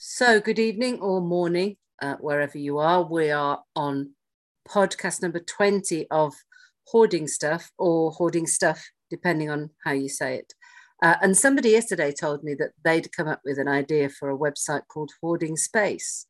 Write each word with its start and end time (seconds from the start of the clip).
So, 0.00 0.40
good 0.40 0.60
evening 0.60 1.00
or 1.00 1.20
morning, 1.20 1.76
uh, 2.00 2.14
wherever 2.20 2.56
you 2.56 2.78
are. 2.78 3.02
We 3.02 3.32
are 3.32 3.64
on 3.74 4.10
podcast 4.68 5.22
number 5.22 5.40
20 5.40 6.06
of 6.12 6.34
Hoarding 6.86 7.26
Stuff 7.26 7.72
or 7.78 8.12
Hoarding 8.12 8.46
Stuff, 8.46 8.80
depending 9.10 9.50
on 9.50 9.70
how 9.84 9.90
you 9.90 10.08
say 10.08 10.36
it. 10.36 10.54
Uh, 11.02 11.16
and 11.20 11.36
somebody 11.36 11.70
yesterday 11.70 12.12
told 12.12 12.44
me 12.44 12.54
that 12.54 12.70
they'd 12.84 13.10
come 13.10 13.26
up 13.26 13.40
with 13.44 13.58
an 13.58 13.66
idea 13.66 14.08
for 14.08 14.30
a 14.30 14.38
website 14.38 14.82
called 14.86 15.10
Hoarding 15.20 15.56
Space 15.56 16.26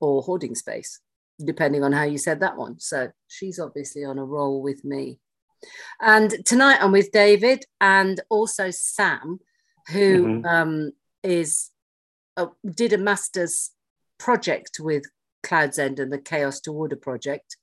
or 0.00 0.22
Hoarding 0.22 0.54
Space, 0.54 1.00
depending 1.44 1.84
on 1.84 1.92
how 1.92 2.04
you 2.04 2.16
said 2.16 2.40
that 2.40 2.56
one. 2.56 2.80
So, 2.80 3.10
she's 3.28 3.58
obviously 3.58 4.02
on 4.02 4.18
a 4.18 4.24
roll 4.24 4.62
with 4.62 4.82
me. 4.82 5.18
And 6.00 6.42
tonight 6.46 6.78
I'm 6.80 6.92
with 6.92 7.12
David 7.12 7.66
and 7.82 8.18
also 8.30 8.70
Sam, 8.70 9.40
who 9.92 10.26
Mhm. 10.26 10.46
um, 10.46 10.92
is 11.22 11.70
uh, 12.36 12.46
did 12.74 12.92
a 12.92 12.98
master's 12.98 13.70
project 14.18 14.78
with 14.80 15.04
Clouds 15.42 15.78
End 15.78 15.98
and 15.98 16.12
the 16.12 16.18
Chaos 16.18 16.60
to 16.60 16.72
Order 16.72 16.96
project 16.96 17.56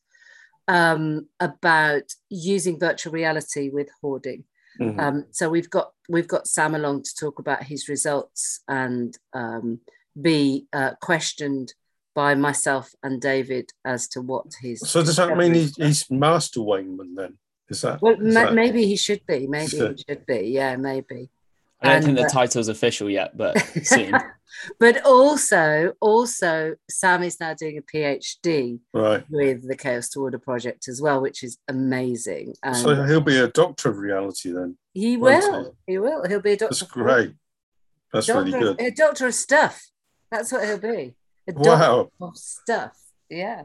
um, 0.67 1.27
about 1.39 2.03
using 2.29 2.79
virtual 2.79 3.13
reality 3.13 3.69
with 3.69 3.89
hoarding. 4.01 4.43
Mhm. 4.79 4.99
Um, 4.99 5.25
so 5.31 5.49
we've 5.49 5.69
got 5.69 5.91
we've 6.09 6.27
got 6.27 6.47
Sam 6.47 6.75
along 6.75 7.03
to 7.03 7.15
talk 7.19 7.39
about 7.39 7.63
his 7.63 7.89
results 7.89 8.61
and 8.67 9.17
um, 9.33 9.79
be 10.19 10.67
uh, 10.73 10.91
questioned 11.01 11.73
by 12.13 12.35
myself 12.35 12.93
and 13.03 13.21
David 13.21 13.71
as 13.85 14.07
to 14.09 14.21
what 14.21 14.45
his. 14.61 14.79
so 14.81 15.03
does 15.03 15.15
that 15.17 15.37
mean 15.37 15.53
he's, 15.53 15.75
he's 15.75 16.11
Master 16.11 16.61
Wayman 16.61 17.15
then? 17.15 17.37
Is 17.69 17.81
that? 17.81 18.01
Well, 18.01 18.19
is 18.21 18.33
ma- 18.33 18.45
that- 18.45 18.53
maybe 18.53 18.85
he 18.85 18.95
should 18.97 19.25
be. 19.25 19.47
Maybe 19.47 19.77
he 19.77 20.03
should 20.07 20.25
be. 20.25 20.41
Yeah, 20.53 20.75
maybe. 20.75 21.29
I 21.81 21.87
don't 21.87 21.95
And, 21.95 22.05
think 22.05 22.17
the 22.17 22.25
uh, 22.25 22.29
title's 22.29 22.67
official 22.69 23.09
yet, 23.09 23.37
but 23.37 23.59
soon. 23.83 24.13
but 24.79 25.05
also, 25.05 25.93
also, 26.01 26.75
Sam 26.89 27.21
is 27.23 27.39
now 27.39 27.53
doing 27.53 27.77
a 27.77 27.81
PhD 27.81 28.79
right. 28.93 29.23
with 29.29 29.67
the 29.67 29.75
Chaos 29.75 30.09
to 30.09 30.21
Order 30.21 30.39
project 30.39 30.87
as 30.87 31.01
well, 31.01 31.21
which 31.21 31.43
is 31.43 31.57
amazing. 31.67 32.55
And 32.63 32.75
So 32.75 33.03
he'll 33.05 33.21
be 33.21 33.37
a 33.37 33.47
doctor 33.47 33.89
of 33.89 33.97
reality 33.97 34.51
then. 34.51 34.77
he 34.93 35.17
won't 35.17 35.43
will. 35.51 35.77
He 35.85 35.97
will. 35.99 36.27
He'll 36.27 36.41
be 36.41 36.53
a 36.53 36.57
doctor. 36.57 36.73
That's 36.73 36.81
of- 36.81 36.89
great. 36.89 37.33
That's 38.13 38.25
Doctor, 38.25 38.43
really 38.45 38.59
good. 38.59 38.81
A 38.81 38.89
doctor 38.91 39.27
of 39.27 39.33
stuff. 39.35 39.85
That's 40.31 40.51
what 40.51 40.63
he'll 40.65 40.79
be. 40.79 41.15
A 41.49 41.53
Wow. 41.53 42.09
doctor 42.09 42.09
of 42.21 42.37
stuff. 42.37 42.97
Yeah. 43.29 43.63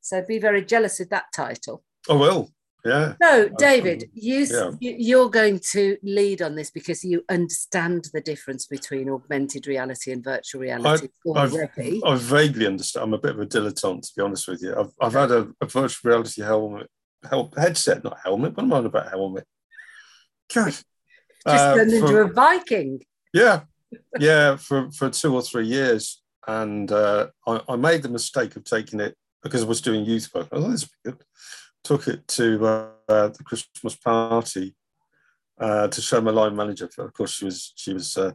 So 0.00 0.22
be 0.26 0.38
very 0.38 0.64
jealous 0.64 0.98
with 1.00 1.10
that 1.10 1.24
title. 1.34 1.82
I 2.08 2.14
will. 2.14 2.50
Yeah. 2.84 3.14
No, 3.18 3.48
David, 3.48 4.10
you, 4.12 4.40
Yeah. 4.44 4.70
you 4.78 4.94
you're 4.98 5.30
going 5.30 5.58
to 5.72 5.96
lead 6.02 6.42
on 6.42 6.54
this 6.54 6.70
because 6.70 7.02
you 7.02 7.24
understand 7.30 8.08
the 8.12 8.20
difference 8.20 8.66
between 8.66 9.08
augmented 9.08 9.66
reality 9.66 10.12
and 10.12 10.22
virtual 10.22 10.60
reality 10.60 11.08
already. 11.24 12.02
I 12.04 12.14
vaguely 12.16 12.66
understand. 12.66 13.04
I'm 13.04 13.14
a 13.14 13.18
bit 13.18 13.32
of 13.36 13.40
a 13.40 13.46
dilettante, 13.46 14.02
to 14.02 14.12
be 14.16 14.22
honest 14.22 14.48
with 14.48 14.62
you. 14.62 14.76
I've, 14.78 14.92
I've 15.00 15.14
had 15.14 15.30
a, 15.30 15.48
a 15.62 15.66
virtual 15.66 16.10
reality 16.10 16.42
helmet, 16.42 16.90
hel- 17.28 17.52
headset, 17.56 18.04
not 18.04 18.18
helmet. 18.22 18.54
What 18.54 18.64
am 18.64 18.72
I 18.74 18.76
on 18.76 18.86
about 18.86 19.08
helmet? 19.08 19.44
Gosh. 20.54 20.74
Just 20.74 20.84
Uh, 21.46 21.74
turned 21.76 21.92
into 21.92 22.06
for- 22.06 22.20
a 22.22 22.32
Viking. 22.32 23.00
Yeah, 23.32 23.62
yeah, 24.18 24.56
for, 24.56 24.90
for 24.92 25.08
two 25.08 25.34
or 25.34 25.40
three 25.42 25.66
years. 25.66 26.22
And 26.46 26.92
uh, 26.92 27.28
I, 27.46 27.62
I 27.70 27.76
made 27.76 28.02
the 28.02 28.10
mistake 28.10 28.56
of 28.56 28.64
taking 28.64 29.00
it 29.00 29.16
because 29.42 29.62
I 29.62 29.66
was 29.66 29.80
doing 29.80 30.04
youth 30.04 30.28
work. 30.34 30.48
I 30.52 30.56
thought 30.60 30.68
this 30.68 30.82
would 30.82 30.90
be 31.02 31.10
good. 31.18 31.24
Took 31.84 32.08
it 32.08 32.26
to 32.28 32.66
uh, 32.66 33.28
the 33.28 33.44
Christmas 33.44 33.94
party 33.94 34.74
uh, 35.60 35.88
to 35.88 36.00
show 36.00 36.20
my 36.20 36.30
line 36.30 36.56
manager. 36.56 36.88
Of 36.98 37.12
course, 37.12 37.32
she 37.32 37.44
was 37.44 37.72
she 37.76 37.92
was 37.92 38.16
uh, 38.16 38.32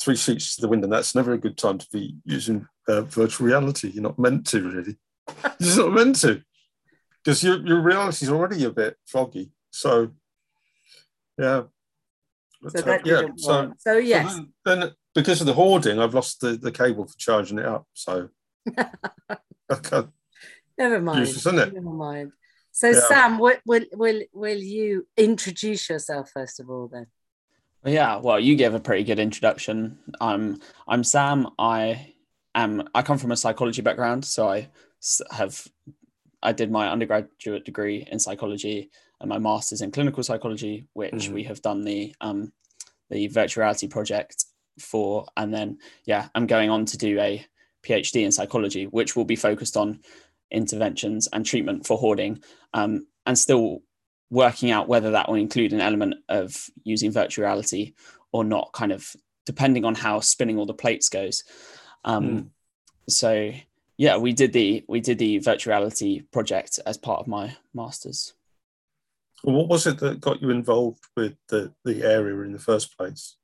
three 0.00 0.16
sheets 0.16 0.54
to 0.56 0.62
the 0.62 0.68
wind, 0.68 0.84
and 0.84 0.92
that's 0.92 1.14
never 1.14 1.32
a 1.32 1.38
good 1.38 1.56
time 1.56 1.78
to 1.78 1.86
be 1.92 2.16
using 2.24 2.66
uh, 2.88 3.02
virtual 3.02 3.46
reality. 3.46 3.90
You're 3.90 4.04
not 4.04 4.18
meant 4.18 4.46
to, 4.48 4.62
really. 4.62 4.96
You're 5.44 5.52
just 5.60 5.78
not 5.78 5.92
meant 5.92 6.20
to, 6.20 6.42
because 7.22 7.42
your 7.42 7.58
your 7.66 7.80
reality 7.80 8.24
is 8.26 8.30
already 8.30 8.64
a 8.64 8.70
bit 8.70 8.96
foggy. 9.06 9.50
So, 9.70 10.12
yeah. 11.36 11.62
So 11.62 11.70
But, 12.62 12.76
uh, 12.76 12.86
that 12.86 13.06
yeah, 13.06 13.20
didn't 13.22 13.40
so 13.40 13.52
work. 13.52 13.72
So 13.78 13.96
yes. 13.98 14.32
so 14.32 14.46
then, 14.64 14.80
then 14.80 14.90
because 15.14 15.40
of 15.40 15.46
the 15.46 15.52
hoarding, 15.54 15.98
I've 15.98 16.14
lost 16.14 16.40
the, 16.40 16.56
the 16.56 16.72
cable 16.72 17.06
for 17.06 17.16
charging 17.18 17.58
it 17.58 17.66
up. 17.66 17.86
So 17.92 18.28
I 18.78 19.74
can't 19.82 20.10
Never 20.76 21.00
mind. 21.00 21.20
use 21.20 21.34
this, 21.34 21.46
isn't 21.46 21.58
it? 21.58 21.74
Never 21.74 21.90
mind. 21.90 22.32
So 22.78 22.90
Yeah. 22.90 23.00
Sam, 23.08 23.38
will, 23.40 23.56
will 23.66 23.84
will 23.94 24.22
will 24.32 24.56
you 24.76 25.04
introduce 25.16 25.90
yourself 25.90 26.30
first 26.30 26.60
of 26.60 26.70
all 26.70 26.86
then? 26.86 27.06
Yeah, 27.84 28.18
well, 28.18 28.38
you 28.38 28.54
gave 28.54 28.72
a 28.72 28.78
pretty 28.78 29.02
good 29.02 29.18
introduction. 29.18 29.98
I'm 30.20 30.60
I'm 30.86 31.02
Sam. 31.02 31.48
I 31.58 32.14
am 32.54 32.88
I 32.94 33.02
come 33.02 33.18
from 33.18 33.32
a 33.32 33.36
psychology 33.36 33.82
background, 33.82 34.24
so 34.24 34.48
I 34.48 34.68
have 35.32 35.66
I 36.40 36.52
did 36.52 36.70
my 36.70 36.88
undergraduate 36.88 37.64
degree 37.64 38.06
in 38.12 38.20
psychology 38.20 38.92
and 39.20 39.28
my 39.28 39.38
master's 39.38 39.80
in 39.82 39.90
clinical 39.90 40.22
psychology, 40.22 40.86
which 40.92 41.12
Mhm. 41.30 41.32
we 41.32 41.42
have 41.50 41.60
done 41.62 41.82
the 41.82 42.14
um 42.20 42.52
the 43.10 43.26
virtual 43.26 43.62
reality 43.62 43.88
project 43.88 44.44
for, 44.78 45.26
and 45.36 45.52
then 45.52 45.78
yeah, 46.04 46.28
I'm 46.36 46.46
going 46.46 46.70
on 46.70 46.84
to 46.84 46.96
do 46.96 47.18
a 47.18 47.44
PhD 47.82 48.22
in 48.24 48.30
psychology, 48.30 48.86
which 48.86 49.16
will 49.16 49.24
be 49.24 49.34
focused 49.48 49.76
on 49.76 49.98
interventions 50.50 51.28
and 51.32 51.44
treatment 51.44 51.86
for 51.86 51.98
hoarding, 51.98 52.42
um, 52.74 53.06
and 53.26 53.38
still 53.38 53.80
working 54.30 54.70
out 54.70 54.88
whether 54.88 55.12
that 55.12 55.28
will 55.28 55.36
include 55.36 55.72
an 55.72 55.80
element 55.80 56.14
of 56.28 56.68
using 56.84 57.10
virtual 57.10 57.44
reality 57.44 57.94
or 58.32 58.44
not, 58.44 58.72
kind 58.72 58.92
of 58.92 59.14
depending 59.46 59.84
on 59.84 59.94
how 59.94 60.20
spinning 60.20 60.58
all 60.58 60.66
the 60.66 60.74
plates 60.74 61.08
goes. 61.08 61.44
Um, 62.04 62.28
Mm. 62.28 62.50
So 63.08 63.52
yeah, 63.96 64.16
we 64.16 64.32
did 64.32 64.52
the 64.52 64.84
we 64.88 65.00
did 65.00 65.18
the 65.18 65.38
virtual 65.38 65.72
reality 65.72 66.22
project 66.30 66.78
as 66.86 66.96
part 66.96 67.20
of 67.20 67.26
my 67.26 67.56
masters. 67.74 68.34
Well, 69.42 69.56
what 69.56 69.68
was 69.68 69.86
it 69.86 69.98
that 69.98 70.20
got 70.20 70.42
you 70.42 70.50
involved 70.50 71.04
with 71.16 71.36
the, 71.48 71.72
the 71.84 72.02
area 72.02 72.40
in 72.42 72.52
the 72.52 72.58
first 72.58 72.96
place? 72.96 73.36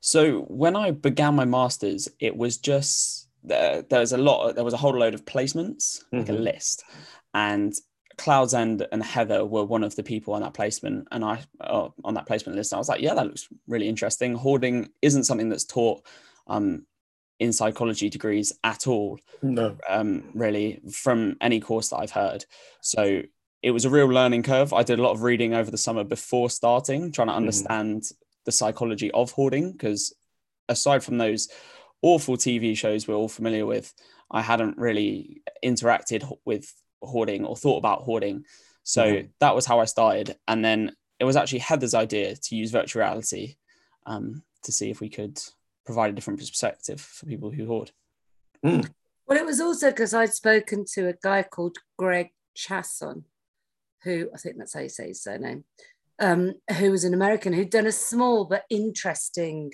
So 0.00 0.40
when 0.42 0.76
I 0.76 0.92
began 0.92 1.34
my 1.34 1.44
masters, 1.44 2.08
it 2.20 2.36
was 2.36 2.56
just 2.56 3.25
there, 3.46 3.82
there 3.82 4.00
was 4.00 4.12
a 4.12 4.18
lot. 4.18 4.54
There 4.54 4.64
was 4.64 4.74
a 4.74 4.78
whole 4.78 4.96
load 4.98 5.14
of 5.14 5.24
placements, 5.24 6.04
like 6.12 6.28
a 6.28 6.32
Mhm. 6.32 6.42
list, 6.42 6.84
and 7.32 7.72
Clouds 8.18 8.54
End 8.54 8.86
and 8.92 9.02
Heather 9.02 9.44
were 9.44 9.64
one 9.64 9.84
of 9.84 9.94
the 9.94 10.02
people 10.02 10.34
on 10.34 10.40
that 10.42 10.54
placement. 10.54 11.06
And 11.12 11.24
I 11.24 11.42
uh, 11.60 11.88
on 12.04 12.14
that 12.14 12.26
placement 12.26 12.56
list, 12.56 12.72
I 12.74 12.78
was 12.78 12.88
like, 12.88 13.00
yeah, 13.02 13.14
that 13.14 13.26
looks 13.26 13.48
really 13.66 13.88
interesting. 13.88 14.34
Hoarding 14.34 14.88
isn't 15.02 15.24
something 15.24 15.48
that's 15.50 15.64
taught 15.64 16.00
um, 16.46 16.86
in 17.38 17.52
psychology 17.52 18.08
degrees 18.08 18.52
at 18.64 18.86
all 18.86 19.18
No. 19.42 19.76
um, 19.88 20.30
really 20.32 20.80
from 20.90 21.36
any 21.40 21.60
course 21.60 21.90
that 21.90 21.98
I've 21.98 22.12
heard. 22.12 22.46
So 22.80 23.22
it 23.62 23.70
was 23.72 23.84
a 23.84 23.90
real 23.90 24.06
learning 24.06 24.44
curve. 24.44 24.72
I 24.72 24.82
did 24.82 24.98
a 24.98 25.02
lot 25.02 25.12
of 25.12 25.22
reading 25.22 25.52
over 25.52 25.70
the 25.70 25.76
summer 25.78 26.04
before 26.04 26.48
starting, 26.48 27.12
trying 27.12 27.28
to 27.28 27.34
Mhm. 27.34 27.36
understand 27.36 28.04
the 28.46 28.52
psychology 28.52 29.10
of 29.10 29.32
hoarding. 29.32 29.72
Because 29.72 30.14
aside 30.70 31.04
from 31.04 31.18
those 31.18 31.48
awful 32.02 32.36
TV 32.36 32.76
shows 32.76 33.06
we're 33.06 33.14
all 33.14 33.28
familiar 33.28 33.66
with, 33.66 33.92
I 34.30 34.42
hadn't 34.42 34.78
really 34.78 35.42
interacted 35.64 36.30
with 36.44 36.72
hoarding 37.02 37.44
or 37.44 37.56
thought 37.56 37.78
about 37.78 38.02
hoarding. 38.02 38.44
So 38.82 39.04
Mhm. 39.04 39.30
that 39.40 39.54
was 39.54 39.66
how 39.66 39.80
I 39.80 39.84
started. 39.84 40.38
And 40.48 40.64
then 40.64 40.96
it 41.18 41.24
was 41.24 41.36
actually 41.36 41.60
Heather's 41.60 41.94
idea 41.94 42.36
to 42.36 42.56
use 42.56 42.70
virtual 42.70 43.00
reality 43.00 43.56
um, 44.06 44.42
to 44.62 44.72
see 44.72 44.90
if 44.90 45.00
we 45.00 45.08
could 45.08 45.40
provide 45.84 46.10
a 46.10 46.12
different 46.12 46.38
perspective 46.38 47.00
for 47.00 47.26
people 47.26 47.50
who 47.50 47.66
hoard. 47.66 47.90
Well, 48.62 49.38
it 49.38 49.44
was 49.44 49.60
also 49.60 49.90
because 49.90 50.14
I'd 50.14 50.32
spoken 50.34 50.84
to 50.94 51.08
a 51.08 51.14
guy 51.22 51.42
called 51.42 51.78
Greg 51.96 52.28
Chasson, 52.56 53.24
who 54.02 54.30
I 54.34 54.38
think 54.38 54.56
that's 54.56 54.74
how 54.74 54.80
you 54.80 54.88
say 54.88 55.08
his 55.08 55.22
surname, 55.22 55.64
um, 56.20 56.54
who 56.78 56.90
was 56.90 57.04
an 57.04 57.14
American 57.14 57.52
who'd 57.52 57.70
done 57.70 57.86
a 57.86 57.92
small 57.92 58.44
but 58.44 58.64
interesting 58.70 59.72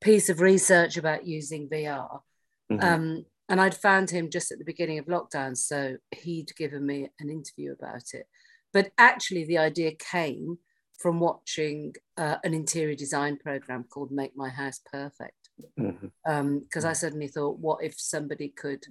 piece 0.00 0.28
of 0.28 0.40
research 0.40 0.96
about 0.96 1.26
using 1.26 1.68
VR. 1.68 2.22
Mhm. 2.70 2.82
Um, 2.82 3.26
and 3.48 3.60
I'd 3.60 3.74
found 3.74 4.10
him 4.10 4.30
just 4.30 4.52
at 4.52 4.58
the 4.58 4.64
beginning 4.64 4.98
of 4.98 5.06
lockdown, 5.06 5.56
so 5.56 5.96
he'd 6.10 6.54
given 6.56 6.84
me 6.84 7.08
an 7.18 7.30
interview 7.30 7.72
about 7.72 8.12
it. 8.12 8.26
But 8.72 8.92
actually, 8.98 9.44
the 9.44 9.58
idea 9.58 9.94
came 9.94 10.58
from 10.98 11.20
watching 11.20 11.94
uh, 12.16 12.38
an 12.44 12.52
interior 12.52 12.96
design 12.96 13.38
program 13.38 13.84
called 13.84 14.10
Make 14.10 14.36
My 14.36 14.48
House 14.48 14.80
Perfect 14.90 15.34
because 15.76 16.84
I 16.84 16.92
suddenly 16.92 17.28
thought, 17.28 17.58
what 17.58 17.82
if 17.82 17.98
somebody 17.98 18.48
could 18.48 18.84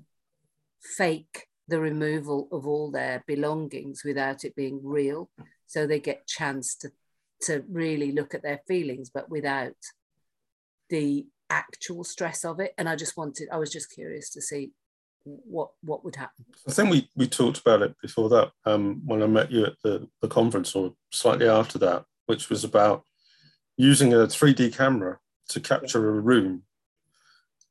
fake 0.82 1.48
the 1.68 1.80
removal 1.80 2.48
of 2.52 2.66
all 2.66 2.92
their 2.92 3.24
belongings 3.28 4.04
without 4.04 4.44
it 4.44 4.56
being 4.56 4.80
real, 4.84 5.30
so 5.66 5.86
they 5.86 6.00
get 6.00 6.28
chance 6.28 6.76
to 6.78 6.92
to 7.40 7.64
really 7.70 8.12
look 8.12 8.34
at 8.34 8.42
their 8.42 8.62
feelings, 8.68 9.12
but 9.14 9.30
without 9.30 9.76
the 10.90 11.26
actual 11.50 12.04
stress 12.04 12.44
of 12.44 12.60
it. 12.60 12.74
And 12.78 12.90
I 12.90 12.96
just 12.96 13.18
wanted, 13.18 13.50
I 13.52 13.58
was 13.58 13.72
just 13.72 13.92
curious 13.92 14.30
to 14.32 14.42
see 14.42 14.72
what 15.24 15.72
what 15.82 16.06
would 16.06 16.16
happen. 16.16 16.46
I 16.68 16.72
think 16.72 16.90
we, 16.90 17.10
we 17.16 17.28
talked 17.28 17.60
about 17.60 17.82
it 17.82 17.96
before 18.02 18.30
that 18.30 18.52
um, 18.66 19.02
when 19.06 19.22
I 19.22 19.28
met 19.28 19.52
you 19.52 19.66
at 19.66 19.76
the, 19.84 20.08
the 20.22 20.28
conference 20.28 20.76
or 20.76 20.94
slightly 21.12 21.50
after 21.50 21.78
that, 21.80 22.06
which 22.28 22.50
was 22.50 22.64
about 22.64 23.04
using 23.76 24.14
a 24.14 24.18
3D 24.18 24.76
camera 24.76 25.20
to 25.50 25.60
capture 25.60 26.10
a 26.10 26.20
room 26.20 26.64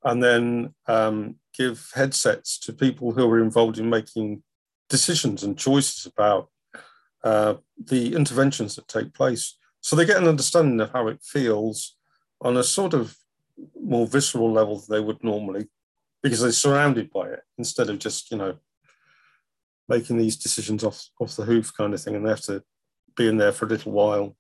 and 0.05 0.23
then 0.23 0.75
um, 0.87 1.37
give 1.57 1.91
headsets 1.95 2.59
to 2.61 2.73
people 2.73 3.13
who 3.13 3.29
are 3.29 3.43
involved 3.43 3.79
in 3.79 3.91
making 3.91 4.43
decisions 4.89 5.43
and 5.43 5.59
choices 5.59 6.07
about 6.07 6.49
uh, 7.25 7.55
the 7.77 8.15
interventions 8.15 8.77
that 8.77 8.87
take 8.87 9.13
place. 9.13 9.57
So 9.81 9.97
they 9.97 10.05
get 10.05 10.19
an 10.19 10.29
understanding 10.29 10.81
of 10.81 10.93
how 10.93 11.09
it 11.09 11.21
feels 11.23 11.96
on 12.41 12.57
a 12.57 12.63
sort 12.63 12.95
of 12.95 13.17
more 13.81 14.07
visceral 14.07 14.53
level 14.53 14.79
than 14.79 14.95
they 14.95 15.05
would 15.05 15.23
normally 15.25 15.69
because 16.23 16.41
they're 16.41 16.53
surrounded 16.53 17.11
by 17.11 17.29
it 17.29 17.41
instead 17.59 17.89
of 17.89 17.99
just, 17.99 18.31
you 18.31 18.37
know, 18.37 18.57
making 19.89 20.19
these 20.19 20.37
decisions 20.37 20.83
off, 20.83 21.09
off 21.21 21.37
the 21.37 21.45
hoof 21.45 21.73
kind 21.77 21.95
of 21.95 22.03
thing. 22.03 22.17
And 22.17 22.25
they 22.25 22.31
have 22.31 22.41
to 22.43 22.63
be 23.17 23.29
in 23.29 23.37
there 23.37 23.53
for 23.53 23.67
a 23.67 23.69
little 23.69 23.93
while. 23.93 24.37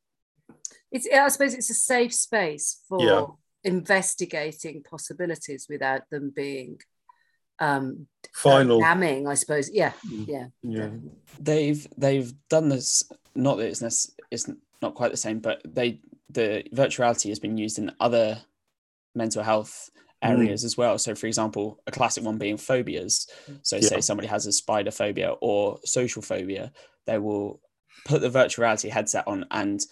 It's, 0.91 1.09
I 1.13 1.29
suppose 1.29 1.55
it's 1.55 1.71
a 1.71 1.75
safe 1.75 2.13
space 2.13 2.83
for 2.89 3.01
yeah. 3.01 3.27
investigating 3.65 4.83
possibilities 4.83 5.67
without 5.69 6.03
them 6.11 6.33
being 6.35 6.79
um 7.59 8.07
final 8.35 8.81
damning 8.81 9.27
i 9.27 9.33
suppose 9.33 9.71
yeah 9.73 9.93
mm. 10.07 10.29
yeah 10.29 10.47
yeah 10.63 10.91
they've 11.41 11.87
they've 11.97 12.35
done 12.51 12.69
this 12.69 13.03
not 13.35 13.57
that 13.57 13.69
it's, 13.69 14.11
it's 14.31 14.51
not 14.83 14.95
quite 14.95 15.11
the 15.11 15.17
same 15.17 15.39
but 15.39 15.63
they 15.65 15.99
the 16.31 16.65
virtuality 16.75 17.29
has 17.29 17.39
been 17.39 17.57
used 17.57 17.79
in 17.79 17.93
other 18.01 18.39
mental 19.15 19.43
health 19.43 19.91
areas 20.23 20.63
mm. 20.63 20.65
as 20.65 20.77
well 20.77 20.99
so 20.99 21.15
for 21.15 21.27
example 21.27 21.79
a 21.87 21.91
classic 21.91 22.25
one 22.25 22.39
being 22.39 22.57
phobias 22.57 23.27
so 23.63 23.77
yeah. 23.77 23.83
say 23.83 24.01
somebody 24.01 24.27
has 24.27 24.47
a 24.47 24.53
spider 24.53 24.91
phobia 24.91 25.33
or 25.41 25.79
social 25.85 26.23
phobia 26.23 26.73
they 27.07 27.19
will 27.19 27.61
put 28.07 28.21
the 28.23 28.31
virtuality 28.31 28.91
headset 28.91 29.27
on 29.29 29.45
and 29.51 29.83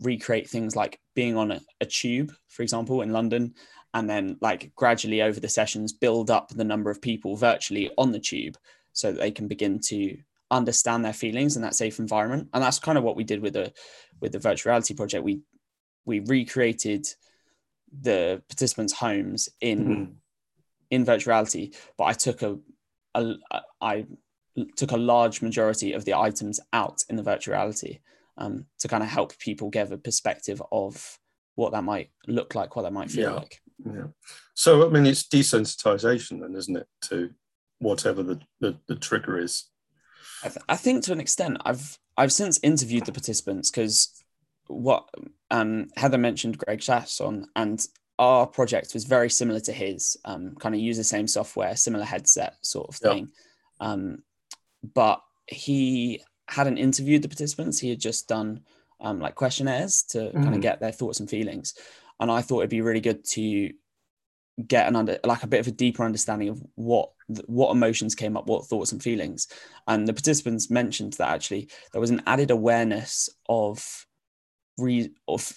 recreate 0.00 0.48
things 0.48 0.74
like 0.74 1.00
being 1.14 1.36
on 1.36 1.50
a, 1.50 1.60
a 1.80 1.86
tube 1.86 2.32
for 2.48 2.62
example 2.62 3.02
in 3.02 3.12
london 3.12 3.52
and 3.94 4.08
then 4.08 4.36
like 4.40 4.72
gradually 4.74 5.22
over 5.22 5.38
the 5.38 5.48
sessions 5.48 5.92
build 5.92 6.30
up 6.30 6.48
the 6.48 6.64
number 6.64 6.90
of 6.90 7.02
people 7.02 7.36
virtually 7.36 7.90
on 7.98 8.12
the 8.12 8.20
tube 8.20 8.56
so 8.92 9.12
that 9.12 9.18
they 9.18 9.30
can 9.30 9.48
begin 9.48 9.78
to 9.78 10.16
understand 10.50 11.04
their 11.04 11.12
feelings 11.12 11.56
in 11.56 11.62
that 11.62 11.74
safe 11.74 11.98
environment 11.98 12.48
and 12.54 12.62
that's 12.62 12.78
kind 12.78 12.96
of 12.96 13.04
what 13.04 13.16
we 13.16 13.24
did 13.24 13.42
with 13.42 13.52
the 13.52 13.72
with 14.20 14.32
the 14.32 14.38
virtual 14.38 14.70
reality 14.70 14.94
project 14.94 15.22
we 15.22 15.40
we 16.04 16.20
recreated 16.20 17.06
the 18.00 18.42
participants 18.48 18.92
homes 18.92 19.48
in 19.60 19.84
mm-hmm. 19.84 20.12
in 20.90 21.04
virtuality 21.04 21.74
but 21.96 22.04
i 22.04 22.12
took 22.12 22.42
a, 22.42 22.58
a 23.14 23.34
i 23.80 24.06
took 24.76 24.92
a 24.92 24.96
large 24.96 25.40
majority 25.40 25.92
of 25.92 26.04
the 26.04 26.14
items 26.14 26.60
out 26.72 27.02
in 27.08 27.16
the 27.16 27.22
virtuality 27.22 28.00
um, 28.36 28.66
to 28.78 28.88
kind 28.88 29.02
of 29.02 29.08
help 29.08 29.36
people 29.38 29.70
get 29.70 29.90
a 29.90 29.98
perspective 29.98 30.62
of 30.70 31.18
what 31.54 31.72
that 31.72 31.82
might 31.82 32.10
look 32.26 32.54
like 32.54 32.76
what 32.76 32.82
that 32.82 32.92
might 32.92 33.10
feel 33.10 33.30
yeah. 33.30 33.36
like 33.36 33.60
yeah. 33.84 34.06
So 34.54 34.86
I 34.86 34.90
mean, 34.90 35.06
it's 35.06 35.22
desensitization, 35.24 36.40
then, 36.40 36.54
isn't 36.56 36.76
it, 36.76 36.86
to 37.02 37.30
whatever 37.78 38.22
the 38.22 38.40
the, 38.60 38.78
the 38.88 38.96
trigger 38.96 39.38
is? 39.38 39.64
I, 40.42 40.48
th- 40.48 40.64
I, 40.68 40.76
think 40.76 41.04
to 41.04 41.12
an 41.12 41.20
extent, 41.20 41.58
I've 41.64 41.98
I've 42.16 42.32
since 42.32 42.58
interviewed 42.62 43.06
the 43.06 43.12
participants 43.12 43.70
because 43.70 44.12
what 44.66 45.08
um, 45.50 45.88
Heather 45.96 46.18
mentioned 46.18 46.58
Greg 46.58 46.80
Chasson, 46.80 47.46
and 47.56 47.84
our 48.18 48.46
project 48.46 48.94
was 48.94 49.04
very 49.04 49.30
similar 49.30 49.60
to 49.60 49.72
his. 49.72 50.16
Um, 50.24 50.56
kind 50.56 50.74
of 50.74 50.80
use 50.80 50.96
the 50.96 51.04
same 51.04 51.26
software, 51.26 51.76
similar 51.76 52.04
headset 52.04 52.56
sort 52.62 52.88
of 52.88 52.96
thing. 52.96 53.30
Um, 53.80 54.22
but 54.94 55.22
he 55.46 56.20
hadn't 56.48 56.78
interviewed 56.78 57.22
the 57.22 57.28
participants. 57.28 57.78
He 57.78 57.90
had 57.90 58.00
just 58.00 58.28
done 58.28 58.60
um, 59.00 59.20
like 59.20 59.34
questionnaires 59.34 60.02
to 60.10 60.30
mm. 60.30 60.42
kind 60.42 60.54
of 60.54 60.60
get 60.60 60.80
their 60.80 60.92
thoughts 60.92 61.20
and 61.20 61.30
feelings 61.30 61.74
and 62.20 62.30
I 62.30 62.42
thought 62.42 62.60
it'd 62.60 62.70
be 62.70 62.80
really 62.80 63.00
good 63.00 63.24
to 63.26 63.72
get 64.66 64.88
an 64.88 64.96
under 64.96 65.18
like 65.24 65.44
a 65.44 65.48
bit 65.48 65.60
of 65.60 65.68
a 65.68 65.72
deeper 65.72 66.04
understanding 66.04 66.48
of 66.48 66.60
what 66.74 67.10
what 67.46 67.70
emotions 67.70 68.16
came 68.16 68.36
up 68.36 68.46
what 68.48 68.66
thoughts 68.66 68.90
and 68.90 69.02
feelings 69.02 69.46
and 69.86 70.08
the 70.08 70.12
participants 70.12 70.68
mentioned 70.68 71.12
that 71.14 71.28
actually 71.28 71.68
there 71.92 72.00
was 72.00 72.10
an 72.10 72.22
added 72.26 72.50
awareness 72.50 73.28
of 73.48 74.06
re 74.78 75.10
of 75.26 75.52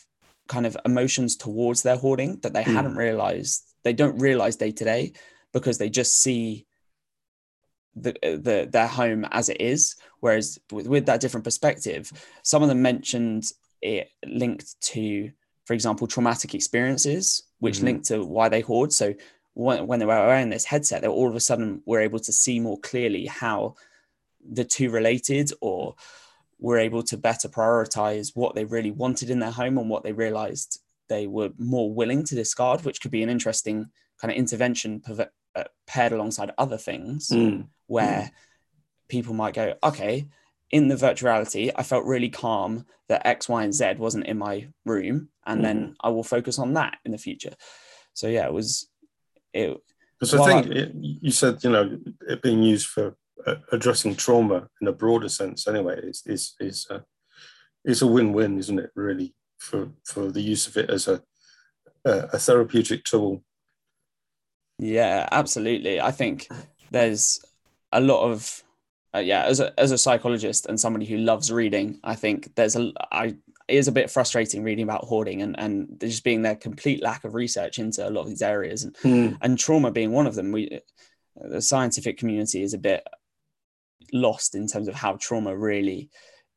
kind 0.48 0.66
of 0.66 0.76
emotions 0.86 1.36
towards 1.36 1.84
their 1.84 1.98
hoarding 1.98 2.40
that 2.42 2.54
they 2.54 2.64
mm. 2.64 2.74
hadn't 2.74 2.96
realized 2.96 3.64
they 3.84 3.94
don't 3.94 4.20
realize 4.20 4.56
day 4.56 4.72
to 4.72 4.84
day 4.84 5.14
because 5.54 5.78
they 5.78 5.90
just 5.90 6.22
see 6.22 6.66
the, 7.96 8.14
the 8.22 8.68
their 8.72 8.88
home 8.88 9.26
as 9.32 9.50
it 9.50 9.60
is 9.62 9.96
whereas 10.20 10.60
with, 10.72 10.88
with 10.88 11.06
that 11.06 11.22
different 11.22 11.44
perspective 11.44 12.12
some 12.42 12.64
of 12.64 12.70
them 12.70 12.82
mentioned 12.82 13.52
it 13.82 14.10
linked 14.26 14.80
to 14.82 15.32
for 15.66 15.74
example, 15.74 16.08
traumatic 16.08 16.54
experiences, 16.54 17.44
which 17.60 17.78
mm-hmm. 17.78 17.86
link 17.86 18.04
to 18.04 18.26
why 18.26 18.50
they 18.50 18.62
hoard. 18.62 18.92
So 18.92 19.14
when, 19.54 19.88
when 19.88 20.00
they 20.00 20.06
were 20.06 20.28
wearing 20.28 20.50
this 20.50 20.66
headset, 20.66 21.02
they 21.02 21.08
all 21.08 21.30
of 21.30 21.36
a 21.36 21.40
sudden 21.40 21.82
were 21.86 22.02
able 22.02 22.20
to 22.20 22.34
see 22.34 22.60
more 22.60 22.78
clearly 22.80 23.26
how 23.26 23.76
the 24.46 24.66
two 24.66 24.90
related 24.90 25.52
or 25.62 25.96
were 26.62 26.78
able 26.78 27.04
to 27.04 27.18
better 27.18 27.50
prioritize 27.50 28.32
what 28.36 28.56
they 28.56 28.64
really 28.64 28.92
wanted 28.92 29.30
in 29.30 29.40
their 29.40 29.52
home 29.52 29.78
and 29.78 29.90
what 29.90 30.04
they 30.04 30.14
realized 30.14 30.80
they 31.10 31.28
were 31.28 31.50
more 31.58 31.94
willing 31.94 32.24
to 32.24 32.36
discard, 32.36 32.86
which 32.86 33.02
could 33.02 33.12
be 33.12 33.24
an 33.24 33.30
interesting 33.30 33.90
kind 34.22 34.32
of 34.32 34.38
intervention 34.38 35.02
uh, 35.56 35.64
paired 35.88 36.14
alongside 36.14 36.52
other 36.58 36.78
things 36.78 37.30
mm. 37.30 37.68
where 37.88 38.22
mm. 38.22 38.32
people 39.10 39.34
might 39.34 39.56
go, 39.56 39.74
okay, 39.84 40.28
in 40.70 40.88
the 40.88 40.96
virtuality, 40.96 41.72
I 41.76 41.84
felt 41.84 42.06
really 42.06 42.30
calm 42.30 42.86
that 43.10 43.26
X, 43.28 43.50
Y, 43.50 43.64
and 43.64 43.74
Z 43.74 43.96
wasn't 43.98 44.28
in 44.28 44.38
my 44.38 44.68
room, 44.86 45.30
and 45.46 45.60
mm. 45.60 45.64
then 45.64 45.82
mm-hmm. 45.82 45.94
I 46.00 46.10
will 46.10 46.24
focus 46.24 46.60
on 46.60 46.74
that 46.74 46.98
in 47.04 47.12
the 47.12 47.18
future. 47.18 47.54
So 48.14 48.28
yeah, 48.28 48.46
it 48.46 48.54
was. 48.54 48.88
It. 49.54 49.78
Because 50.18 50.36
I 50.36 50.62
think 50.62 50.68
I, 50.68 50.80
it, 50.80 50.92
you 50.94 51.32
said 51.32 51.64
you 51.64 51.72
know 51.72 51.98
it 52.30 52.42
being 52.42 52.64
used 52.64 52.88
for 52.88 53.18
addressing 53.72 54.16
trauma 54.16 54.68
in 54.82 54.88
a 54.88 54.94
broader 54.94 55.30
sense. 55.30 55.68
Anyway, 55.68 56.00
is 56.04 56.24
is 56.26 56.56
is 56.60 56.88
a, 56.90 57.04
is 57.86 58.02
a 58.02 58.08
win-win, 58.08 58.58
isn't 58.60 58.80
it? 58.80 58.92
Really, 58.96 59.34
for 59.58 59.92
for 60.06 60.32
the 60.32 60.42
use 60.42 60.68
of 60.68 60.78
it 60.78 60.90
as 60.90 61.08
a 61.08 61.22
a, 62.06 62.40
therapeutic 62.40 63.04
tool. 63.04 63.44
Yeah, 64.80 65.28
absolutely. 65.32 66.02
I 66.02 66.12
think 66.12 66.48
there's 66.90 67.40
a 67.92 68.02
lot 68.02 68.24
of 68.24 68.64
uh, 69.14 69.20
yeah, 69.20 69.44
as 69.44 69.60
a 69.60 69.78
as 69.80 69.92
a 69.92 69.98
psychologist 69.98 70.66
and 70.66 70.80
somebody 70.80 71.06
who 71.06 71.18
loves 71.18 71.52
reading, 71.52 72.00
I 72.04 72.16
think 72.16 72.56
there's 72.56 72.76
a 72.76 72.92
I 73.12 73.36
it 73.68 73.78
is 73.78 73.88
a 73.88 73.92
bit 73.92 74.10
frustrating 74.10 74.64
reading 74.64 74.84
about 74.84 75.04
hoarding 75.04 75.42
and 75.42 75.60
and 75.60 75.98
just 76.00 76.24
being 76.24 76.42
their 76.42 76.56
complete 76.56 77.04
lack 77.04 77.24
of 77.24 77.34
research 77.34 77.78
into 77.78 78.08
a 78.08 78.10
lot 78.10 78.22
of 78.22 78.30
these 78.30 78.42
areas 78.42 78.84
and 78.84 78.94
mm. 78.96 79.38
and 79.42 79.60
trauma 79.60 79.92
being 79.92 80.12
one 80.12 80.28
of 80.28 80.36
them. 80.36 80.52
We 80.52 80.80
the 81.36 81.62
scientific 81.62 82.18
community 82.18 82.64
is 82.64 82.74
a 82.74 82.78
bit 82.78 83.06
lost 84.14 84.56
in 84.56 84.68
terms 84.68 84.88
of 84.88 84.96
how 84.96 85.18
trauma 85.20 85.56
really 85.56 86.10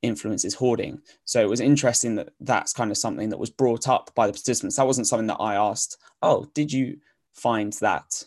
influences 0.02 0.54
hoarding. 0.54 1.00
So 1.24 1.40
it 1.40 1.48
was 1.48 1.60
interesting 1.60 2.16
that 2.16 2.30
that's 2.40 2.72
kind 2.72 2.90
of 2.90 2.98
something 2.98 3.30
that 3.30 3.38
was 3.38 3.50
brought 3.50 3.88
up 3.88 4.10
by 4.14 4.26
the 4.26 4.32
participants. 4.32 4.76
That 4.76 4.86
wasn't 4.86 5.06
something 5.06 5.28
that 5.28 5.40
I 5.40 5.54
asked. 5.54 5.96
Oh, 6.20 6.46
did 6.54 6.72
you 6.72 6.98
find 7.32 7.72
that 7.74 8.24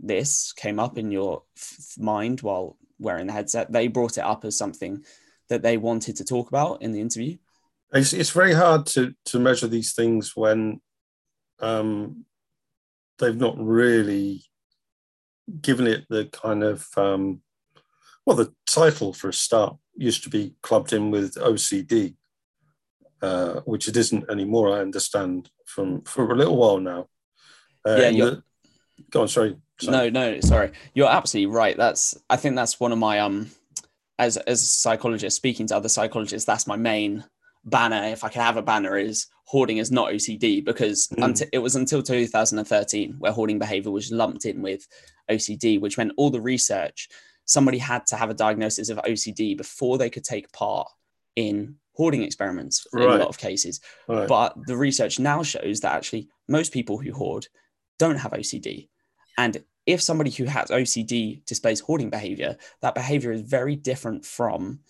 this 0.00 0.52
came 0.52 0.78
up 0.78 0.98
in 0.98 1.10
your 1.10 1.42
f- 1.56 1.94
mind 1.98 2.42
while 2.42 2.76
wearing 2.98 3.26
the 3.26 3.32
headset. 3.32 3.72
They 3.72 3.88
brought 3.88 4.18
it 4.18 4.24
up 4.24 4.44
as 4.44 4.56
something 4.56 5.04
that 5.48 5.62
they 5.62 5.76
wanted 5.76 6.16
to 6.16 6.24
talk 6.24 6.48
about 6.48 6.82
in 6.82 6.92
the 6.92 7.00
interview. 7.00 7.36
It's, 7.92 8.12
it's 8.12 8.30
very 8.30 8.52
hard 8.52 8.86
to, 8.86 9.14
to 9.26 9.38
measure 9.38 9.68
these 9.68 9.94
things 9.94 10.32
when 10.34 10.80
um, 11.60 12.24
they've 13.18 13.36
not 13.36 13.56
really 13.58 14.44
given 15.60 15.86
it 15.86 16.04
the 16.08 16.26
kind 16.26 16.64
of, 16.64 16.86
um, 16.96 17.40
well, 18.26 18.36
the 18.36 18.52
title 18.66 19.12
for 19.12 19.28
a 19.28 19.32
start 19.32 19.76
used 19.94 20.24
to 20.24 20.30
be 20.30 20.54
clubbed 20.60 20.92
in 20.92 21.10
with 21.10 21.36
OCD, 21.36 22.14
uh, 23.22 23.60
which 23.64 23.88
it 23.88 23.96
isn't 23.96 24.28
anymore, 24.28 24.76
I 24.76 24.80
understand, 24.80 25.48
from 25.64 26.02
for 26.02 26.30
a 26.30 26.36
little 26.36 26.56
while 26.56 26.78
now. 26.78 27.08
Uh, 27.86 27.96
yeah, 27.96 28.10
the, 28.10 28.42
go 29.10 29.22
on, 29.22 29.28
sorry. 29.28 29.56
No, 29.84 30.08
no, 30.10 30.40
sorry. 30.40 30.72
You're 30.94 31.08
absolutely 31.08 31.54
right. 31.54 31.76
That's 31.76 32.16
I 32.28 32.36
think 32.36 32.56
that's 32.56 32.80
one 32.80 32.92
of 32.92 32.98
my 32.98 33.20
um 33.20 33.50
as 34.18 34.36
as 34.36 34.62
a 34.62 34.66
psychologist 34.66 35.36
speaking 35.36 35.66
to 35.68 35.76
other 35.76 35.88
psychologists, 35.88 36.46
that's 36.46 36.66
my 36.66 36.76
main 36.76 37.24
banner. 37.64 38.02
If 38.04 38.24
I 38.24 38.28
can 38.28 38.42
have 38.42 38.56
a 38.56 38.62
banner, 38.62 38.96
is 38.96 39.26
hoarding 39.44 39.76
is 39.76 39.92
not 39.92 40.10
OCD 40.10 40.64
because 40.64 41.08
mm. 41.08 41.24
until, 41.24 41.46
it 41.52 41.58
was 41.58 41.76
until 41.76 42.02
2013 42.02 43.16
where 43.18 43.32
hoarding 43.32 43.58
behavior 43.58 43.92
was 43.92 44.10
lumped 44.10 44.44
in 44.44 44.62
with 44.62 44.86
OCD, 45.30 45.80
which 45.80 45.98
meant 45.98 46.12
all 46.16 46.30
the 46.30 46.40
research 46.40 47.08
somebody 47.46 47.78
had 47.78 48.04
to 48.06 48.16
have 48.16 48.28
a 48.30 48.34
diagnosis 48.34 48.90
of 48.90 48.98
OCD 48.98 49.56
before 49.56 49.96
they 49.98 50.10
could 50.10 50.24
take 50.24 50.52
part 50.52 50.88
in 51.36 51.76
hoarding 51.94 52.22
experiments 52.22 52.86
right. 52.92 53.04
in 53.04 53.10
a 53.10 53.16
lot 53.16 53.28
of 53.28 53.38
cases. 53.38 53.80
Right. 54.06 54.28
But 54.28 54.54
the 54.66 54.76
research 54.76 55.18
now 55.18 55.42
shows 55.42 55.80
that 55.80 55.94
actually 55.94 56.28
most 56.48 56.72
people 56.72 56.98
who 56.98 57.12
hoard 57.12 57.46
don't 57.98 58.18
have 58.18 58.32
OCD. 58.32 58.88
And 59.38 59.64
if 59.86 60.02
somebody 60.02 60.30
who 60.30 60.44
has 60.44 60.70
OCD 60.70 61.44
displays 61.46 61.80
hoarding 61.80 62.10
behavior, 62.10 62.56
that 62.80 62.94
behavior 62.94 63.32
is 63.32 63.42
very 63.42 63.76
different 63.76 64.26
from 64.26 64.80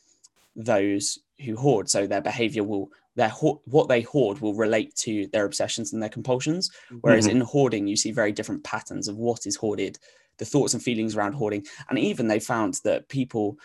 those 0.56 1.18
who 1.44 1.56
hoard. 1.56 1.88
So 1.88 2.06
their 2.06 2.22
behavior 2.22 2.64
will 2.64 2.90
their 3.14 3.28
ho- 3.30 3.62
what 3.64 3.88
they 3.88 4.02
hoard 4.02 4.40
will 4.40 4.54
relate 4.54 4.94
to 4.94 5.26
their 5.28 5.46
obsessions 5.46 5.94
and 5.94 6.02
their 6.02 6.10
compulsions. 6.10 6.70
Whereas 7.00 7.26
Mhm. 7.26 7.30
in 7.30 7.40
hoarding, 7.40 7.86
you 7.86 7.96
see 7.96 8.12
very 8.12 8.30
different 8.30 8.62
patterns 8.62 9.08
of 9.08 9.16
what 9.16 9.46
is 9.46 9.56
hoarded, 9.56 9.98
the 10.38 10.44
thoughts 10.44 10.74
and 10.74 10.82
feelings 10.82 11.16
around 11.16 11.32
hoarding, 11.32 11.64
and 11.88 11.98
even 11.98 12.28
they 12.28 12.40
found 12.40 12.80
that 12.84 13.08
people 13.08 13.58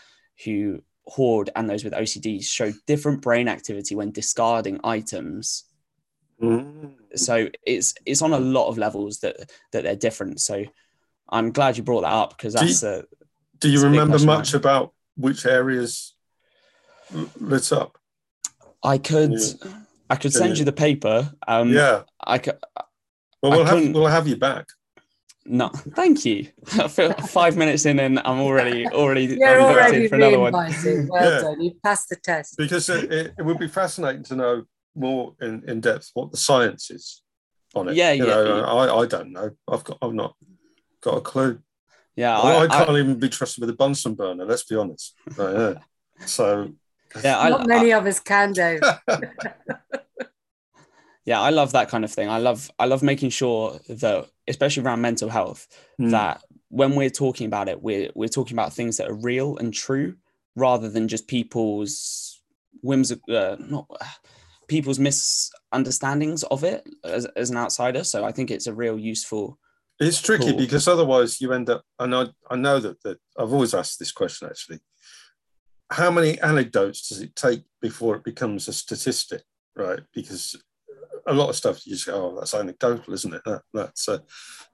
who 0.45 0.81
hoard 1.07 1.49
and 1.55 1.69
those 1.69 1.83
with 1.83 1.93
OCD 1.93 2.43
show 2.43 2.71
different 2.87 3.21
brain 3.21 3.47
activity 3.47 3.95
when 3.95 4.11
discarding 4.11 4.79
items. 4.83 5.65
Mm. 6.41 6.93
So 7.15 7.49
it's 7.65 7.93
it's 8.05 8.21
on 8.21 8.33
a 8.33 8.39
lot 8.39 8.67
of 8.67 8.77
levels 8.77 9.19
that 9.19 9.51
that 9.71 9.83
they're 9.83 9.95
different. 9.95 10.39
So 10.41 10.63
I'm 11.29 11.51
glad 11.51 11.77
you 11.77 11.83
brought 11.83 12.01
that 12.01 12.11
up 12.13 12.37
because 12.37 12.53
Do 12.55 12.61
you- 12.61 12.67
that's 12.67 12.83
a 12.83 13.05
Do 13.59 13.69
you 13.69 13.81
remember 13.83 14.17
much 14.19 14.53
about 14.53 14.93
which 15.15 15.45
areas 15.45 16.13
lit 17.39 17.71
up? 17.71 17.97
I 18.83 18.97
could 18.97 19.33
Yeah. 19.33 19.73
I 20.09 20.15
could 20.15 20.33
send 20.33 20.53
you- 20.53 20.59
you 20.61 20.65
the 20.65 20.73
paper. 20.73 21.31
Um, 21.47 21.71
yeah. 21.71 22.03
I 22.19 22.37
could 22.37 22.57
Well, 23.41 23.51
we'll 23.51 23.65
have 23.65 23.93
we'll 23.93 24.07
have 24.07 24.27
you 24.27 24.35
back. 24.37 24.67
No. 25.45 25.69
Thank 25.69 26.25
you. 26.25 26.47
I 26.73 26.87
feel 26.87 27.13
Five 27.13 27.57
minutes 27.57 27.85
in, 27.85 27.99
and 27.99 28.19
I'm 28.19 28.39
already 28.39 28.87
already 28.87 29.25
You're 29.39 29.61
I'm 29.61 29.73
already 29.73 30.07
for 30.07 30.15
another 30.15 30.39
one. 30.39 30.53
Well 30.53 30.71
Yeah. 31.11 31.41
done. 31.41 31.61
You 31.61 31.73
passed 31.83 32.09
the 32.09 32.15
test. 32.15 32.57
because 32.57 32.89
it, 32.89 33.11
it, 33.11 33.33
it 33.37 33.41
would 33.43 33.59
be 33.59 33.67
fascinating 33.67 34.23
to 34.23 34.35
know 34.35 34.63
more 34.95 35.35
in, 35.41 35.63
in 35.67 35.81
depth 35.81 36.11
what 36.13 36.31
the 36.31 36.37
science 36.37 36.91
is 36.91 37.21
on 37.73 37.89
it. 37.89 37.95
Yeah, 37.95 38.11
you 38.11 38.25
yeah. 38.25 38.33
Know, 38.33 38.63
I, 38.63 39.01
I 39.01 39.05
don't 39.05 39.31
know. 39.31 39.51
I've 39.67 39.83
got 39.83 39.97
I've 40.01 40.13
not 40.13 40.35
got 41.01 41.17
a 41.17 41.21
clue. 41.21 41.59
Yeah, 42.15 42.37
I, 42.37 42.51
I 42.51 42.63
I, 42.63 42.67
can't 42.67 42.89
I, 42.89 42.99
even 42.99 43.19
be 43.19 43.29
trusted 43.29 43.61
with 43.61 43.69
a 43.69 43.73
Bunsen 43.73 44.15
burner. 44.15 44.45
Let's 44.45 44.63
be 44.63 44.75
honest. 44.75 45.15
Right, 45.37 45.53
yeah. 45.55 45.73
So 46.27 46.71
yeah, 47.23 47.39
I, 47.39 47.49
Not 47.49 47.67
many 47.67 47.91
of 47.91 48.05
us 48.05 48.19
can, 48.19 48.53
do. 48.53 48.79
yeah, 51.25 51.41
I 51.41 51.49
love 51.49 51.71
that 51.71 51.89
kind 51.89 52.03
of 52.03 52.11
thing. 52.11 52.29
I 52.29 52.37
love 52.37 52.69
I 52.77 52.85
love 52.85 53.01
making 53.03 53.31
sure 53.31 53.79
that, 53.89 54.27
especially 54.51 54.83
around 54.83 55.01
mental 55.01 55.29
health, 55.29 55.61
Hmm. 55.97 56.09
that 56.11 56.35
when 56.69 56.95
we're 56.95 57.09
talking 57.23 57.47
about 57.51 57.67
it, 57.71 57.81
we're 57.81 58.09
we're 58.19 58.35
talking 58.37 58.55
about 58.55 58.73
things 58.73 58.97
that 58.97 59.09
are 59.09 59.19
real 59.31 59.57
and 59.57 59.73
true, 59.73 60.09
rather 60.55 60.89
than 60.89 61.07
just 61.07 61.27
people's 61.27 62.41
whims, 62.83 63.11
uh, 63.11 63.55
not 63.59 63.85
people's 64.73 64.99
misunderstandings 64.99 66.43
of 66.43 66.63
it 66.63 66.87
as, 67.03 67.25
as 67.35 67.49
an 67.49 67.57
outsider. 67.57 68.03
So 68.03 68.23
I 68.23 68.31
think 68.31 68.49
it's 68.51 68.67
a 68.67 68.73
real 68.83 68.97
useful. 68.97 69.57
it's 69.99 70.21
tricky 70.21 70.49
Cool. 70.51 70.57
because 70.57 70.87
otherwise 70.87 71.41
you 71.41 71.51
end 71.53 71.69
up. 71.69 71.83
And 71.99 72.13
I 72.15 72.23
I 72.49 72.55
know 72.55 72.79
that 72.79 73.01
that 73.03 73.17
I've 73.37 73.53
always 73.53 73.73
asked 73.73 73.99
this 73.99 74.11
question 74.13 74.47
actually. 74.49 74.79
How 75.99 76.09
many 76.09 76.39
anecdotes 76.39 77.09
does 77.09 77.19
it 77.21 77.35
take 77.35 77.63
before 77.81 78.15
it 78.15 78.23
becomes 78.23 78.67
a 78.69 78.73
statistic? 78.73 79.43
Right, 79.75 79.99
because 80.13 80.55
a 81.27 81.33
lot 81.33 81.49
of 81.49 81.55
stuff 81.55 81.85
you 81.85 81.93
just 81.93 82.07
go, 82.07 82.31
oh, 82.31 82.35
that's 82.39 82.53
anecdotal, 82.53 83.13
isn't 83.13 83.33
it? 83.33 83.41
That, 83.45 83.61
that's 83.73 84.07
uh, 84.09 84.19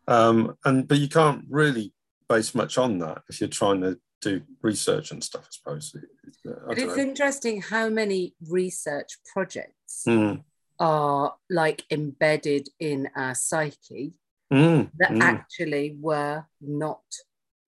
um, 0.07 0.55
and 0.65 0.87
but 0.87 0.99
you 0.99 1.09
can't 1.09 1.45
really 1.49 1.93
base 2.29 2.53
much 2.55 2.77
on 2.77 2.99
that 2.99 3.21
if 3.29 3.39
you're 3.39 3.49
trying 3.49 3.81
to 3.81 3.99
do 4.21 4.41
research 4.61 5.11
and 5.11 5.23
stuff. 5.23 5.45
I 5.45 5.51
suppose. 5.51 5.95
I 5.95 6.51
But 6.67 6.77
it's 6.77 6.97
know. 6.97 7.03
interesting 7.03 7.61
how 7.61 7.89
many 7.89 8.33
research 8.49 9.17
projects 9.33 10.03
Mm, 10.07 10.43
are 10.79 11.35
like 11.49 11.83
embedded 11.89 12.69
in 12.79 13.09
our 13.15 13.33
psyche 13.33 14.13
mm, 14.53 14.89
that 14.99 15.11
mm. 15.11 15.21
actually 15.21 15.97
were 15.99 16.45
not 16.61 17.01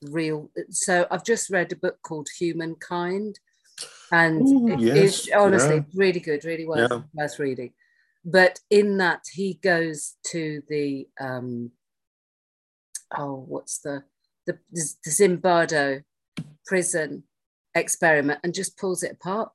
real. 0.10 0.50
So 0.70 1.08
I've 1.10 1.24
just 1.24 1.50
read 1.50 1.72
a 1.72 1.76
book 1.76 1.98
called 2.02 2.28
Humankind, 2.38 3.40
and 4.12 4.42
Ooh, 4.42 4.74
it- 4.74 4.80
yes, 4.80 4.98
it's 4.98 5.32
honestly 5.36 5.76
yeah. 5.78 5.84
really 5.94 6.20
good, 6.20 6.46
really 6.46 6.66
worth, 6.66 6.92
Yeah. 6.92 7.02
worth 7.14 7.40
reading. 7.40 7.74
But 8.26 8.60
in 8.70 8.98
that, 8.98 9.24
he 9.32 9.56
goes 9.56 10.16
to 10.28 10.62
the 10.68 11.08
um, 11.20 11.72
oh, 13.18 13.44
what's 13.48 13.80
the 13.80 14.04
the, 14.46 14.60
the 14.72 15.10
Zimbardo 15.10 16.04
prison 16.66 17.24
experiment 17.76 18.40
and 18.44 18.54
just 18.54 18.78
pulls 18.78 19.04
it 19.04 19.14
apart. 19.14 19.52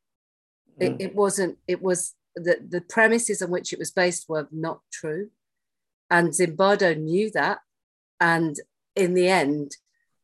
It, 0.79 0.93
Mm. 0.93 1.01
it 1.01 1.15
wasn't. 1.15 1.59
It 1.69 1.83
was 1.83 2.15
the 2.35 2.59
the 2.69 2.81
premises 2.81 3.43
on 3.43 3.51
which 3.51 3.73
it 3.73 3.79
was 3.79 3.93
based 3.93 4.29
were 4.29 4.49
not 4.51 4.81
true, 4.93 5.31
and 6.11 6.31
Zimbardo 6.31 6.99
knew 6.99 7.31
that, 7.31 7.61
and 8.21 8.57
in 8.97 9.15
the 9.15 9.29
end, 9.29 9.77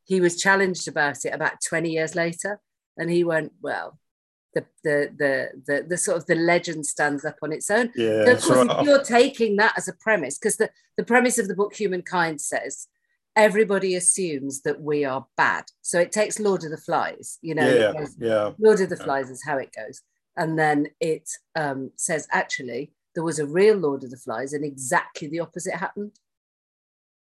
he 0.04 0.20
was 0.20 0.40
challenged 0.40 0.88
about 0.88 1.24
it 1.24 1.32
about 1.32 1.60
twenty 1.64 1.90
years 1.92 2.16
later, 2.16 2.60
and 2.96 3.10
he 3.10 3.22
went, 3.22 3.52
"Well, 3.62 3.99
the 4.54 4.64
the 4.84 5.10
the 5.18 5.48
the, 5.66 5.86
the 5.88 5.96
sort 5.96 6.16
of 6.16 6.26
the 6.26 6.34
legend 6.34 6.86
stands 6.86 7.24
up 7.24 7.36
on 7.42 7.52
its 7.52 7.70
own." 7.70 7.92
Yeah, 7.94 8.24
So 8.24 8.32
of 8.32 8.42
course, 8.42 8.68
I- 8.68 8.80
if 8.80 8.86
you're 8.86 9.02
taking 9.02 9.56
that 9.56 9.74
as 9.76 9.88
a 9.88 9.92
premise, 9.94 10.38
because 10.38 10.56
the, 10.56 10.70
the 10.96 11.04
premise 11.04 11.38
of 11.38 11.48
the 11.48 11.54
book 11.54 11.74
Humankind 11.74 12.40
says 12.40 12.88
everybody 13.36 13.94
assumes 13.94 14.62
that 14.62 14.80
we 14.82 15.04
are 15.04 15.24
bad. 15.36 15.64
So 15.82 16.00
it 16.00 16.10
takes 16.10 16.40
Lord 16.40 16.64
of 16.64 16.70
the 16.72 16.76
Flies, 16.76 17.38
you 17.42 17.54
know, 17.54 17.68
yeah, 17.72 17.92
goes, 17.92 18.16
yeah, 18.18 18.50
Lord 18.58 18.80
of 18.80 18.88
the 18.90 18.96
Yeah. 18.96 19.04
Flies 19.04 19.30
is 19.30 19.42
how 19.44 19.56
it 19.56 19.70
goes. 19.74 20.02
And 20.36 20.58
then 20.58 20.88
it 21.00 21.28
um, 21.54 21.92
says 21.96 22.26
actually 22.32 22.92
there 23.14 23.22
was 23.24 23.38
a 23.38 23.46
real 23.46 23.76
Lord 23.76 24.02
of 24.02 24.10
the 24.10 24.16
Flies 24.16 24.52
and 24.52 24.64
exactly 24.64 25.28
the 25.28 25.40
opposite 25.40 25.74
happened. 25.74 26.18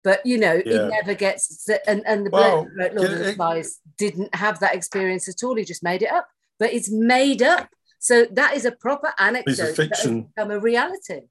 But 0.04 0.26
you 0.26 0.38
know, 0.38 0.54
Yeah. 0.66 0.86
it 0.86 0.90
never 0.90 1.14
gets 1.14 1.68
and, 1.86 2.02
and 2.08 2.26
the 2.26 2.30
Well, 2.30 2.64
bloke 2.64 2.70
who 2.72 2.80
wrote 2.80 2.94
Lord 2.94 3.12
of 3.12 3.20
the 3.20 3.30
it- 3.30 3.36
Flies 3.36 3.80
didn't 3.98 4.34
have 4.36 4.60
that 4.62 4.76
experience 4.76 5.28
at 5.28 5.44
all. 5.44 5.56
He 5.56 5.66
just 5.66 5.84
made 5.84 6.02
it 6.02 6.12
up. 6.12 6.28
But 6.60 6.74
it's 6.74 6.92
made 6.92 7.42
up. 7.42 7.70
So 8.00 8.26
that 8.32 8.56
is 8.56 8.66
a 8.66 8.72
proper 8.72 9.14
anecdote 9.18 9.58
that 9.58 9.68
has 9.68 9.76
fiction. 9.76 10.30
become 10.36 10.52
a 10.52 10.60
reality. 10.60 11.22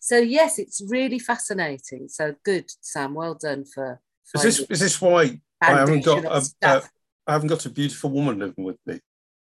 So 0.00 0.18
yes, 0.18 0.58
it's 0.58 0.82
really 0.88 1.18
fascinating. 1.18 2.08
So 2.08 2.34
good, 2.44 2.70
Sam. 2.80 3.14
Well 3.14 3.34
done 3.34 3.64
for. 3.64 4.00
Is 4.34 4.42
this 4.42 4.60
is 4.60 4.80
this 4.80 5.00
why 5.00 5.40
I 5.60 5.66
haven't 5.66 6.04
got 6.04 6.24
a, 6.24 6.50
a. 6.62 6.82
I 7.26 7.32
haven't 7.32 7.48
got 7.48 7.66
a 7.66 7.70
beautiful 7.70 8.10
woman 8.10 8.38
living 8.38 8.64
with 8.64 8.78
me? 8.86 9.00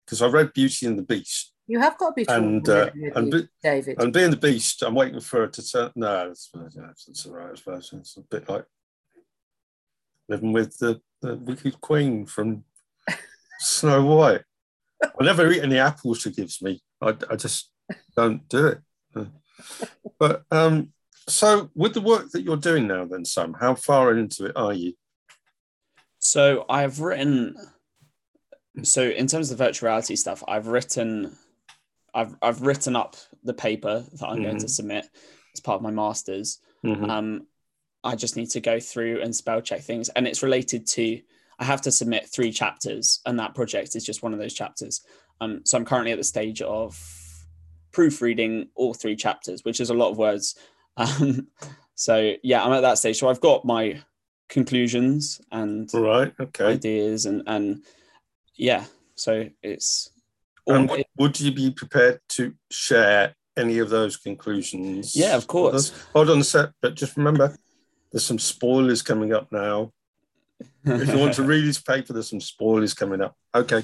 Because 0.04 0.22
I 0.22 0.26
read 0.26 0.52
Beauty 0.52 0.86
and 0.86 0.98
the 0.98 1.02
Beast, 1.02 1.52
you 1.70 1.78
have 1.78 1.96
got 1.98 2.08
to 2.08 2.14
be 2.14 2.26
and, 2.28 2.64
talking 2.64 3.12
uh, 3.14 3.18
and 3.18 3.32
you, 3.32 3.42
be- 3.42 3.48
David. 3.62 4.02
and 4.02 4.12
being 4.12 4.32
the 4.32 4.36
Beast, 4.36 4.82
I'm 4.82 4.96
waiting 4.96 5.20
for 5.20 5.42
her 5.42 5.46
to 5.46 5.70
turn. 5.70 5.92
No, 5.94 6.28
it's, 6.28 6.50
it's, 6.52 7.08
it's 7.08 7.26
all 7.26 7.34
right. 7.34 7.50
I 7.52 7.54
suppose 7.54 7.92
it's 7.92 8.16
a 8.16 8.22
bit 8.22 8.48
like 8.48 8.64
living 10.28 10.52
with 10.52 10.76
the, 10.78 11.00
the 11.22 11.36
wicked 11.36 11.80
queen 11.80 12.26
from 12.26 12.64
Snow 13.60 14.04
White. 14.04 14.42
I 15.02 15.24
never 15.24 15.50
eat 15.50 15.62
any 15.62 15.78
apples 15.78 16.20
she 16.20 16.30
gives 16.30 16.60
me. 16.62 16.80
I, 17.00 17.14
I 17.30 17.36
just 17.36 17.70
don't 18.16 18.48
do 18.48 18.66
it. 18.68 18.78
But 20.18 20.44
um, 20.50 20.92
so 21.28 21.70
with 21.74 21.94
the 21.94 22.00
work 22.00 22.30
that 22.30 22.42
you're 22.42 22.56
doing 22.56 22.86
now, 22.86 23.04
then 23.04 23.24
Sam, 23.24 23.54
how 23.58 23.74
far 23.74 24.16
into 24.16 24.46
it 24.46 24.56
are 24.56 24.72
you? 24.72 24.94
So 26.18 26.64
I've 26.68 27.00
written. 27.00 27.56
So 28.82 29.02
in 29.02 29.26
terms 29.26 29.50
of 29.50 29.58
the 29.58 29.64
virtual 29.64 29.88
reality 29.88 30.16
stuff, 30.16 30.42
I've 30.46 30.68
written, 30.68 31.36
I've 32.14 32.34
I've 32.40 32.62
written 32.62 32.96
up 32.96 33.16
the 33.42 33.54
paper 33.54 34.04
that 34.12 34.26
I'm 34.26 34.42
going 34.42 34.58
to 34.58 34.66
Mhm. 34.66 34.70
submit 34.70 35.06
as 35.54 35.60
part 35.60 35.76
of 35.76 35.82
my 35.82 35.90
masters. 35.90 36.60
Mhm. 36.84 37.08
Um, 37.10 37.46
I 38.04 38.16
just 38.16 38.36
need 38.36 38.50
to 38.50 38.60
go 38.60 38.80
through 38.80 39.20
and 39.22 39.34
spell 39.34 39.60
check 39.60 39.82
things, 39.82 40.08
and 40.10 40.26
it's 40.28 40.42
related 40.42 40.86
to. 40.88 41.20
I 41.60 41.64
have 41.64 41.82
to 41.82 41.92
submit 41.92 42.26
three 42.26 42.50
chapters, 42.50 43.20
and 43.26 43.38
that 43.38 43.54
project 43.54 43.94
is 43.94 44.04
just 44.04 44.22
one 44.22 44.32
of 44.32 44.38
those 44.38 44.54
chapters. 44.54 45.02
Um, 45.42 45.60
so 45.64 45.76
I'm 45.76 45.84
currently 45.84 46.12
at 46.12 46.18
the 46.18 46.24
stage 46.24 46.62
of 46.62 46.98
proofreading 47.92 48.68
all 48.74 48.94
three 48.94 49.14
chapters, 49.14 49.62
which 49.64 49.78
is 49.78 49.90
a 49.90 49.94
lot 49.94 50.10
of 50.10 50.18
words. 50.18 50.56
Um, 50.96 51.46
so 51.94 52.34
yeah, 52.42 52.62
I'm 52.62 52.72
at 52.72 52.80
that 52.80 52.98
stage. 52.98 53.18
So 53.18 53.28
I've 53.28 53.40
got 53.40 53.64
my 53.64 54.02
conclusions 54.50 55.40
and 55.50 55.88
All 55.94 56.02
right. 56.02 56.34
Okay. 56.38 56.64
ideas, 56.64 57.24
and 57.24 57.42
and 57.46 57.84
yeah, 58.54 58.84
so 59.14 59.48
it's. 59.62 60.10
And 60.66 60.90
would, 60.90 61.04
would 61.16 61.40
you 61.40 61.52
be 61.52 61.70
prepared 61.70 62.20
to 62.30 62.54
share 62.70 63.34
any 63.56 63.78
of 63.78 63.88
those 63.88 64.16
conclusions? 64.16 65.16
Yeah, 65.16 65.36
of 65.36 65.46
course. 65.46 65.92
Hold 66.12 66.28
on 66.28 66.40
a 66.40 66.44
sec, 66.44 66.70
but 66.82 66.96
just 66.96 67.16
remember, 67.16 67.56
there's 68.12 68.26
some 68.26 68.38
spoilers 68.38 69.00
coming 69.00 69.32
up 69.32 69.50
now. 69.52 69.92
If 70.84 71.08
you 71.12 71.18
want 71.18 71.34
to 71.34 71.42
read 71.42 71.64
this 71.66 71.80
paper, 71.80 72.12
there's 72.12 72.30
some 72.30 72.40
spoilers 72.40 72.94
coming 72.94 73.20
up. 73.20 73.36
Okay. 73.54 73.82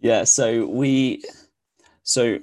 Yeah, 0.00 0.24
so 0.24 0.66
we, 0.66 1.22
so 2.02 2.38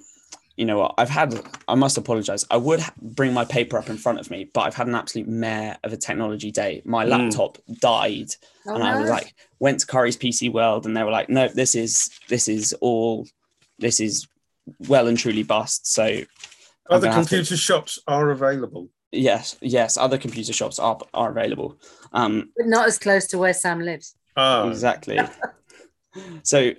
you 0.56 0.66
know? 0.66 0.92
I've 0.98 1.10
had. 1.10 1.40
I 1.68 1.76
must 1.76 1.98
apologize. 1.98 2.46
I 2.50 2.58
would 2.58 2.82
bring 3.00 3.34
my 3.34 3.46
paper 3.46 3.78
up 3.78 3.90
in 3.90 3.98
front 3.98 4.20
of 4.20 4.32
me, 4.32 4.50
but 4.54 4.62
I've 4.62 4.74
had 4.76 4.88
an 4.88 4.96
absolute 4.96 5.28
mare 5.28 5.78
of 5.84 5.94
a 5.94 5.98
technology 5.98 6.52
day. 6.52 6.82
My 6.84 7.06
Mm. 7.06 7.10
laptop 7.10 7.60
died, 7.80 8.34
Oh, 8.66 8.74
and 8.74 8.84
I 8.84 9.00
was 9.00 9.10
like, 9.10 9.34
went 9.60 9.80
to 9.82 9.88
Curry's 9.88 10.18
PC 10.18 10.52
World, 10.52 10.86
and 10.86 10.98
they 10.98 11.04
were 11.04 11.12
like, 11.12 11.30
no, 11.30 11.48
this 11.48 11.76
is 11.76 12.10
this 12.28 12.48
is 12.48 12.74
all, 12.82 13.28
this 13.78 14.00
is 14.00 14.28
well 14.88 15.08
and 15.08 15.18
truly 15.18 15.44
bust. 15.44 15.88
So 15.94 16.22
Other 16.90 17.08
gonna 17.08 17.20
computer 17.20 17.56
shops 17.56 18.00
are 18.08 18.32
available. 18.32 18.90
Yes, 19.12 19.58
yes, 19.62 19.98
other 19.98 20.18
computer 20.18 20.54
shops 20.54 20.80
are 20.80 20.98
are 21.14 21.32
available. 21.32 21.78
Um, 22.14 22.52
but 22.56 22.68
not 22.68 22.88
as 22.88 23.00
close 23.00 23.28
to 23.28 23.38
where 23.38 23.54
Sam 23.54 23.82
lives. 23.82 24.16
Oh. 24.36 24.70
exactly. 24.70 25.20
so 26.44 26.72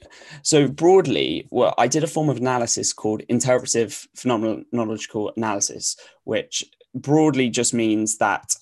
so 0.43 0.67
broadly 0.67 1.47
well 1.51 1.75
i 1.79 1.87
did 1.87 2.03
a 2.03 2.09
form 2.09 2.29
of 2.29 2.39
analysis 2.39 2.93
called 2.93 3.23
interpretive 3.29 4.07
phenomenological 4.17 5.33
analysis 5.37 5.97
which 6.25 6.65
broadly 6.95 7.49
just 7.49 7.75
means 7.75 8.19
that 8.19 8.55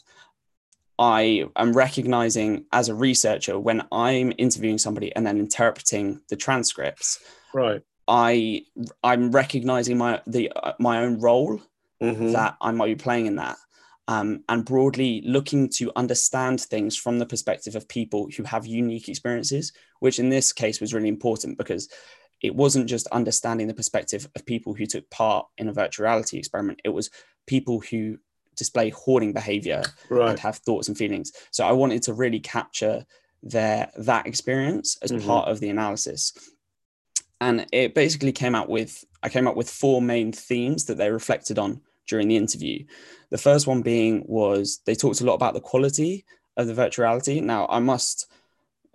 i 0.98 1.44
am 1.56 1.72
recognizing 1.72 2.64
as 2.72 2.88
a 2.88 2.94
researcher 2.94 3.58
when 3.58 3.86
i'm 3.92 4.32
interviewing 4.38 4.78
somebody 4.78 5.14
and 5.16 5.26
then 5.26 5.38
interpreting 5.38 6.20
the 6.28 6.36
transcripts 6.36 7.20
right 7.54 7.82
i 8.08 8.62
i'm 9.02 9.30
recognizing 9.30 9.96
my 9.96 10.20
the 10.26 10.50
uh, 10.56 10.72
my 10.78 10.98
own 10.98 11.18
role 11.20 11.60
Mhm. 12.02 12.32
that 12.32 12.56
i 12.60 12.70
might 12.70 12.86
be 12.86 12.94
playing 12.94 13.26
in 13.26 13.36
that 13.36 13.56
um, 14.08 14.44
and 14.48 14.64
broadly 14.64 15.22
looking 15.26 15.68
to 15.70 15.90
understand 15.96 16.60
things 16.60 16.96
from 16.96 17.18
the 17.18 17.26
perspective 17.26 17.74
of 17.74 17.88
people 17.88 18.28
who 18.36 18.44
have 18.44 18.64
unique 18.64 19.08
experiences, 19.08 19.72
which 19.98 20.20
in 20.20 20.28
this 20.28 20.52
case 20.52 20.80
was 20.80 20.94
really 20.94 21.08
important 21.08 21.58
because 21.58 21.88
it 22.40 22.54
wasn't 22.54 22.88
just 22.88 23.08
understanding 23.08 23.66
the 23.66 23.74
perspective 23.74 24.28
of 24.36 24.46
people 24.46 24.74
who 24.74 24.86
took 24.86 25.10
part 25.10 25.46
in 25.58 25.68
a 25.68 25.72
virtual 25.72 26.04
reality 26.04 26.38
experiment, 26.38 26.80
it 26.84 26.90
was 26.90 27.10
people 27.48 27.80
who 27.80 28.16
display 28.54 28.90
hoarding 28.90 29.32
behavior 29.32 29.82
and 30.28 30.38
have 30.38 30.58
thoughts 30.58 30.86
and 30.86 30.96
feelings. 30.96 31.32
So 31.50 31.66
I 31.66 31.72
wanted 31.72 32.02
to 32.04 32.14
really 32.14 32.38
capture 32.38 33.04
their 33.42 33.90
that 33.96 34.26
experience 34.28 34.96
as 35.02 35.10
Mhm. 35.10 35.26
part 35.26 35.48
of 35.48 35.58
the 35.58 35.68
analysis. 35.68 36.32
And 37.40 37.66
it 37.72 37.94
basically 37.94 38.32
came 38.32 38.54
out 38.54 38.68
with 38.68 39.04
I 39.22 39.28
came 39.28 39.46
up 39.46 39.56
with 39.56 39.68
four 39.68 40.00
main 40.00 40.32
themes 40.32 40.84
that 40.86 40.96
they 40.96 41.10
reflected 41.10 41.58
on 41.58 41.80
during 42.06 42.28
the 42.28 42.36
interview. 42.36 42.84
The 43.30 43.38
first 43.38 43.66
one 43.66 43.82
being 43.82 44.24
was 44.26 44.80
they 44.86 44.94
talked 44.94 45.20
a 45.20 45.24
lot 45.24 45.34
about 45.34 45.54
the 45.54 45.60
quality 45.60 46.24
of 46.56 46.66
the 46.66 46.74
virtuality. 46.74 47.42
Now 47.42 47.66
I 47.68 47.80
must 47.80 48.30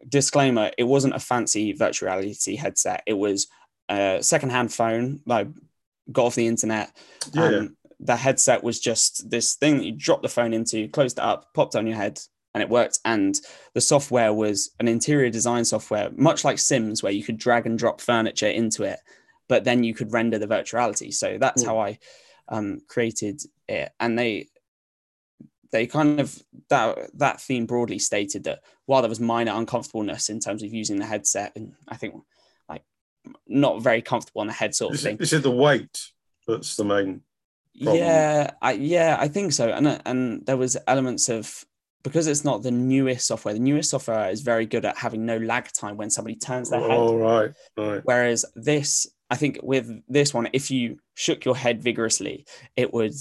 disclaimer, 0.08 0.72
it 0.78 0.84
wasn't 0.84 1.16
a 1.16 1.20
fancy 1.20 1.74
virtual 1.74 2.08
reality 2.08 2.56
headset. 2.56 3.04
It 3.06 3.14
was 3.14 3.48
a 3.90 4.20
secondhand 4.22 4.74
phone, 4.74 5.22
like 5.26 5.48
got 6.12 6.26
off 6.26 6.36
the 6.36 6.48
internet. 6.48 6.96
yeah 7.34 7.46
Um, 7.46 7.78
the 8.00 8.16
headset 8.16 8.64
was 8.64 8.80
just 8.80 9.30
this 9.30 9.54
thing 9.56 9.78
that 9.78 9.86
you 9.86 9.92
drop 9.92 10.24
the 10.24 10.30
phone 10.30 10.54
into, 10.54 10.88
closed 10.88 11.20
it 11.20 11.24
up, 11.24 11.54
popped 11.54 11.76
on 11.76 11.86
your 11.86 11.98
head, 11.98 12.20
and 12.54 12.62
it 12.62 12.70
worked. 12.70 13.00
And 13.06 13.40
the 13.74 13.82
software 13.82 14.34
was 14.34 14.72
an 14.80 14.88
interior 14.88 15.30
design 15.30 15.66
software, 15.66 16.10
much 16.16 16.44
like 16.44 16.60
Sims, 16.60 17.02
where 17.02 17.12
you 17.12 17.24
could 17.24 17.38
drag 17.38 17.66
and 17.66 17.78
drop 17.80 18.02
furniture 18.02 18.48
into 18.50 18.84
it, 18.84 19.00
but 19.48 19.64
then 19.64 19.84
you 19.84 19.94
could 19.94 20.12
render 20.14 20.38
the 20.38 20.48
virtuality. 20.48 21.14
So 21.14 21.38
that's 21.40 21.64
Hmm. 21.64 21.70
how 21.70 21.80
I 21.80 22.00
um, 22.50 22.82
created 22.88 23.42
it. 23.68 23.92
And 24.00 24.18
they 24.20 24.50
they 25.72 25.88
kind 25.88 26.20
of 26.20 26.38
that 26.70 26.98
that 27.18 27.40
theme 27.40 27.66
broadly 27.66 27.98
stated 28.00 28.44
that 28.44 28.60
while 28.88 29.02
there 29.02 29.08
was 29.10 29.22
minor 29.22 29.54
uncomfortableness 29.56 30.30
in 30.30 30.40
terms 30.42 30.64
of 30.64 30.74
using 30.74 31.00
the 31.00 31.06
headset, 31.06 31.54
and 31.56 31.74
I 31.88 31.96
think 31.96 32.16
like 32.68 32.84
not 33.48 33.82
very 33.82 34.02
comfortable 34.02 34.42
on 34.42 34.48
the 34.48 34.54
head 34.54 34.76
sort 34.76 34.92
of 34.92 34.96
is 34.96 35.04
thing. 35.04 35.16
it, 35.16 35.22
is 35.22 35.32
it 35.34 35.44
the 35.44 35.52
weight 35.52 36.08
that's 36.46 36.76
the 36.76 36.84
main 36.84 37.22
problem. 37.82 37.98
Yeah, 38.04 38.52
I 38.62 38.74
yeah, 38.74 39.16
I 39.18 39.30
think 39.30 39.54
so. 39.54 39.70
And 39.70 40.02
and 40.06 40.46
there 40.46 40.58
was 40.58 40.76
elements 40.88 41.30
of 41.30 41.64
because 42.04 42.28
it's 42.28 42.44
not 42.44 42.64
the 42.64 42.72
newest 42.72 43.28
software. 43.28 43.54
The 43.54 43.60
newest 43.60 43.90
software 43.90 44.30
is 44.30 44.42
very 44.42 44.66
good 44.66 44.86
at 44.86 44.98
having 44.98 45.26
no 45.26 45.38
lag 45.38 45.72
time 45.72 45.98
when 45.98 46.10
somebody 46.10 46.36
turns 46.36 46.70
their 46.70 46.80
head. 46.80 46.92
oh 46.92 47.18
right 47.18 47.52
right 47.78 48.02
Whereas 48.04 48.46
this, 48.56 49.08
I 49.30 49.36
think 49.36 49.60
with 49.62 50.02
this 50.08 50.34
one, 50.34 50.50
if 50.54 50.72
you 50.72 51.00
shook 51.14 51.46
your 51.46 51.56
head 51.56 51.82
vigorously, 51.82 52.46
it 52.76 52.94
would 52.94 53.14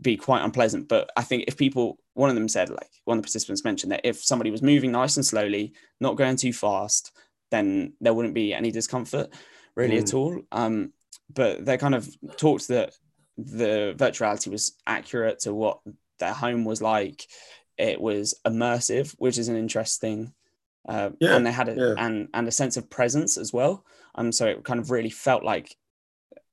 be 0.00 0.16
quite 0.16 0.44
unpleasant. 0.44 0.88
But 0.88 1.10
I 1.16 1.22
think 1.22 1.44
if 1.46 1.56
people, 1.56 1.98
one 2.14 2.28
of 2.28 2.36
them 2.36 2.48
said, 2.48 2.68
like 2.68 2.90
one 3.04 3.18
of 3.18 3.22
the 3.22 3.26
participants 3.26 3.64
mentioned 3.64 3.92
that 3.92 4.02
if 4.04 4.22
somebody 4.22 4.50
was 4.50 4.62
moving 4.62 4.92
nice 4.92 5.16
and 5.16 5.24
slowly, 5.24 5.72
not 6.00 6.16
going 6.16 6.36
too 6.36 6.52
fast, 6.52 7.12
then 7.50 7.94
there 8.00 8.14
wouldn't 8.14 8.34
be 8.34 8.52
any 8.52 8.70
discomfort 8.70 9.32
really 9.76 9.98
at 9.98 10.14
all. 10.14 10.40
Um, 10.52 10.92
but 11.32 11.64
they 11.64 11.78
kind 11.78 11.94
of 11.94 12.08
talked 12.36 12.68
that 12.68 12.92
the 13.36 13.94
virtuality 13.96 14.48
was 14.48 14.76
accurate 14.86 15.40
to 15.40 15.54
what 15.54 15.80
their 16.18 16.32
home 16.32 16.64
was 16.64 16.80
like. 16.82 17.26
It 17.78 18.00
was 18.00 18.34
immersive, 18.46 19.14
which 19.18 19.38
is 19.38 19.48
an 19.48 19.56
interesting, 19.56 20.32
uh, 20.88 21.10
Yeah, 21.20 21.36
and 21.36 21.46
they 21.46 21.52
had 21.52 21.68
a, 21.68 21.74
yeah. 21.74 21.94
and 22.04 22.28
and 22.34 22.46
a 22.48 22.52
sense 22.52 22.76
of 22.76 22.88
presence 22.90 23.36
as 23.36 23.52
well. 23.52 23.84
Um, 24.14 24.32
so 24.32 24.46
it 24.46 24.64
kind 24.64 24.80
of 24.80 24.90
really 24.90 25.10
felt 25.10 25.42
like 25.44 25.76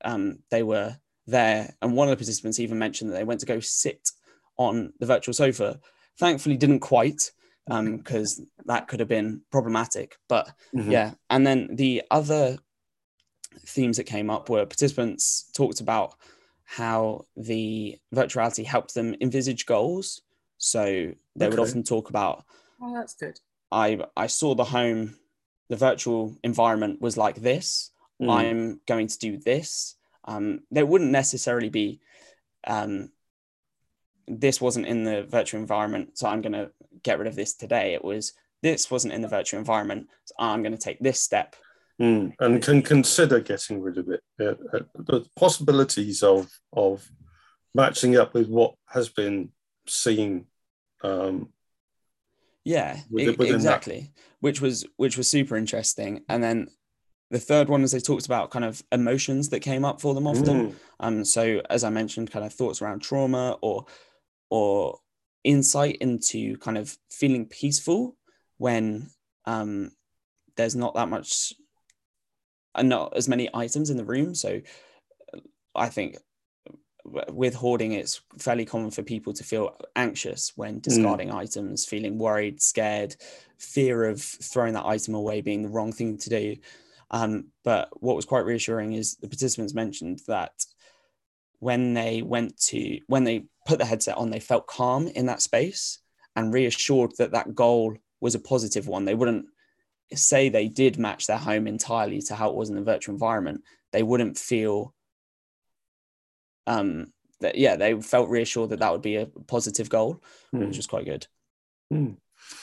um, 0.04 0.38
they 0.50 0.62
were 0.62 0.96
there. 1.26 1.74
And 1.80 1.94
one 1.96 2.08
of 2.08 2.10
the 2.10 2.16
participants 2.16 2.58
even 2.58 2.78
mentioned 2.78 3.10
that 3.10 3.14
they 3.16 3.24
went 3.24 3.40
to 3.40 3.46
go 3.46 3.60
sit 3.60 4.10
on 4.56 4.92
the 4.98 5.06
virtual 5.06 5.32
sofa. 5.34 5.80
Thankfully, 6.18 6.56
didn't 6.56 6.80
quite 6.80 7.30
um, 7.70 7.96
because 7.98 8.42
that 8.66 8.88
could 8.88 9.00
have 9.00 9.08
been 9.08 9.42
problematic. 9.50 10.16
But 10.28 10.52
Mhm. 10.74 10.90
yeah, 10.90 11.14
and 11.30 11.46
then 11.46 11.76
the 11.76 12.02
other 12.10 12.58
themes 13.66 13.96
that 13.98 14.04
came 14.04 14.30
up 14.30 14.48
were 14.48 14.66
participants 14.66 15.50
talked 15.54 15.80
about 15.80 16.14
how 16.64 17.26
the 17.36 17.98
virtuality 18.14 18.64
helped 18.64 18.94
them 18.94 19.14
envisage 19.20 19.66
goals. 19.66 20.22
So 20.64 21.12
they 21.34 21.48
would 21.48 21.58
often 21.58 21.82
talk 21.82 22.08
about 22.08 22.44
Oh, 22.80 22.94
that's 22.94 23.14
good. 23.14 23.38
I 23.70 24.00
I 24.16 24.26
saw 24.26 24.54
the 24.54 24.64
home, 24.64 25.16
the 25.68 25.76
virtual 25.76 26.36
environment 26.42 27.00
was 27.00 27.16
like 27.16 27.36
this. 27.36 27.90
Mm. 28.20 28.30
I'm 28.30 28.80
going 28.86 29.06
to 29.06 29.18
do 29.18 29.38
this. 29.38 29.96
Um, 30.24 30.60
there 30.70 30.86
wouldn't 30.86 31.10
necessarily 31.10 31.68
be. 31.68 32.00
Um, 32.66 33.10
this 34.28 34.60
wasn't 34.60 34.86
in 34.86 35.04
the 35.04 35.24
virtual 35.24 35.60
environment, 35.60 36.16
so 36.18 36.28
I'm 36.28 36.42
going 36.42 36.52
to 36.52 36.70
get 37.02 37.18
rid 37.18 37.28
of 37.28 37.34
this 37.34 37.54
today. 37.54 37.94
It 37.94 38.04
was 38.04 38.32
this 38.62 38.90
wasn't 38.90 39.14
in 39.14 39.22
the 39.22 39.28
virtual 39.28 39.58
environment, 39.58 40.08
so 40.24 40.34
I'm 40.38 40.62
going 40.62 40.76
to 40.76 40.78
take 40.78 41.00
this 41.00 41.20
step. 41.20 41.56
Mm. 42.00 42.32
and 42.40 42.62
can 42.62 42.82
consider 42.82 43.38
getting 43.38 43.80
rid 43.80 43.98
of 43.98 44.08
it. 44.08 44.22
Yeah, 44.38 44.54
uh, 44.72 44.80
the 44.94 45.24
possibilities 45.36 46.22
of 46.22 46.50
of 46.72 47.08
matching 47.74 48.16
up 48.16 48.34
with 48.34 48.48
what 48.48 48.74
has 48.86 49.08
been 49.08 49.50
seen. 49.86 50.46
Um, 51.02 51.48
Yeah, 52.64 53.00
e- 53.18 53.30
within 53.30 53.38
that. 53.38 53.56
exactly. 53.56 54.10
Which 54.40 54.60
was 54.60 54.86
which 54.96 55.16
was 55.16 55.28
super 55.28 55.56
interesting. 55.56 56.24
And 56.28 56.42
then 56.42 56.68
the 57.30 57.38
third 57.40 57.68
one 57.68 57.82
is 57.82 57.92
they 57.92 58.00
talked 58.00 58.26
about 58.26 58.50
kind 58.50 58.64
of 58.64 58.82
emotions 58.92 59.48
that 59.50 59.60
came 59.60 59.84
up 59.84 60.00
for 60.00 60.14
them 60.14 60.26
often. 60.26 60.68
mm, 60.68 60.74
Um, 61.00 61.24
so 61.24 61.62
as 61.70 61.84
I 61.84 61.90
mentioned, 61.90 62.30
kind 62.30 62.44
of 62.44 62.52
thoughts 62.52 62.82
around 62.82 63.00
trauma 63.00 63.58
or 63.62 63.86
or 64.50 64.98
insight 65.44 65.96
into 65.96 66.56
kind 66.58 66.78
of 66.78 66.96
feeling 67.10 67.46
peaceful 67.46 68.16
when 68.58 69.08
um, 69.44 69.90
there's 70.56 70.76
not 70.76 70.94
that 70.94 71.08
much 71.08 71.52
and 72.74 72.88
not 72.88 73.16
as 73.16 73.28
many 73.28 73.48
items 73.52 73.90
in 73.90 73.96
the 73.96 74.04
room. 74.04 74.34
So 74.34 74.60
I 75.74 75.88
think 75.88 76.18
with 77.04 77.54
hoarding, 77.54 77.92
it's 77.92 78.20
fairly 78.38 78.64
common 78.64 78.90
for 78.90 79.02
people 79.02 79.32
to 79.32 79.44
feel 79.44 79.76
anxious 79.96 80.52
when 80.56 80.80
discarding 80.80 81.30
items, 81.32 81.84
feeling 81.84 82.18
worried, 82.18 82.62
scared, 82.62 83.16
fear 83.58 84.04
of 84.04 84.20
throwing 84.20 84.74
that 84.74 84.86
item 84.86 85.14
away 85.14 85.40
being 85.40 85.62
the 85.62 85.68
wrong 85.68 85.92
thing 85.92 86.16
to 86.18 86.30
do. 86.30 86.56
Um, 87.10 87.46
but 87.64 87.88
what 88.02 88.16
was 88.16 88.24
quite 88.24 88.44
reassuring 88.44 88.92
is 88.94 89.16
the 89.16 89.28
participants 89.28 89.74
mentioned 89.74 90.20
that 90.28 90.52
when 91.58 91.94
they 91.94 92.22
went 92.22 92.58
to 92.58 92.98
when 93.06 93.24
they 93.24 93.44
put 93.66 93.78
the 93.78 93.84
headset 93.84 94.16
on, 94.16 94.30
they 94.30 94.40
felt 94.40 94.66
calm 94.66 95.08
in 95.08 95.26
that 95.26 95.42
space 95.42 95.98
and 96.34 96.52
reassured 96.52 97.12
that 97.18 97.32
that 97.32 97.54
goal 97.54 97.96
was 98.20 98.34
a 98.34 98.40
positive 98.40 98.88
one. 98.88 99.04
They 99.04 99.14
wouldn't 99.14 99.46
say 100.14 100.48
they 100.48 100.68
did 100.68 100.98
match 100.98 101.26
their 101.26 101.38
home 101.38 101.66
entirely 101.66 102.20
to 102.22 102.34
how 102.34 102.50
it 102.50 102.56
was 102.56 102.68
in 102.68 102.76
the 102.76 102.82
virtual 102.82 103.14
environment. 103.14 103.62
They 103.92 104.02
wouldn't 104.02 104.38
feel 104.38 104.94
um 106.66 107.12
that 107.40 107.56
yeah 107.56 107.76
they 107.76 108.00
felt 108.00 108.28
reassured 108.28 108.70
that 108.70 108.80
that 108.80 108.92
would 108.92 109.02
be 109.02 109.16
a 109.16 109.26
positive 109.46 109.88
goal 109.88 110.22
which 110.50 110.70
mm, 110.70 110.76
was 110.76 110.86
quite 110.86 111.04
good 111.04 111.26
mm. 111.92 112.16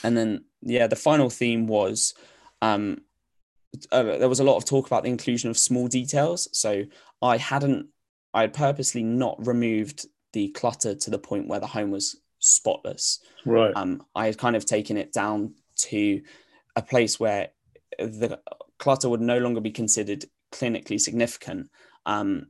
and 0.03 0.17
then 0.17 0.43
yeah 0.61 0.87
the 0.87 0.95
final 0.95 1.29
theme 1.29 1.67
was 1.67 2.13
um 2.61 2.97
uh, 3.91 4.01
there 4.01 4.29
was 4.29 4.39
a 4.39 4.43
lot 4.43 4.57
of 4.57 4.65
talk 4.65 4.87
about 4.87 5.03
the 5.03 5.09
inclusion 5.09 5.49
of 5.49 5.57
small 5.57 5.87
details 5.87 6.49
so 6.57 6.85
i 7.21 7.37
hadn't 7.37 7.87
i 8.33 8.41
had 8.41 8.53
purposely 8.53 9.03
not 9.03 9.45
removed 9.45 10.05
the 10.33 10.49
clutter 10.49 10.95
to 10.95 11.09
the 11.09 11.19
point 11.19 11.47
where 11.47 11.59
the 11.59 11.67
home 11.67 11.91
was 11.91 12.15
spotless 12.39 13.19
Right. 13.45 13.73
um, 13.75 14.05
I 14.15 14.27
had 14.27 14.37
kind 14.37 14.55
of 14.55 14.65
taken 14.65 14.97
it 14.97 15.11
down 15.11 15.53
to 15.77 16.21
a 16.75 16.81
place 16.81 17.19
where 17.19 17.49
the 17.97 18.39
clutter 18.77 19.09
would 19.09 19.21
no 19.21 19.37
longer 19.39 19.61
be 19.61 19.71
considered 19.71 20.25
clinically 20.51 20.99
significant. 20.99 21.69
Um, 22.05 22.47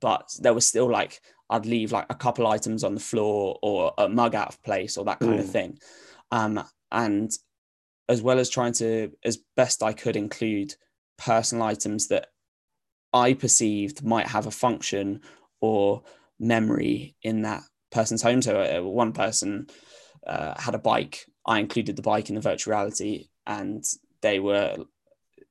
but 0.00 0.28
there 0.40 0.54
was 0.54 0.66
still 0.66 0.90
like, 0.90 1.20
I'd 1.50 1.66
leave 1.66 1.92
like 1.92 2.06
a 2.10 2.14
couple 2.14 2.46
items 2.46 2.84
on 2.84 2.94
the 2.94 3.00
floor 3.00 3.58
or 3.62 3.92
a 3.98 4.08
mug 4.08 4.34
out 4.34 4.48
of 4.48 4.62
place 4.62 4.96
or 4.96 5.04
that 5.04 5.20
kind 5.20 5.38
of 5.38 5.46
Mm. 5.46 5.52
thing. 5.52 5.78
Um, 6.30 6.64
and 6.90 7.30
as 8.08 8.22
well 8.22 8.38
as 8.38 8.48
trying 8.50 8.72
to, 8.74 9.12
as 9.24 9.38
best 9.56 9.82
I 9.82 9.92
could, 9.92 10.16
include 10.16 10.74
personal 11.18 11.64
items 11.64 12.08
that 12.08 12.28
I 13.12 13.34
perceived 13.34 14.04
might 14.04 14.26
have 14.26 14.46
a 14.46 14.50
function 14.50 15.20
or 15.60 16.02
memory 16.38 17.16
in 17.22 17.42
that 17.42 17.62
person's 17.90 18.22
home. 18.22 18.42
So 18.42 18.60
uh, 18.60 18.82
one 18.82 19.12
person 19.12 19.68
uh, 20.26 20.60
had 20.60 20.74
a 20.74 20.78
bike. 20.78 21.26
I 21.46 21.60
included 21.60 21.96
the 21.96 22.02
bike 22.02 22.28
in 22.28 22.34
the 22.34 22.40
virtual 22.40 22.72
reality, 22.72 23.28
and 23.46 23.84
they 24.22 24.40
were 24.40 24.76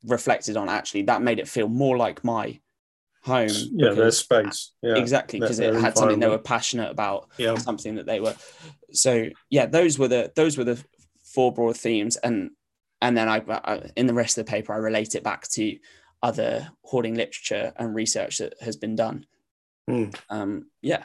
reflected 0.06 0.58
on 0.58 0.68
actually 0.68 1.04
that 1.04 1.22
made 1.22 1.40
it 1.40 1.48
feel 1.48 1.70
more 1.70 1.98
like 1.98 2.24
my 2.24 2.60
home. 3.24 3.50
Yeah, 3.72 3.94
their 3.94 4.12
space. 4.12 4.72
Yeah, 4.82 4.96
exactly 4.96 5.40
because 5.40 5.60
it 5.60 5.74
had 5.76 5.98
something 5.98 6.20
they 6.20 6.28
were 6.28 6.38
passionate 6.38 6.92
about 6.92 7.30
Yeah. 7.38 7.56
something 7.58 7.96
that 7.96 8.06
they 8.06 8.20
were 8.20 8.36
so 8.92 9.30
yeah 9.50 9.66
those 9.66 9.98
were 9.98 10.08
the 10.10 10.32
those 10.36 10.58
were 10.58 10.64
the 10.66 10.84
four 11.24 11.52
broad 11.54 11.78
themes 11.78 12.16
and 12.18 12.52
and 13.02 13.18
then 13.18 13.28
I, 13.30 13.42
I 13.48 13.90
in 13.96 14.08
the 14.08 14.14
rest 14.14 14.38
of 14.38 14.46
the 14.46 14.50
paper 14.52 14.72
i 14.74 14.78
relate 14.78 15.16
it 15.16 15.24
back 15.24 15.48
to 15.54 15.78
other 16.22 16.70
hoarding 16.84 17.16
literature 17.16 17.74
and 17.78 17.96
research 17.96 18.38
that 18.38 18.54
has 18.62 18.76
been 18.76 18.96
done 18.96 19.26
Hmm. 19.90 20.10
um 20.30 20.68
yeah 20.82 21.04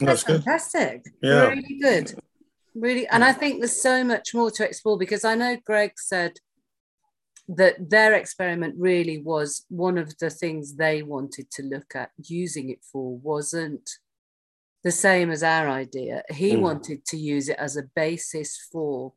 That's 0.00 0.22
good. 0.24 0.42
fantastic. 0.44 1.04
Yeah. 1.22 1.48
Really 1.48 1.78
good. 1.80 2.14
Really. 2.74 3.06
And 3.08 3.22
I 3.22 3.32
think 3.32 3.60
there's 3.60 3.80
so 3.80 4.02
much 4.02 4.34
more 4.34 4.50
to 4.52 4.64
explore 4.64 4.96
because 4.98 5.24
I 5.24 5.34
know 5.34 5.56
Greg 5.64 5.92
said 5.96 6.32
that 7.48 7.90
their 7.90 8.14
experiment 8.14 8.74
really 8.78 9.18
was 9.18 9.66
one 9.68 9.98
of 9.98 10.16
the 10.18 10.30
things 10.30 10.76
they 10.76 11.02
wanted 11.02 11.50
to 11.50 11.62
look 11.62 11.94
at 11.94 12.10
using 12.16 12.70
it 12.70 12.80
for 12.90 13.16
wasn't 13.18 13.90
the 14.82 14.90
same 14.92 15.30
as 15.30 15.42
our 15.42 15.68
idea. 15.68 16.22
He 16.30 16.56
Mm. 16.56 16.60
wanted 16.60 17.04
to 17.06 17.16
use 17.16 17.48
it 17.48 17.58
as 17.58 17.76
a 17.76 17.88
basis 17.94 18.56
for 18.72 19.14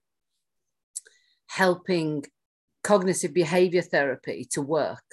helping 1.47 2.25
cognitive 2.83 3.33
behavior 3.33 3.81
therapy 3.81 4.45
to 4.51 4.61
work. 4.61 5.03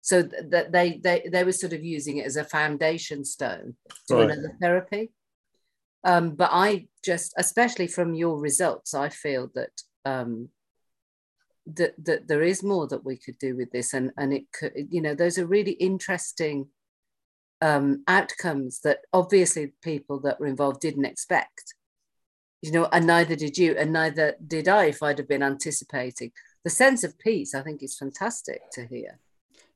So 0.00 0.22
that 0.22 0.70
they, 0.70 0.98
they 0.98 1.28
they 1.32 1.44
were 1.44 1.52
sort 1.52 1.72
of 1.72 1.82
using 1.82 2.18
it 2.18 2.26
as 2.26 2.36
a 2.36 2.44
foundation 2.44 3.24
stone 3.24 3.76
to 4.08 4.16
Right. 4.16 4.30
another 4.30 4.56
therapy. 4.60 5.12
Um, 6.04 6.34
but 6.34 6.50
I 6.52 6.88
just, 7.02 7.32
especially 7.38 7.86
from 7.86 8.14
your 8.14 8.38
results, 8.38 8.92
I 8.92 9.08
feel 9.08 9.50
that 9.54 9.72
um, 10.04 10.50
that 11.66 11.94
that 12.04 12.28
there 12.28 12.42
is 12.42 12.62
more 12.62 12.86
that 12.88 13.04
we 13.04 13.16
could 13.16 13.38
do 13.38 13.56
with 13.56 13.70
this, 13.72 13.94
and 13.94 14.12
and 14.16 14.32
it 14.32 14.44
could, 14.52 14.72
you 14.90 15.00
know, 15.00 15.14
those 15.14 15.38
are 15.38 15.46
really 15.46 15.72
interesting 15.72 16.68
um, 17.62 18.02
outcomes 18.06 18.80
that 18.80 18.98
obviously 19.12 19.72
people 19.82 20.20
that 20.20 20.38
were 20.40 20.46
involved 20.46 20.80
didn't 20.80 21.06
expect. 21.06 21.74
You 22.62 22.72
know, 22.72 22.88
and 22.92 23.06
neither 23.06 23.36
did 23.36 23.58
you, 23.58 23.76
and 23.76 23.92
neither 23.92 24.36
did 24.46 24.68
I 24.68 24.86
if 24.86 25.02
I'd 25.02 25.18
have 25.18 25.28
been 25.28 25.42
anticipating. 25.42 26.32
The 26.64 26.70
sense 26.70 27.04
of 27.04 27.18
peace, 27.18 27.54
I 27.54 27.60
think, 27.62 27.82
is 27.82 27.96
fantastic 27.98 28.62
to 28.72 28.86
hear 28.86 29.18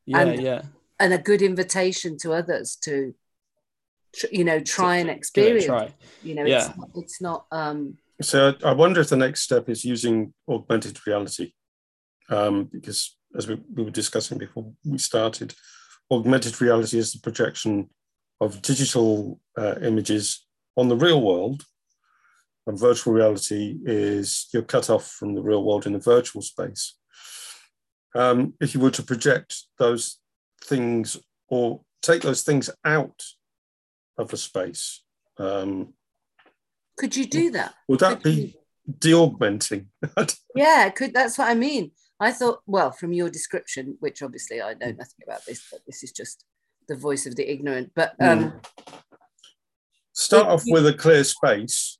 yeah 0.06 0.20
And- 0.20 0.42
yeah 0.42 0.62
and 1.00 1.12
a 1.12 1.18
good 1.18 1.42
invitation 1.42 2.16
to 2.18 2.32
others 2.32 2.74
to 2.82 3.14
tr- 4.16 4.26
you 4.32 4.42
know 4.42 4.58
try 4.58 4.96
and 4.96 5.06
Give 5.06 5.12
it 5.12 5.14
a 5.14 5.18
experience 5.18 5.66
try. 5.66 5.94
you 6.22 6.34
know 6.34 6.44
Yeah. 6.44 6.66
it's, 6.68 6.76
not, 6.78 6.88
it's 6.96 7.20
not 7.20 7.46
um 7.52 7.98
So 8.22 8.54
I 8.64 8.70
I 8.70 8.72
wonder 8.72 9.00
if 9.02 9.10
the 9.10 9.16
next 9.16 9.42
step 9.42 9.68
is 9.68 9.84
using 9.84 10.32
augmented 10.48 10.98
reality, 11.06 11.52
um, 12.28 12.64
because 12.64 13.16
as 13.36 13.46
we, 13.46 13.60
we 13.74 13.84
were 13.84 13.90
discussing 13.90 14.38
before 14.38 14.72
we 14.84 14.98
started, 14.98 15.54
augmented 16.10 16.60
reality 16.60 16.98
is 16.98 17.12
the 17.12 17.20
projection 17.20 17.88
of 18.40 18.62
digital 18.62 19.40
uh, 19.56 19.74
images 19.82 20.46
on 20.76 20.88
the 20.88 20.96
real 20.96 21.20
world, 21.20 21.64
and 22.66 22.78
virtual 22.78 23.12
reality 23.12 23.78
is 23.84 24.48
you're 24.52 24.62
cut 24.62 24.90
off 24.90 25.06
from 25.06 25.34
the 25.34 25.42
real 25.42 25.64
world 25.64 25.86
in 25.86 25.94
a 25.94 25.98
virtual 25.98 26.42
space. 26.42 26.96
Um, 28.14 28.54
if 28.60 28.74
you 28.74 28.80
were 28.80 28.90
to 28.90 29.02
project 29.02 29.62
those 29.78 30.18
things 30.64 31.16
or 31.48 31.80
take 32.02 32.22
those 32.22 32.42
things 32.42 32.70
out 32.84 33.22
of 34.18 34.32
a 34.32 34.36
space, 34.36 35.02
um, 35.38 35.94
could 36.98 37.14
you 37.16 37.26
do 37.26 37.50
that 37.52 37.74
would 37.88 38.00
that 38.00 38.22
Could 38.22 38.34
be 38.34 38.54
de-augmenting? 38.98 39.88
yeah 40.54 40.90
could 40.90 41.14
that's 41.14 41.38
what 41.38 41.48
i 41.48 41.54
mean 41.54 41.92
i 42.20 42.30
thought 42.32 42.60
well 42.66 42.90
from 42.90 43.12
your 43.12 43.30
description 43.30 43.96
which 44.00 44.22
obviously 44.22 44.60
i 44.60 44.74
know 44.74 44.90
nothing 44.90 45.20
about 45.24 45.44
this 45.46 45.66
but 45.70 45.80
this 45.86 46.02
is 46.02 46.12
just 46.12 46.44
the 46.88 46.96
voice 46.96 47.26
of 47.26 47.36
the 47.36 47.50
ignorant 47.50 47.90
but 47.94 48.14
um 48.20 48.60
Start 50.12 50.46
It- 50.46 50.50
off 50.50 50.64
with 50.66 50.86
a 50.86 50.92
clear 50.94 51.22
space 51.22 51.98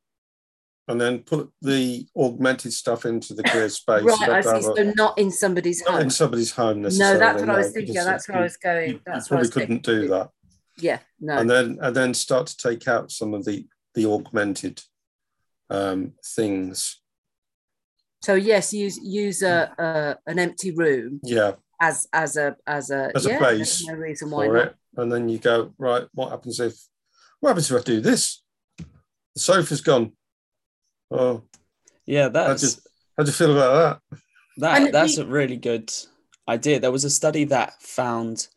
and 0.89 0.99
then 1.01 1.21
put 1.21 1.51
the 1.61 2.07
augmented 2.17 2.73
stuff 2.73 3.05
into 3.05 3.35
the 3.35 3.43
clear 3.45 3.69
space. 3.69 4.03
right 4.05 4.29
i 4.31 4.41
see 4.41 4.63
so 4.63 4.93
not 4.97 5.17
in 5.19 5.31
somebody's 5.31 5.83
not 5.85 6.01
in 6.03 6.11
somebody's 6.11 6.51
home 6.53 6.83
necessarily. 6.83 7.15
no 7.21 7.27
that's 7.27 7.41
what 7.43 7.51
i 7.51 7.59
was 7.59 7.73
thinking 7.73 7.95
that's 7.95 8.29
where 8.29 8.39
i 8.39 8.43
was 8.43 8.57
going 8.57 8.89
You, 8.89 8.95
you 8.97 9.01
that's 9.07 9.31
what 9.31 9.37
I 9.37 9.43
probably 9.43 9.61
couldn't 9.61 9.83
do 9.85 10.09
that. 10.09 10.31
yeah 10.79 10.99
no 11.21 11.37
And 11.39 11.49
then 11.51 11.79
and 11.81 11.95
then 11.95 12.15
start 12.15 12.47
to 12.49 12.57
take 12.57 12.89
out 12.89 13.13
some 13.13 13.35
of 13.35 13.45
the 13.45 13.67
the 13.95 14.07
augmented 14.07 14.83
um, 15.71 16.13
things. 16.25 17.01
So 18.23 18.35
yes 18.35 18.73
use 18.73 18.99
use 18.99 19.43
a, 19.43 19.73
a 19.79 20.31
an 20.31 20.39
empty 20.39 20.71
room 20.73 21.21
Yeah, 21.23 21.53
as 21.81 22.07
as 22.13 22.37
a 22.37 22.57
as 22.67 22.91
a 22.91 23.13
As 23.15 23.27
a 23.27 23.31
yeah, 23.31 23.39
base 23.39 23.59
there's 23.59 23.87
no 23.87 23.95
reason 23.95 24.31
why 24.31 24.47
for 24.47 24.53
not 24.55 24.67
it. 24.67 24.75
And 24.97 25.13
then 25.13 25.29
you 25.29 25.39
go, 25.39 25.73
right, 25.79 26.05
what 26.15 26.31
happens 26.31 26.59
if 26.61 26.75
what 27.41 27.51
happens 27.51 27.71
if 27.71 27.79
I 27.81 27.83
do 27.85 28.01
this? 28.01 28.43
The 28.79 29.41
sofa's 29.41 29.81
gone. 29.81 30.13
Oh, 31.11 31.43
yeah 32.07 32.25
how 32.25 32.29
that's 32.31 32.63
do 32.63 32.67
you, 32.69 32.75
how 33.17 33.23
do 33.25 33.29
you 33.29 33.33
feel 33.35 33.53
about 33.57 34.01
that? 34.11 34.19
That 34.59 34.83
And 34.83 34.93
that's 34.95 35.17
the- 35.17 35.23
a 35.23 35.27
really 35.27 35.57
good 35.57 35.93
idea. 36.49 36.81
There 36.81 36.91
was 36.91 37.05
a 37.05 37.11
study 37.11 37.45
that 37.45 37.81
found, 37.81 38.49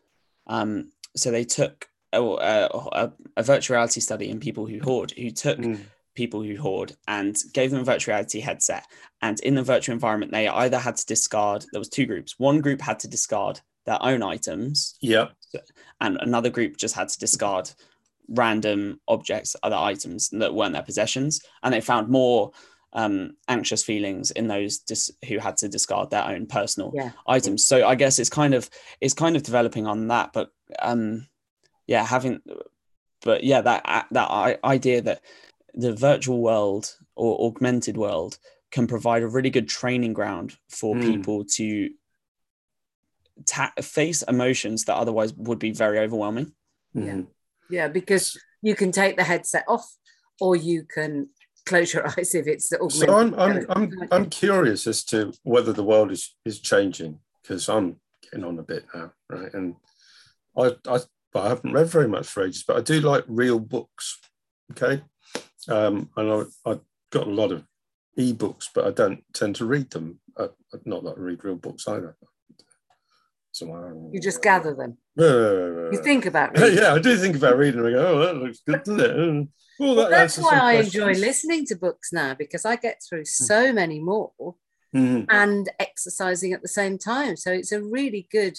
um, 0.48 0.92
so 1.16 1.30
they 1.30 1.44
took 1.44 1.88
a, 2.14 2.20
a, 2.22 3.12
a 3.38 3.44
virtual 3.44 3.76
reality 3.76 4.00
study 4.02 4.30
in 4.30 4.40
people 4.40 4.66
who 4.66 4.80
hoard, 4.80 5.12
who 5.12 5.30
took 5.32 5.60
Mm. 5.60 5.80
People 6.14 6.44
who 6.44 6.58
hoard 6.58 6.96
and 7.08 7.38
gave 7.54 7.72
them 7.72 7.82
a 7.82 7.84
virtual 7.84 8.14
reality 8.14 8.40
headset. 8.40 8.86
And 9.22 9.40
in 9.42 9.56
the 9.56 9.64
virtual 9.64 9.94
environment, 9.94 10.32
they 10.32 10.48
either 10.48 10.80
had 10.80 10.98
to 10.98 11.06
discard. 11.06 11.66
There 11.72 11.80
was 11.80 11.90
two 11.90 12.06
groups. 12.06 12.38
One 12.38 12.60
group 12.62 12.82
had 12.82 13.00
to 13.00 13.08
discard 13.08 13.62
their 13.86 14.02
own 14.04 14.22
items, 14.22 14.98
Yeah, 15.02 15.30
and 16.00 16.18
another 16.22 16.50
group 16.50 16.78
just 16.78 16.94
had 16.96 17.10
to 17.10 17.20
discard 17.20 17.72
random 18.28 19.00
objects, 19.08 19.56
other 19.64 19.76
items 19.76 20.30
that 20.30 20.54
weren't 20.54 20.74
their 20.74 20.84
possessions. 20.84 21.42
And 21.64 21.74
they 21.74 21.82
found 21.82 22.08
more 22.08 22.52
um, 22.94 23.36
anxious 23.48 23.84
feelings 23.84 24.32
in 24.32 24.48
those 24.48 24.78
dis- 24.80 25.12
who 25.28 25.40
had 25.40 25.58
to 25.58 25.70
discard 25.70 26.10
their 26.12 26.26
own 26.26 26.46
personal 26.46 26.92
Yeah. 26.94 27.12
items. 27.28 27.66
So 27.66 27.88
I 27.88 27.96
guess 27.96 28.20
it's 28.20 28.30
kind 28.30 28.54
of 28.54 28.70
it's 29.00 29.14
kind 29.14 29.36
of 29.36 29.44
developing 29.44 29.88
on 29.88 30.08
that, 30.10 30.32
but 30.34 30.50
um, 30.80 31.28
yeah, 31.88 32.06
having, 32.06 32.42
but 33.24 33.44
yeah, 33.44 33.62
that 33.62 34.08
that 34.12 34.60
idea 34.64 35.02
that 35.02 35.22
the 35.74 35.94
virtual 35.94 36.42
world 36.42 36.96
or 37.16 37.40
augmented 37.48 37.98
world 37.98 38.38
can 38.72 38.88
provide 38.88 39.24
a 39.24 39.28
really 39.28 39.50
good 39.50 39.68
training 39.70 40.14
ground 40.14 40.58
for 40.70 40.96
Hmm. 40.96 41.02
people 41.02 41.46
to 41.46 41.90
ta- 43.46 43.74
face 43.82 44.22
emotions 44.24 44.86
that 44.86 44.96
otherwise 44.96 45.34
would 45.34 45.60
be 45.60 45.72
very 45.72 46.00
overwhelming. 46.00 46.54
Yeah. 46.94 47.02
Mhm. 47.14 47.28
Yeah, 47.70 47.88
because 47.88 48.38
you 48.62 48.76
can 48.76 48.92
take 48.92 49.16
the 49.18 49.24
headset 49.24 49.64
off, 49.68 49.96
or 50.40 50.56
you 50.56 50.84
can 50.84 51.30
close 51.66 51.94
your 51.94 52.04
eyes 52.20 52.36
if 52.36 52.48
it's 52.48 52.70
the 52.70 52.78
augmented. 52.78 53.10
So 53.10 53.16
I'm 53.16 53.34
I'm 53.36 53.66
I'm 53.70 54.08
I'm 54.12 54.30
curious 54.30 54.88
as 54.88 55.04
to 55.06 55.34
whether 55.44 55.72
the 55.74 55.84
world 55.84 56.12
is 56.12 56.36
is 56.46 56.60
changing 56.60 57.20
because 57.42 57.70
I'm 57.70 58.00
getting 58.22 58.44
on 58.44 58.60
a 58.60 58.64
bit 58.64 58.86
now, 58.94 59.14
right? 59.30 59.54
And 59.54 59.76
I 60.58 60.76
I 60.88 61.00
I 61.34 61.48
haven't 61.50 61.72
read 61.74 61.88
very 61.88 62.08
much 62.10 62.28
for 62.28 62.44
ages, 62.44 62.64
but 62.68 62.76
I 62.78 62.82
do 62.82 63.00
like 63.00 63.24
real 63.28 63.60
books. 63.60 64.20
Okay, 64.72 65.02
um, 65.70 66.10
and 66.18 66.32
I 66.66 66.72
I 66.72 66.80
got 67.12 67.28
a 67.28 67.32
lot 67.32 67.52
of 67.52 67.64
e-books, 68.18 68.70
but 68.74 68.86
I 68.88 68.92
don't 68.92 69.24
tend 69.34 69.56
to 69.58 69.66
read 69.66 69.90
them. 69.92 70.20
Uh, 70.38 70.48
not 70.86 71.04
that 71.04 71.18
I 71.18 71.20
read 71.20 71.44
real 71.44 71.56
books 71.56 71.88
either. 71.88 72.16
So 73.54 73.72
I, 73.74 74.14
You 74.14 74.20
just 74.22 74.42
gather 74.42 74.74
them. 74.74 74.98
Uh, 75.20 75.92
You 75.92 76.02
think 76.02 76.26
about 76.26 76.52
reading. 76.58 76.78
yeah, 76.78 76.94
I 76.94 77.00
do 77.00 77.18
think 77.18 77.36
about 77.36 77.58
reading. 77.58 77.86
I 77.86 77.92
go, 77.92 78.08
oh, 78.08 78.20
that 78.26 78.36
looks 78.38 78.62
good, 78.66 78.84
doesn't 78.84 79.00
it? 79.02 79.12
Oh, 79.12 79.48
Well, 79.80 79.96
that 79.96 80.10
that's 80.10 80.38
why 80.38 80.58
I 80.58 80.74
enjoy 80.74 81.14
listening 81.14 81.66
to 81.68 81.76
books 81.76 82.14
now 82.14 82.34
because 82.34 82.66
I 82.66 82.76
get 82.78 83.02
through 83.08 83.26
so 83.26 83.74
many 83.74 84.00
more 84.00 84.32
Mhm. 84.96 85.26
and 85.30 85.70
exercising 85.80 86.54
at 86.54 86.62
the 86.62 86.68
same 86.68 86.98
time. 86.98 87.36
So 87.38 87.52
it's 87.52 87.72
a 87.72 87.82
really 87.82 88.28
good. 88.32 88.58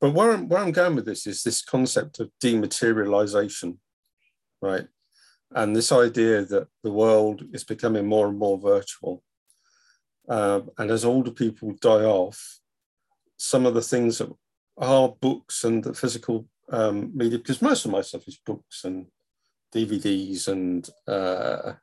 But 0.00 0.12
where 0.14 0.32
I'm, 0.32 0.48
where 0.48 0.60
I'm 0.60 0.72
going 0.72 0.94
with 0.96 1.06
this 1.06 1.26
is 1.26 1.42
this 1.42 1.62
concept 1.62 2.20
of 2.20 2.30
dematerialization, 2.42 3.78
right? 4.62 4.86
And 5.54 5.74
this 5.74 5.92
idea 5.92 6.44
that 6.44 6.68
the 6.82 6.92
world 6.92 7.42
is 7.52 7.64
becoming 7.64 8.06
more 8.06 8.28
and 8.28 8.38
more 8.38 8.58
virtual. 8.58 9.22
Um, 10.28 10.70
and 10.76 10.90
as 10.90 11.04
older 11.04 11.30
people 11.30 11.72
die 11.80 12.04
off, 12.04 12.58
some 13.38 13.64
of 13.64 13.74
the 13.74 13.82
things 13.82 14.18
that 14.18 14.30
are 14.76 15.08
books 15.08 15.64
and 15.64 15.82
the 15.82 15.94
physical 15.94 16.46
um, 16.70 17.10
media, 17.14 17.38
because 17.38 17.62
most 17.62 17.84
of 17.84 17.90
my 17.90 18.02
stuff 18.02 18.28
is 18.28 18.36
books 18.44 18.84
and 18.84 19.06
DVDs 19.74 20.48
and 20.48 20.88
uh, 21.06 21.74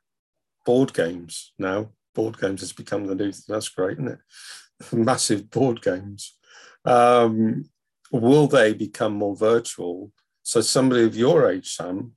board 0.64 0.92
games 0.92 1.52
now. 1.58 1.90
Board 2.14 2.38
games 2.38 2.60
has 2.60 2.72
become 2.72 3.06
the 3.06 3.14
new, 3.14 3.32
thing. 3.32 3.44
that's 3.48 3.68
great, 3.68 3.98
isn't 3.98 4.08
it? 4.08 4.18
Massive 4.92 5.50
board 5.50 5.82
games. 5.82 6.36
Um, 6.84 7.68
will 8.12 8.46
they 8.46 8.74
become 8.74 9.14
more 9.14 9.36
virtual? 9.36 10.12
So 10.42 10.60
somebody 10.60 11.04
of 11.04 11.16
your 11.16 11.50
age, 11.50 11.74
Sam, 11.74 12.12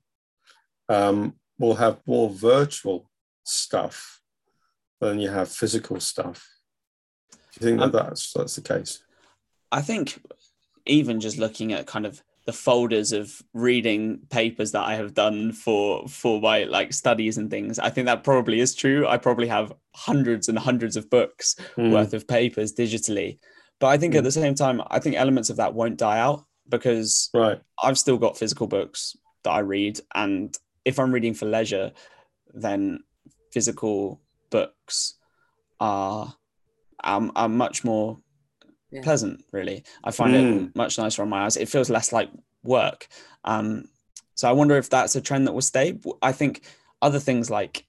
um, 0.88 1.34
will 1.60 1.74
have 1.76 2.00
more 2.06 2.30
virtual 2.30 3.08
stuff 3.44 4.20
than 5.00 5.20
you 5.20 5.28
have 5.28 5.48
physical 5.48 6.00
stuff. 6.00 6.48
Do 7.32 7.38
you 7.60 7.66
think 7.66 7.80
that 7.80 7.84
Um, 7.86 7.92
that's 8.08 8.32
that's 8.32 8.56
the 8.56 8.62
case? 8.62 9.04
I 9.70 9.82
think 9.82 10.20
even 10.86 11.20
just 11.20 11.38
looking 11.38 11.72
at 11.72 11.86
kind 11.86 12.06
of 12.06 12.22
the 12.46 12.52
folders 12.54 13.12
of 13.12 13.42
reading 13.52 14.20
papers 14.30 14.72
that 14.72 14.84
I 14.84 14.94
have 14.94 15.12
done 15.14 15.52
for 15.52 16.08
for 16.08 16.40
my 16.40 16.64
like 16.64 16.92
studies 16.94 17.36
and 17.36 17.50
things, 17.50 17.78
I 17.78 17.90
think 17.90 18.06
that 18.06 18.24
probably 18.24 18.60
is 18.60 18.74
true. 18.74 19.06
I 19.06 19.18
probably 19.18 19.46
have 19.48 19.72
hundreds 19.94 20.48
and 20.48 20.58
hundreds 20.58 20.96
of 20.96 21.10
books 21.10 21.54
Mm, 21.76 21.92
worth 21.92 22.14
of 22.14 22.26
papers 22.26 22.72
digitally. 22.72 23.38
But 23.78 23.88
I 23.88 23.98
think 23.98 24.14
Mm. 24.14 24.18
at 24.18 24.24
the 24.24 24.32
same 24.32 24.54
time, 24.54 24.80
I 24.88 24.98
think 24.98 25.16
elements 25.16 25.50
of 25.50 25.56
that 25.58 25.74
won't 25.74 25.98
die 25.98 26.18
out 26.18 26.44
because 26.68 27.28
Right. 27.34 27.60
I've 27.82 27.98
still 27.98 28.16
got 28.18 28.38
physical 28.38 28.66
books 28.66 29.16
that 29.44 29.50
I 29.50 29.60
read. 29.60 30.00
And 30.14 30.56
if 30.84 30.98
I'm 30.98 31.12
reading 31.12 31.34
for 31.34 31.46
leisure, 31.46 31.92
then 32.52 33.00
physical 33.52 34.20
books 34.50 35.14
are, 35.78 36.34
are, 37.02 37.30
are 37.36 37.48
much 37.48 37.84
more 37.84 38.18
Yeah. 38.90 39.02
pleasant, 39.02 39.44
really. 39.52 39.84
I 40.04 40.10
find 40.10 40.34
Mm. 40.34 40.66
it 40.68 40.76
much 40.76 40.98
nicer 40.98 41.22
on 41.22 41.28
my 41.28 41.44
eyes. 41.44 41.56
It 41.56 41.68
feels 41.68 41.90
less 41.90 42.12
like 42.12 42.30
work. 42.62 43.06
Um, 43.44 43.88
so 44.34 44.48
I 44.48 44.52
wonder 44.52 44.76
if 44.76 44.90
that's 44.90 45.16
a 45.16 45.20
trend 45.20 45.46
that 45.46 45.52
will 45.52 45.60
stay. 45.62 45.98
I 46.22 46.32
think 46.32 46.62
other 47.02 47.18
things 47.20 47.50
like, 47.50 47.86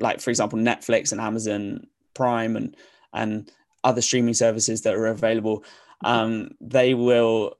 like 0.00 0.20
for 0.20 0.30
example, 0.30 0.58
Netflix 0.58 1.12
and 1.12 1.20
Amazon 1.20 1.86
Prime 2.14 2.56
and 2.56 2.76
and 3.14 3.50
other 3.84 4.02
streaming 4.02 4.34
services 4.34 4.82
that 4.82 4.94
are 4.94 5.06
available, 5.06 5.64
um, 6.04 6.50
they 6.60 6.94
will 6.94 7.54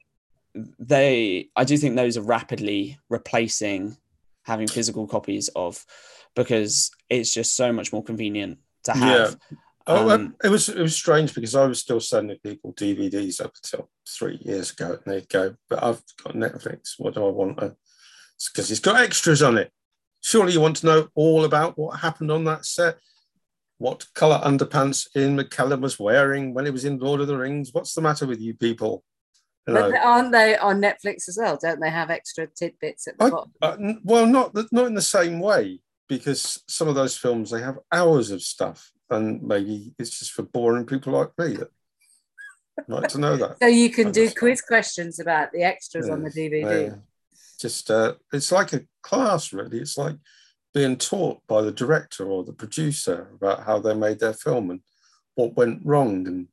they 0.79 1.49
I 1.57 1.65
do 1.65 1.77
think 1.79 1.97
those 1.97 2.17
are 2.19 2.23
rapidly 2.23 2.99
replacing 3.09 3.97
having 4.45 4.69
physical 4.69 5.07
copies 5.07 5.49
of 5.55 5.85
because 6.35 6.91
it's 7.09 7.33
just 7.33 7.57
so 7.57 7.73
much 7.73 7.93
more 7.93 8.03
convenient 8.03 8.59
to 8.85 8.93
have. 8.93 9.37
Oh, 9.87 10.11
Um, 10.11 10.37
it 10.45 10.49
was 10.49 10.69
it 10.69 10.81
was 10.81 10.95
strange 10.95 11.35
because 11.35 11.55
I 11.57 11.67
was 11.67 11.81
still 11.81 12.01
sending 12.01 12.39
people 12.39 12.73
DVDs 12.73 13.41
up 13.45 13.53
until 13.63 13.91
three 14.09 14.39
years 14.43 14.71
ago, 14.71 14.93
and 15.05 15.13
they'd 15.13 15.29
go, 15.29 15.57
"But 15.69 15.83
I've 15.83 16.03
got 16.23 16.35
Netflix. 16.35 16.95
What 16.99 17.15
do 17.15 17.27
I 17.27 17.31
want?" 17.31 17.57
Because 17.59 18.71
it's 18.71 18.81
got 18.81 19.01
extras 19.01 19.43
on 19.43 19.59
it. 19.59 19.73
Surely 20.21 20.53
you 20.53 20.61
want 20.61 20.77
to 20.77 20.87
know 20.87 21.09
all 21.15 21.45
about 21.45 21.77
what 21.77 22.01
happened 22.01 22.31
on 22.31 22.45
that 22.45 22.65
set. 22.65 22.99
What 23.79 24.07
color 24.15 24.41
underpants 24.45 25.09
Ian 25.17 25.37
McKellen 25.37 25.81
was 25.81 25.99
wearing 25.99 26.55
when 26.55 26.65
he 26.65 26.71
was 26.71 26.85
in 26.85 26.99
Lord 26.99 27.21
of 27.21 27.27
the 27.27 27.37
Rings? 27.37 27.71
What's 27.73 27.95
the 27.95 28.01
matter 28.01 28.27
with 28.27 28.41
you 28.41 28.55
people? 28.55 29.03
You 29.67 29.75
But 29.75 29.95
aren't 29.95 30.33
they 30.33 30.57
on 30.57 30.81
Netflix 30.81 31.29
as 31.29 31.39
well? 31.41 31.57
Don't 31.61 31.81
they 31.81 31.91
have 31.91 32.11
extra 32.11 32.49
tidbits 32.49 33.07
at 33.07 33.19
the 33.19 33.25
I- 33.25 33.31
bottom? 33.31 33.53
Uh, 33.63 33.77
well, 34.03 34.27
not 34.27 34.55
not 34.73 34.87
in 34.87 34.95
the 34.95 35.03
same 35.03 35.39
way 35.39 35.81
because 36.09 36.63
some 36.69 36.89
of 36.89 36.95
those 36.95 37.17
films 37.17 37.51
they 37.51 37.61
have 37.63 37.79
hours 37.93 38.31
of 38.33 38.43
stuff, 38.43 38.91
and 39.09 39.43
maybe 39.43 39.95
it's 39.99 40.19
just 40.19 40.33
for 40.33 40.43
boring 40.43 40.85
people 40.85 41.13
like 41.13 41.31
me 41.39 41.57
that 41.57 41.71
like 42.89 43.09
to 43.09 43.19
know 43.19 43.37
that. 43.37 43.59
So 43.63 43.69
you 43.69 43.91
can 43.91 44.11
do 44.11 44.23
understand. 44.23 44.37
quiz 44.39 44.63
questions 44.63 45.21
about 45.21 45.53
the 45.53 45.63
extras 45.63 46.09
on 46.09 46.23
the 46.23 46.31
DVD. 46.31 46.89
yeah. 46.89 46.95
Just 47.61 47.91
uh, 47.91 48.15
it's 48.33 48.51
like 48.51 48.73
a 48.73 48.83
class, 49.03 49.53
really. 49.53 49.79
It's 49.79 49.97
like 49.97 50.17
being 50.75 50.97
taught 50.97 51.47
by 51.47 51.63
the 51.63 51.71
director 51.71 52.27
or 52.27 52.43
the 52.43 52.53
producer 52.53 53.29
about 53.37 53.63
how 53.65 53.79
they 53.79 53.95
made 53.95 54.19
their 54.19 54.33
film 54.33 54.71
and 54.71 54.81
what 55.37 55.57
went 55.57 55.83
wrong 55.85 56.27
and 56.27 56.49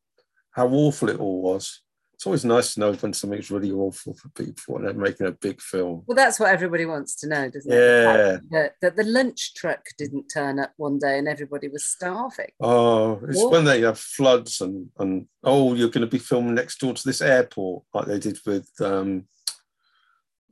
how 0.52 0.68
awful 0.68 1.10
it 1.10 1.20
all 1.20 1.42
was. 1.42 1.82
It's 2.20 2.26
always 2.26 2.44
nice 2.44 2.74
to 2.74 2.82
know 2.82 2.92
when 2.92 3.14
something's 3.14 3.50
really 3.50 3.72
awful 3.72 4.14
for 4.14 4.28
people 4.32 4.76
and 4.76 4.86
they're 4.86 4.94
making 4.94 5.28
a 5.28 5.32
big 5.32 5.62
film. 5.62 6.04
Well, 6.06 6.18
that's 6.18 6.38
what 6.38 6.50
everybody 6.50 6.86
wants 6.86 7.16
to 7.22 7.30
know, 7.30 7.50
doesn't 7.50 7.72
it? 7.72 7.76
Yeah. 7.78 8.40
That, 8.52 8.74
that 8.82 8.98
the 8.98 9.06
lunch 9.06 9.54
truck 9.54 9.86
didn't 9.98 10.28
turn 10.28 10.60
up 10.60 10.74
one 10.76 11.00
day 11.00 11.18
and 11.18 11.30
everybody 11.30 11.70
was 11.70 11.86
starving. 11.86 12.50
Oh, 12.60 13.22
it's 13.26 13.38
What? 13.38 13.54
when 13.54 13.64
they 13.64 13.80
have 13.84 13.98
floods 13.98 14.60
and 14.60 14.90
and 15.00 15.28
oh, 15.46 15.76
you're 15.76 15.88
going 15.88 16.02
to 16.02 16.08
be 16.08 16.20
filming 16.20 16.56
next 16.56 16.82
door 16.82 16.94
to 16.94 17.04
this 17.06 17.22
airport, 17.22 17.86
like 17.94 18.08
they 18.08 18.20
did 18.20 18.38
with 18.46 18.70
um, 18.82 19.24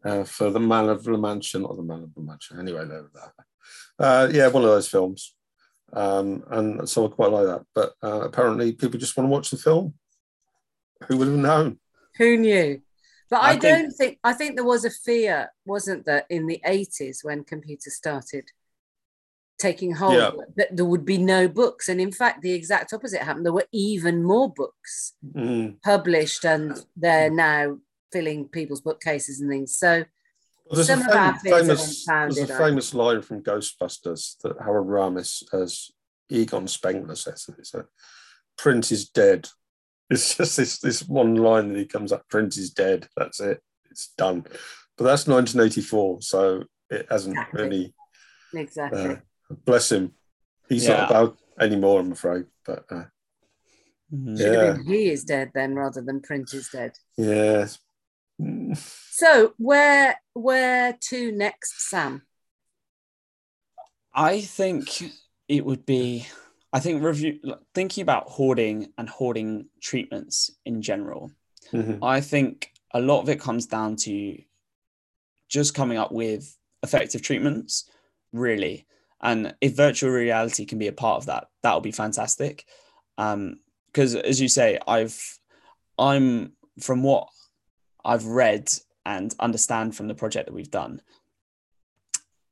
uh, 0.06 0.24
for 0.24 0.50
the 0.50 0.62
Man 0.62 0.88
of 0.88 1.06
La 1.06 1.18
Mancha, 1.18 1.60
not 1.60 1.76
the 1.76 1.84
Man 1.84 2.04
of 2.04 2.12
La 2.16 2.24
Mancha. 2.24 2.56
Anyway, 2.58 2.86
were 2.86 3.12
that. 3.14 3.34
Uh, 4.00 4.30
yeah, 4.32 4.48
one 4.48 4.64
of 4.64 4.70
those 4.70 4.88
films, 4.88 5.36
um, 5.92 6.46
and 6.50 6.88
so 6.88 7.08
I 7.08 7.10
quite 7.10 7.32
like 7.32 7.48
that. 7.48 7.66
But 7.76 7.94
uh, 8.02 8.22
apparently, 8.22 8.72
people 8.72 8.98
just 8.98 9.18
want 9.18 9.28
to 9.28 9.32
watch 9.32 9.50
the 9.50 9.58
film. 9.58 9.96
Who 11.08 11.18
would 11.18 11.28
have 11.28 11.38
known? 11.38 11.80
Who 12.18 12.38
knew? 12.38 12.82
But 13.30 13.42
I, 13.44 13.52
I 13.52 13.56
don't 13.58 13.92
think, 13.92 14.20
I 14.24 14.34
think 14.34 14.56
there 14.56 14.64
was 14.66 14.86
a 14.86 14.90
fear, 14.90 15.50
wasn't 15.66 16.06
there, 16.06 16.24
in 16.30 16.48
the 16.48 16.62
80s 16.66 17.24
when 17.24 17.44
computers 17.44 17.96
started 17.96 18.46
taking 19.60 19.94
hold, 19.94 20.14
Yeah. 20.14 20.32
that 20.56 20.76
there 20.76 20.86
would 20.86 21.04
be 21.06 21.18
no 21.18 21.48
books. 21.48 21.90
And 21.90 22.00
in 22.00 22.12
fact, 22.12 22.42
the 22.42 22.54
exact 22.54 22.94
opposite 22.94 23.22
happened. 23.22 23.46
There 23.46 23.54
were 23.54 23.68
even 23.72 24.24
more 24.24 24.52
books 24.54 25.14
Mm. 25.36 25.82
published 25.82 26.46
and 26.46 26.84
they're 26.96 27.30
now 27.32 27.80
filling 28.12 28.48
people's 28.48 28.82
bookcases 28.82 29.42
and 29.42 29.50
things. 29.50 29.76
So 29.76 30.06
Well, 30.66 30.76
there's 30.76 30.88
Some 30.88 31.02
a 31.02 31.06
of 31.06 31.12
fam- 31.12 31.40
famous, 31.40 32.06
there's 32.06 32.38
a 32.50 32.58
famous 32.58 32.94
line 32.94 33.22
from 33.22 33.42
Ghostbusters 33.44 34.38
that 34.44 34.58
Harold 34.62 34.88
Ramis 34.88 35.44
as 35.54 35.92
Egon 36.30 36.68
Spengler 36.68 37.16
says. 37.16 37.50
It's 37.58 37.74
a 37.74 37.88
print 38.58 38.92
is 38.92 39.10
dead. 39.10 39.50
It's 40.10 40.36
just 40.38 40.56
this 40.58 40.80
this 40.80 41.04
one 41.04 41.36
line 41.36 41.68
that 41.74 41.78
he 41.80 41.86
comes 41.86 42.12
up, 42.14 42.28
print 42.30 42.56
is 42.58 42.70
dead. 42.72 43.08
That's 43.18 43.42
it. 43.42 43.62
It's 43.92 44.14
done. 44.18 44.42
But 44.98 45.04
that's 45.04 45.28
1984, 45.28 46.22
so 46.22 46.64
it 46.90 47.08
hasn't 47.10 47.36
Exactly. 47.38 47.62
really. 47.64 47.94
exactly. 48.54 49.02
Uh, 49.02 49.16
bless 49.66 49.92
him. 49.92 50.14
He's 50.70 50.86
Yeah. 50.88 50.98
not 51.02 51.10
about 51.12 51.38
anymore, 51.60 52.00
I'm 52.00 52.12
afraid. 52.14 52.46
But 52.66 52.86
uh. 52.90 53.04
Should 54.10 54.40
have 54.40 54.40
yeah, 54.40 54.72
been 54.74 54.86
he 54.86 55.10
is 55.10 55.26
dead 55.26 55.52
then 55.54 55.76
rather 55.76 56.02
than 56.02 56.22
print 56.22 56.54
is 56.54 56.70
dead. 56.70 56.94
yeah. 57.18 57.68
Mm. 58.42 58.78
So 59.12 59.54
where 59.58 60.16
where 60.34 60.94
to 61.10 61.32
next, 61.34 61.90
Sam? 61.90 62.22
I 64.14 64.42
think 64.42 65.02
it 65.50 65.66
would 65.66 65.86
be. 65.86 66.28
I 66.78 66.80
think 66.80 67.02
review 67.02 67.40
thinking 67.74 68.04
about 68.04 68.30
hoarding 68.30 68.94
and 69.00 69.10
hoarding 69.10 69.68
treatments 69.82 70.52
in 70.64 70.84
general. 70.84 71.32
Mhm. 71.72 71.98
I 72.04 72.22
think 72.22 72.72
a 72.94 73.02
lot 73.02 73.22
of 73.22 73.30
it 73.30 73.40
comes 73.40 73.66
down 73.66 73.96
to 74.06 74.38
just 75.50 75.74
coming 75.74 75.98
up 75.98 76.12
with 76.12 76.56
effective 76.84 77.24
treatments, 77.24 77.90
really. 78.32 78.86
And 79.22 79.56
if 79.60 79.76
virtual 79.76 80.12
reality 80.12 80.66
can 80.66 80.78
be 80.78 80.86
a 80.88 80.92
part 80.94 81.18
of 81.18 81.26
that, 81.26 81.48
that 81.64 81.74
would 81.74 81.82
be 81.84 81.92
fantastic. 81.92 82.66
Because 83.16 84.14
as 84.14 84.40
you 84.40 84.48
say, 84.48 84.78
I've 84.88 85.40
I'm 85.98 86.54
from 86.80 87.02
what 87.02 87.28
I've 88.06 88.26
read 88.28 88.72
and 89.04 89.34
understand 89.40 89.96
from 89.96 90.08
the 90.08 90.14
project 90.14 90.46
that 90.46 90.54
we've 90.54 90.70
done, 90.70 91.02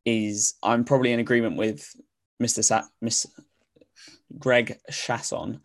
is 0.04 0.56
I'm 0.64 0.84
probably 0.84 1.12
in 1.14 1.20
agreement 1.20 1.58
with 1.58 1.96
Mr. 2.42 2.64
Sa- 2.64 2.88
Miss 3.02 3.28
Greg 4.38 4.78
Chasson 4.92 5.60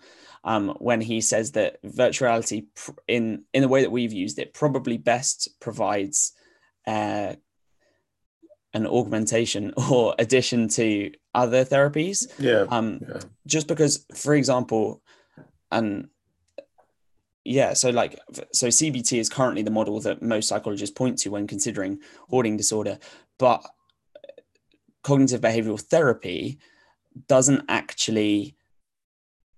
um, 0.44 0.68
when 0.78 1.00
he 1.00 1.20
says 1.20 1.52
that 1.52 1.82
virtuality 1.82 2.66
pr- 2.74 2.92
in 3.08 3.44
in 3.52 3.62
the 3.62 3.68
way 3.68 3.82
that 3.82 3.90
we've 3.90 4.12
used 4.12 4.38
it 4.38 4.54
probably 4.54 4.96
best 4.96 5.48
provides 5.60 6.32
uh, 6.86 7.34
an 8.72 8.86
augmentation 8.86 9.72
or 9.90 10.14
addition 10.18 10.68
to 10.68 11.10
other 11.34 11.64
therapies 11.64 12.26
Yeah. 12.38 12.66
um, 12.70 13.00
yeah. 13.08 13.20
just 13.46 13.66
because 13.66 14.06
for 14.14 14.34
example 14.34 15.02
and 15.70 16.08
yeah 17.44 17.72
so 17.72 17.90
like 17.90 18.18
so 18.52 18.68
cbt 18.68 19.18
is 19.18 19.28
currently 19.28 19.62
the 19.62 19.70
model 19.70 19.98
that 20.00 20.20
most 20.20 20.48
psychologists 20.48 20.94
point 20.94 21.18
to 21.18 21.30
when 21.30 21.46
considering 21.46 21.98
hoarding 22.28 22.56
disorder 22.56 22.98
but 23.38 23.62
cognitive 25.02 25.40
behavioral 25.40 25.80
therapy 25.80 26.58
doesn't 27.28 27.62
actually 27.68 28.56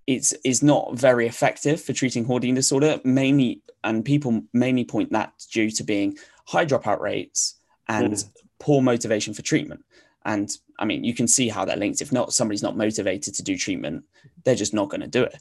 it's 0.07 0.33
is 0.45 0.63
not 0.63 0.99
very 0.99 1.27
effective 1.27 1.81
for 1.81 1.93
treating 1.93 2.25
hoarding 2.25 2.55
disorder 2.55 3.01
mainly 3.05 3.63
and 3.85 4.05
people 4.05 4.43
mainly 4.53 4.85
point 4.85 5.11
that 5.13 5.33
due 5.53 5.71
to 5.71 5.85
being 5.85 6.17
high 6.47 6.67
dropout 6.67 7.01
rates 7.01 7.57
and 7.89 8.15
Mm. 8.15 8.31
poor 8.59 8.83
motivation 8.83 9.35
for 9.35 9.43
treatment. 9.43 9.85
And 10.25 10.51
i 10.79 10.85
mean 10.85 11.05
you 11.05 11.15
can 11.15 11.29
see 11.29 11.49
how 11.49 11.65
they're 11.65 11.77
linked. 11.77 12.01
If 12.01 12.13
not 12.13 12.33
somebody's 12.33 12.63
not 12.63 12.77
motivated 12.77 13.35
to 13.35 13.43
do 13.43 13.57
treatment 13.57 14.05
they're 14.45 14.55
just 14.57 14.75
not 14.75 14.89
going 14.91 15.01
to 15.03 15.07
do 15.07 15.23
it. 15.23 15.37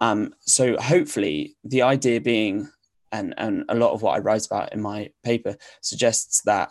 Um, 0.00 0.32
so 0.40 0.76
hopefully 0.80 1.56
the 1.64 1.82
idea 1.82 2.20
being 2.20 2.68
and 3.10 3.34
and 3.36 3.64
a 3.68 3.74
lot 3.74 3.92
of 3.92 4.02
what 4.02 4.14
i 4.16 4.18
write 4.18 4.46
about 4.46 4.72
in 4.72 4.80
my 4.80 5.10
paper 5.22 5.56
suggests 5.80 6.42
that 6.42 6.70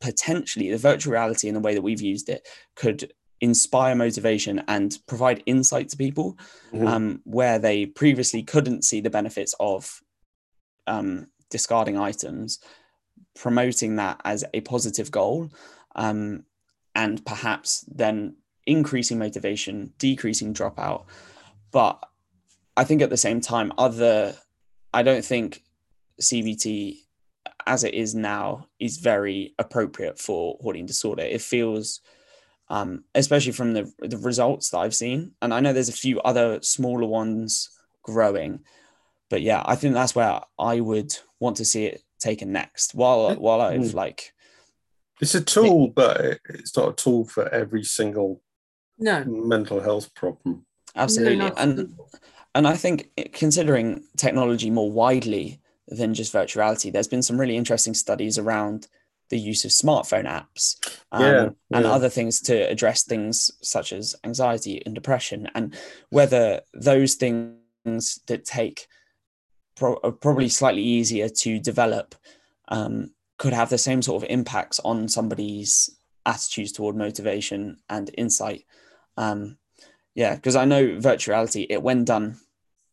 potentially 0.00 0.70
the 0.70 0.78
virtual 0.78 1.12
reality 1.12 1.48
in 1.48 1.54
the 1.54 1.60
way 1.60 1.74
that 1.74 1.82
we've 1.82 2.00
used 2.00 2.28
it 2.28 2.46
could 2.74 3.12
inspire 3.40 3.94
motivation 3.94 4.62
and 4.68 4.98
provide 5.06 5.42
insight 5.46 5.88
to 5.90 5.96
people 5.96 6.36
Mhm. 6.72 6.86
um, 6.88 7.20
where 7.24 7.58
they 7.58 7.86
previously 7.86 8.42
couldn't 8.42 8.82
see 8.84 9.00
the 9.00 9.10
benefits 9.10 9.54
of 9.60 10.02
um, 10.86 11.26
discarding 11.50 11.98
items, 11.98 12.58
promoting 13.34 13.96
that 13.96 14.18
as 14.24 14.42
a 14.54 14.60
positive 14.62 15.10
goal, 15.10 15.50
um, 15.96 16.44
and 16.94 17.24
perhaps 17.26 17.84
then 17.88 18.36
increasing 18.66 19.18
motivation, 19.18 19.92
decreasing 19.98 20.54
dropout. 20.54 21.04
But 21.70 22.02
I 22.76 22.84
think 22.84 23.02
at 23.02 23.10
the 23.10 23.16
same 23.18 23.40
time, 23.40 23.70
other, 23.76 24.34
I 24.94 25.02
don't 25.02 25.24
think 25.24 25.62
CBT 26.20 27.04
as 27.66 27.84
it 27.84 27.92
is 27.92 28.14
now 28.14 28.66
is 28.80 28.96
very 28.96 29.54
appropriate 29.58 30.18
for 30.18 30.56
hoarding 30.62 30.86
disorder. 30.86 31.22
It 31.22 31.42
feels, 31.42 32.00
um, 32.70 33.04
especially 33.14 33.52
from 33.52 33.72
the 33.72 33.92
the 34.00 34.18
results 34.18 34.70
that 34.70 34.78
I've 34.78 34.94
seen, 34.94 35.32
and 35.40 35.54
I 35.54 35.60
know 35.60 35.72
there's 35.72 35.88
a 35.88 35.92
few 35.92 36.20
other 36.20 36.60
smaller 36.62 37.06
ones 37.06 37.70
growing, 38.02 38.60
but 39.30 39.42
yeah, 39.42 39.62
I 39.64 39.76
think 39.76 39.94
that's 39.94 40.14
where 40.14 40.40
I 40.58 40.80
would 40.80 41.16
want 41.40 41.56
to 41.58 41.64
see 41.64 41.86
it 41.86 42.02
taken 42.18 42.52
next. 42.52 42.94
While 42.94 43.34
while 43.36 43.60
I've 43.60 43.80
mm. 43.80 43.94
like, 43.94 44.32
it's 45.20 45.34
a 45.34 45.40
tool, 45.40 45.88
but 45.88 46.40
it's 46.48 46.76
not 46.76 46.90
a 46.90 47.02
tool 47.02 47.24
for 47.24 47.48
every 47.48 47.84
single 47.84 48.42
no 48.98 49.24
mental 49.24 49.80
health 49.80 50.14
problem. 50.14 50.66
Absolutely, 50.94 51.36
no, 51.36 51.52
and 51.56 51.94
and 52.54 52.66
I 52.66 52.74
think 52.74 53.10
considering 53.32 54.04
technology 54.16 54.70
more 54.70 54.90
widely 54.90 55.60
than 55.86 56.12
just 56.12 56.34
virtuality, 56.34 56.92
there's 56.92 57.08
been 57.08 57.22
some 57.22 57.40
really 57.40 57.56
interesting 57.56 57.94
studies 57.94 58.36
around 58.36 58.88
the 59.30 59.38
use 59.38 59.64
of 59.64 59.70
smartphone 59.70 60.26
apps 60.26 60.76
um, 61.12 61.22
yeah, 61.22 61.48
yeah. 61.70 61.76
and 61.76 61.86
other 61.86 62.08
things 62.08 62.40
to 62.40 62.54
address 62.70 63.04
things 63.04 63.50
such 63.62 63.92
as 63.92 64.14
anxiety 64.24 64.82
and 64.84 64.94
depression, 64.94 65.48
and 65.54 65.76
whether 66.10 66.60
those 66.74 67.14
things 67.14 68.20
that 68.26 68.44
take 68.44 68.86
pro- 69.76 70.00
are 70.02 70.12
probably 70.12 70.48
slightly 70.48 70.82
easier 70.82 71.28
to 71.28 71.58
develop 71.58 72.14
um, 72.68 73.12
could 73.38 73.52
have 73.52 73.70
the 73.70 73.78
same 73.78 74.02
sort 74.02 74.22
of 74.22 74.30
impacts 74.30 74.80
on 74.80 75.08
somebody's 75.08 75.90
attitudes 76.26 76.72
toward 76.72 76.96
motivation 76.96 77.78
and 77.88 78.10
insight. 78.18 78.64
Um, 79.16 79.56
yeah, 80.14 80.34
because 80.34 80.56
I 80.56 80.64
know 80.64 80.96
virtuality, 80.96 81.66
it 81.70 81.82
when 81.82 82.04
done 82.04 82.36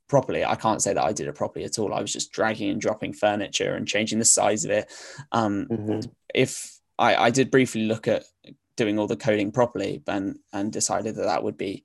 properly, 0.07 0.45
I 0.45 0.55
can't 0.55 0.81
say 0.81 0.93
that 0.93 1.03
I 1.03 1.13
did 1.13 1.27
it 1.27 1.35
properly 1.35 1.65
at 1.65 1.79
all. 1.79 1.93
I 1.93 2.01
was 2.01 2.13
just 2.13 2.31
dragging 2.31 2.69
and 2.69 2.81
dropping 2.81 3.13
furniture 3.13 3.75
and 3.75 3.87
changing 3.87 4.19
the 4.19 4.25
size 4.25 4.65
of 4.65 4.71
it. 4.71 4.91
Um, 5.31 5.67
mm-hmm. 5.69 5.99
If 6.33 6.79
I, 6.97 7.15
I 7.15 7.29
did 7.29 7.51
briefly 7.51 7.85
look 7.85 8.07
at 8.07 8.23
doing 8.77 8.99
all 8.99 9.07
the 9.07 9.15
coding 9.15 9.51
properly 9.51 10.03
and 10.07 10.37
and 10.53 10.71
decided 10.71 11.15
that 11.15 11.25
that 11.25 11.43
would 11.43 11.57
be 11.57 11.83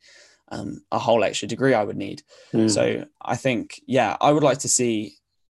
um, 0.51 0.83
a 0.91 0.99
whole 0.99 1.25
extra 1.25 1.49
degree 1.49 1.75
I 1.75 1.85
would 1.85 1.97
need. 1.97 2.23
Mm. 2.53 2.71
So 2.71 3.07
I 3.23 3.37
think, 3.37 3.81
yeah, 3.87 4.17
I 4.21 4.33
would 4.33 4.43
like 4.43 4.59
to 4.59 4.69
see 4.69 5.15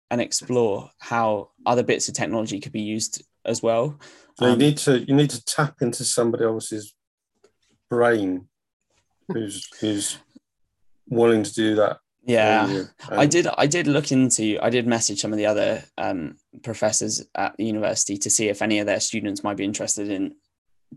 and 0.10 0.22
explore 0.22 0.90
how 1.00 1.50
other 1.66 1.84
bits 1.84 2.08
of 2.08 2.14
technology 2.14 2.60
could 2.60 2.72
be 2.72 2.82
used 2.82 3.24
as 3.44 3.62
well. 3.62 4.00
So 4.40 4.46
um, 4.46 4.52
you 4.52 4.58
need 4.58 4.78
to 4.80 5.00
you 5.00 5.16
need 5.16 5.30
to 5.32 5.44
tap 5.46 5.82
into 5.82 6.04
somebody 6.04 6.46
else's 6.46 6.94
brain 7.90 8.48
who's 9.28 9.68
who's 9.80 10.18
willing 11.10 11.44
to 11.44 11.54
do 11.54 11.76
that. 11.76 12.00
Yeah, 12.26 12.86
I 13.10 13.28
did. 13.28 13.48
I 13.56 13.68
did 13.68 13.88
look 13.88 14.12
into. 14.12 14.58
I 14.62 14.70
did 14.70 14.88
message 14.88 15.22
some 15.22 15.32
of 15.32 15.38
the 15.38 15.46
other 15.46 15.84
um, 15.98 16.38
professors 16.64 17.24
at 17.36 17.56
the 17.58 17.66
university 17.66 18.18
to 18.18 18.30
see 18.30 18.50
if 18.50 18.62
any 18.62 18.80
of 18.80 18.88
their 18.88 19.00
students 19.00 19.44
might 19.44 19.58
be 19.58 19.64
interested 19.64 20.10
in 20.10 20.36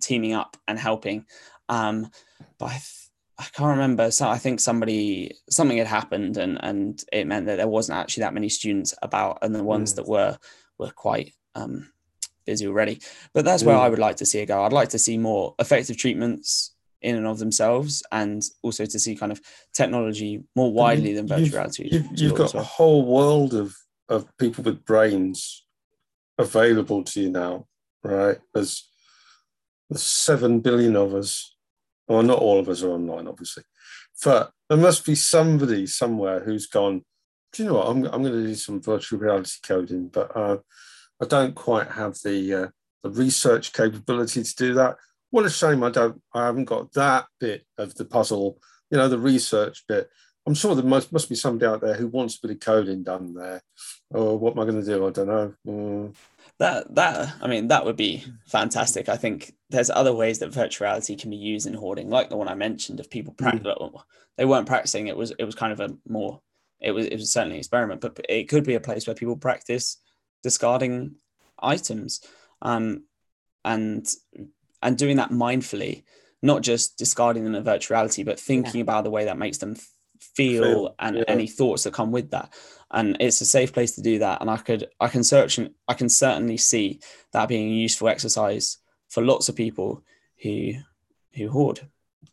teaming 0.01 0.33
up 0.33 0.57
and 0.67 0.79
helping. 0.79 1.27
Um, 1.69 2.11
but 2.59 2.67
I 2.67 2.81
I 3.39 3.45
can't 3.53 3.71
remember. 3.71 4.11
So 4.11 4.29
I 4.29 4.39
think 4.39 4.59
somebody 4.59 5.33
something 5.51 5.77
had 5.77 5.87
happened, 5.87 6.39
and 6.39 6.59
and 6.63 7.03
it 7.13 7.27
meant 7.27 7.47
that 7.47 7.57
there 7.57 7.69
wasn't 7.69 7.99
actually 7.99 8.23
that 8.23 8.35
many 8.35 8.49
students 8.49 8.95
about, 9.03 9.39
and 9.43 9.55
the 9.55 9.63
ones 9.63 9.93
mm. 9.93 9.97
that 9.97 10.09
were 10.09 10.39
were 10.79 10.91
quite 10.91 11.35
um, 11.55 11.93
busy 12.47 12.67
already. 12.67 13.01
But 13.35 13.45
that's 13.45 13.63
where. 13.63 13.77
I 13.77 13.89
would 13.89 13.99
like 13.99 14.17
to 14.17 14.27
see 14.27 14.41
it 14.41 14.47
go. 14.47 14.65
I'd 14.65 14.73
like 14.73 14.91
to 14.91 14.99
see 14.99 15.19
more 15.19 15.55
effective 15.59 15.99
treatments 15.99 16.75
in 17.03 17.17
and 17.17 17.27
of 17.27 17.39
themselves, 17.39 18.03
and 18.13 18.43
also 18.63 18.85
to 18.85 18.99
see 18.99 19.15
kind 19.15 19.33
of 19.33 19.41
technology 19.73 20.43
more 20.57 20.73
widely 20.73 21.15
than 21.15 21.27
virtual 21.27 21.59
reality. 21.59 21.89
You've, 21.91 22.07
you've 22.15 22.35
got 22.35 22.55
well. 22.55 22.63
a 22.63 22.67
whole 22.67 23.05
world 23.05 23.55
of 23.55 23.77
of 24.09 24.27
people 24.39 24.65
with 24.65 24.85
brains 24.85 25.65
available 26.39 27.05
to 27.05 27.21
you 27.21 27.31
now, 27.31 27.67
right? 28.03 28.39
There's 28.55 28.89
there's 29.89 30.03
seven 30.03 30.61
billion 30.61 30.97
of 30.97 31.15
us 31.15 31.57
well, 32.09 32.23
not 32.23 32.39
all 32.39 32.59
of 32.59 32.69
us 32.69 32.83
are 32.83 32.91
online, 32.91 33.29
obviously, 33.29 33.65
but 34.25 34.51
there 34.69 34.79
must 34.79 35.05
be 35.05 35.15
somebody 35.15 35.87
somewhere 35.87 36.41
who's 36.41 36.67
gone. 36.67 37.03
Do 37.53 37.63
you 37.63 37.69
know 37.69 37.77
what? 37.77 37.89
I'm, 37.89 38.05
I'm 38.07 38.23
going 38.23 38.33
to 38.33 38.47
do 38.47 38.55
some 38.55 38.81
virtual 38.81 39.19
reality 39.19 39.59
coding, 39.63 40.09
but 40.09 40.35
uh, 40.35 40.59
I 41.23 41.27
don't 41.27 41.55
quite 41.55 41.89
have 41.89 42.19
the 42.25 42.55
uh, 42.55 42.67
the 43.03 43.11
research 43.11 43.73
capability 43.73 44.43
to 44.43 44.57
do 44.57 44.75
that. 44.75 44.97
What 45.31 45.47
a 45.47 45.51
shame! 45.51 45.83
I 45.83 45.91
don't. 45.91 46.21
I 46.33 46.47
haven't 46.47 46.67
got 46.67 46.93
that 46.93 47.27
bit 47.39 47.65
of 47.77 47.95
the 47.95 48.05
puzzle. 48.05 48.59
You 48.91 48.99
know, 48.99 49.09
the 49.09 49.19
research 49.19 49.85
bit. 49.89 50.09
I'm 50.47 50.55
sure 50.55 50.75
there 50.75 50.85
must 50.85 51.13
must 51.13 51.29
be 51.29 51.35
somebody 51.35 51.71
out 51.71 51.83
there 51.83 51.95
who 51.95 52.09
wants 52.09 52.37
a 52.37 52.47
bit 52.47 52.57
of 52.57 52.61
coding 52.61 53.03
done 53.03 53.35
there. 53.35 53.63
Or 54.11 54.29
oh, 54.29 54.35
what 54.37 54.53
am 54.53 54.61
I 54.61 54.65
going 54.65 54.83
to 54.83 54.87
do? 54.87 55.07
I 55.07 55.11
don't 55.11 55.27
know. 55.27 55.55
Mm 55.67 56.15
that 56.59 56.93
that 56.95 57.35
I 57.41 57.47
mean 57.47 57.69
that 57.69 57.85
would 57.85 57.97
be 57.97 58.25
fantastic. 58.47 59.09
I 59.09 59.17
think 59.17 59.55
there's 59.71 59.91
other 59.91 60.13
ways 60.13 60.41
that 60.41 60.51
virtuality 60.51 61.19
can 61.19 61.31
be 61.31 61.37
used 61.37 61.67
in 61.67 61.75
hoarding, 61.75 62.11
like 62.11 62.31
the 62.31 62.37
one 62.37 62.49
I 62.49 62.55
mentioned 62.55 63.01
of 63.01 63.11
people 63.11 63.33
practice. 63.35 63.63
Mm. 63.63 64.03
They 64.37 64.45
weren't 64.45 64.67
practicing. 64.67 65.07
It 65.07 65.17
was 65.17 65.33
it 65.39 65.45
was 65.45 65.55
kind 65.55 65.73
of 65.73 65.81
a 65.81 65.97
more 66.09 66.41
it 66.81 66.91
was 66.91 67.07
it 67.07 67.15
was 67.15 67.33
certainly 67.33 67.57
an 67.57 67.61
experiment, 67.61 68.01
but 68.01 68.19
it 68.29 68.49
could 68.49 68.65
be 68.65 68.75
a 68.75 68.81
place 68.81 69.07
where 69.07 69.15
people 69.15 69.37
practice 69.37 70.01
discarding 70.43 71.17
items, 71.61 72.21
um, 72.63 73.05
and 73.65 74.07
and 74.83 74.97
doing 74.97 75.17
that 75.17 75.31
mindfully, 75.31 76.05
not 76.43 76.63
just 76.63 76.97
discarding 76.99 77.45
them 77.45 77.55
in 77.55 77.65
virtuality, 77.65 78.25
but 78.25 78.41
thinking 78.41 78.77
yeah. 78.77 78.83
about 78.83 79.05
the 79.05 79.11
way 79.11 79.25
that 79.25 79.39
makes 79.39 79.59
them 79.59 79.77
feel, 80.21 80.63
feel 80.63 80.95
and 80.99 81.17
yeah. 81.17 81.25
any 81.29 81.47
thoughts 81.47 81.85
that 81.85 81.93
come 81.93 82.13
with 82.13 82.31
that 82.31 82.53
and 82.91 83.17
it's 83.21 83.41
a 83.41 83.47
safe 83.47 83.73
place 83.73 83.95
to 83.95 84.03
do 84.03 84.19
that 84.19 84.41
and 84.41 84.51
i 84.51 84.57
could 84.57 84.89
i 85.01 85.09
can 85.09 85.23
search 85.23 85.59
and 85.59 85.71
i 85.87 85.95
can 85.95 86.09
certainly 86.09 86.57
see 86.57 87.01
that 87.33 87.49
being 87.49 87.69
a 87.69 87.75
useful 87.75 88.09
exercise 88.09 88.79
for 89.09 89.23
lots 89.23 89.49
of 89.49 89.57
people 89.57 90.03
who 90.43 90.73
who 91.35 91.49
hoard 91.49 91.81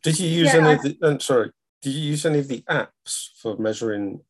did 0.02 0.18
you 0.18 0.28
use 0.28 0.52
yeah, 0.52 0.60
any 0.60 0.68
I... 0.68 0.72
of 0.72 0.82
the 0.82 0.98
I'm 1.02 1.20
sorry 1.20 1.50
did 1.82 1.92
you 1.92 2.10
use 2.10 2.24
any 2.26 2.38
of 2.38 2.48
the 2.48 2.62
apps 2.62 3.28
for 3.40 3.56
measuring 3.56 4.20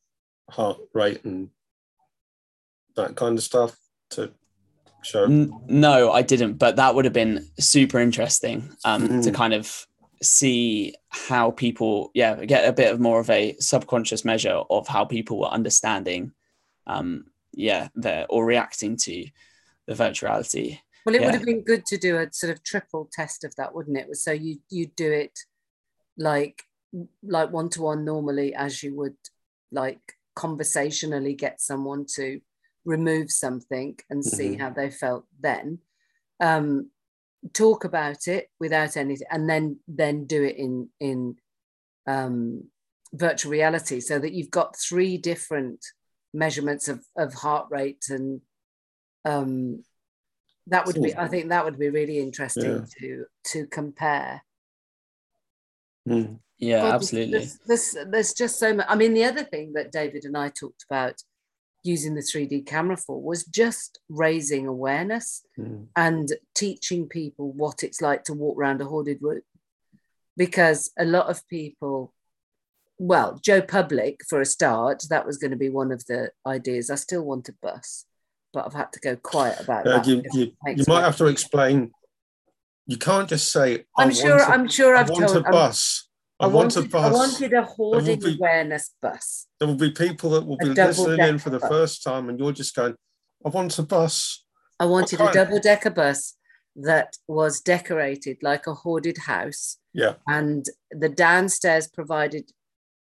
heart 0.50 0.78
rate 0.92 1.24
and 1.24 1.50
that 2.96 3.14
kind 3.16 3.38
of 3.38 3.44
stuff 3.44 3.76
to 4.10 4.32
show 5.06 5.24
N- 5.24 5.52
no 5.68 6.12
i 6.12 6.22
didn't 6.22 6.54
but 6.54 6.76
that 6.76 6.94
would 6.94 7.04
have 7.04 7.14
been 7.14 7.46
super 7.58 7.98
interesting 7.98 8.70
um, 8.84 9.08
mm. 9.08 9.24
to 9.24 9.30
kind 9.30 9.54
of 9.54 9.86
see 10.22 10.94
how 11.08 11.50
people 11.50 12.10
yeah 12.14 12.44
get 12.44 12.68
a 12.68 12.72
bit 12.72 12.92
of 12.92 13.00
more 13.00 13.20
of 13.20 13.30
a 13.30 13.54
subconscious 13.60 14.24
measure 14.24 14.62
of 14.70 14.88
how 14.88 15.04
people 15.04 15.38
were 15.38 15.48
understanding 15.48 16.32
um 16.86 17.26
yeah 17.52 17.88
the 17.94 18.24
or 18.26 18.44
reacting 18.44 18.96
to 18.96 19.26
the 19.86 19.94
virtuality 19.94 20.80
well 21.04 21.14
it 21.14 21.20
yeah. 21.20 21.26
would 21.26 21.34
have 21.34 21.44
been 21.44 21.62
good 21.62 21.84
to 21.86 21.98
do 21.98 22.18
a 22.18 22.32
sort 22.32 22.52
of 22.52 22.62
triple 22.62 23.08
test 23.12 23.44
of 23.44 23.54
that 23.56 23.74
wouldn't 23.74 23.96
it 23.96 24.14
so 24.16 24.32
you 24.32 24.58
you 24.70 24.86
do 24.96 25.10
it 25.10 25.38
like 26.18 26.62
like 27.22 27.52
one 27.52 27.68
to 27.68 27.82
one 27.82 28.04
normally 28.04 28.54
as 28.54 28.82
you 28.82 28.94
would 28.94 29.16
like 29.70 30.00
conversationally 30.34 31.34
get 31.34 31.60
someone 31.60 32.06
to 32.14 32.40
remove 32.86 33.30
something 33.30 33.98
and 34.08 34.24
see 34.24 34.50
mm-hmm. 34.50 34.60
how 34.60 34.70
they 34.70 34.90
felt 34.90 35.24
then 35.40 35.78
um 36.40 36.88
talk 37.52 37.84
about 37.84 38.28
it 38.28 38.48
without 38.58 38.96
anything 38.96 39.26
and 39.30 39.48
then 39.48 39.78
then 39.86 40.24
do 40.24 40.42
it 40.42 40.56
in 40.56 40.88
in 41.00 41.36
um, 42.06 42.64
virtual 43.12 43.52
reality 43.52 44.00
so 44.00 44.18
that 44.18 44.32
you've 44.32 44.50
got 44.50 44.76
three 44.76 45.16
different 45.16 45.84
measurements 46.32 46.88
of, 46.88 47.04
of 47.16 47.34
heart 47.34 47.66
rate 47.70 48.04
and 48.10 48.40
um, 49.24 49.82
that 50.68 50.86
would 50.86 51.00
be 51.00 51.16
i 51.16 51.28
think 51.28 51.48
that 51.48 51.64
would 51.64 51.78
be 51.78 51.88
really 51.88 52.18
interesting 52.18 52.76
yeah. 52.76 52.84
to 52.98 53.24
to 53.44 53.66
compare 53.66 54.42
mm. 56.08 56.38
yeah 56.58 56.82
but 56.82 56.94
absolutely 56.94 57.38
there's, 57.38 57.58
there's, 57.66 57.96
there's 58.10 58.34
just 58.34 58.58
so 58.58 58.74
much 58.74 58.86
i 58.88 58.96
mean 58.96 59.14
the 59.14 59.24
other 59.24 59.44
thing 59.44 59.72
that 59.74 59.92
david 59.92 60.24
and 60.24 60.36
i 60.36 60.48
talked 60.48 60.84
about 60.90 61.14
using 61.86 62.14
the 62.14 62.20
3D 62.20 62.66
camera 62.66 62.96
for 62.96 63.20
was 63.20 63.44
just 63.44 64.00
raising 64.08 64.66
awareness 64.66 65.44
mm. 65.58 65.86
and 65.94 66.32
teaching 66.54 67.08
people 67.08 67.52
what 67.52 67.82
it's 67.82 68.02
like 68.02 68.24
to 68.24 68.34
walk 68.34 68.58
around 68.58 68.80
a 68.80 68.84
hoarded 68.84 69.18
room. 69.20 69.42
Because 70.36 70.90
a 70.98 71.04
lot 71.04 71.30
of 71.30 71.46
people, 71.48 72.12
well, 72.98 73.38
Joe 73.42 73.62
Public 73.62 74.20
for 74.28 74.40
a 74.40 74.44
start, 74.44 75.04
that 75.08 75.26
was 75.26 75.38
going 75.38 75.52
to 75.52 75.56
be 75.56 75.70
one 75.70 75.92
of 75.92 76.04
the 76.06 76.30
ideas. 76.46 76.90
I 76.90 76.96
still 76.96 77.22
want 77.22 77.48
a 77.48 77.54
bus, 77.62 78.04
but 78.52 78.66
I've 78.66 78.74
had 78.74 78.92
to 78.92 79.00
go 79.00 79.16
quiet 79.16 79.60
about 79.60 79.84
that. 79.84 80.06
You, 80.06 80.22
you, 80.32 80.52
you 80.66 80.84
might 80.86 81.04
have 81.04 81.16
to 81.18 81.26
explain. 81.26 81.92
You 82.86 82.98
can't 82.98 83.28
just 83.28 83.50
say. 83.50 83.84
I'm 83.96 84.12
sure. 84.12 84.40
i 84.40 84.52
I'm 84.52 84.68
sure. 84.68 84.94
I've 84.94 85.08
want 85.08 85.28
told. 85.28 85.38
a 85.38 85.50
bus. 85.50 86.05
I, 86.38 86.44
I 86.44 86.48
wanted, 86.48 86.76
want 86.76 86.86
a 86.86 86.90
bus. 86.90 87.04
I 87.04 87.10
wanted 87.12 87.52
a 87.54 87.62
hoarding 87.62 88.20
be, 88.20 88.34
awareness 88.34 88.90
bus. 89.00 89.46
There 89.58 89.68
will 89.68 89.76
be 89.76 89.90
people 89.90 90.30
that 90.30 90.46
will 90.46 90.58
be 90.58 90.68
listening 90.68 91.20
in 91.20 91.38
for 91.38 91.50
the 91.50 91.58
bus. 91.58 91.68
first 91.68 92.02
time, 92.02 92.28
and 92.28 92.38
you're 92.38 92.52
just 92.52 92.74
going, 92.74 92.94
I 93.44 93.48
want 93.48 93.78
a 93.78 93.82
bus. 93.82 94.44
I 94.78 94.84
wanted 94.84 95.20
a 95.20 95.32
double 95.32 95.60
decker 95.60 95.90
bus 95.90 96.36
that 96.76 97.16
was 97.26 97.60
decorated 97.60 98.38
like 98.42 98.66
a 98.66 98.74
hoarded 98.74 99.18
house. 99.18 99.78
Yeah. 99.94 100.14
And 100.26 100.66
the 100.90 101.08
downstairs 101.08 101.88
provided 101.88 102.50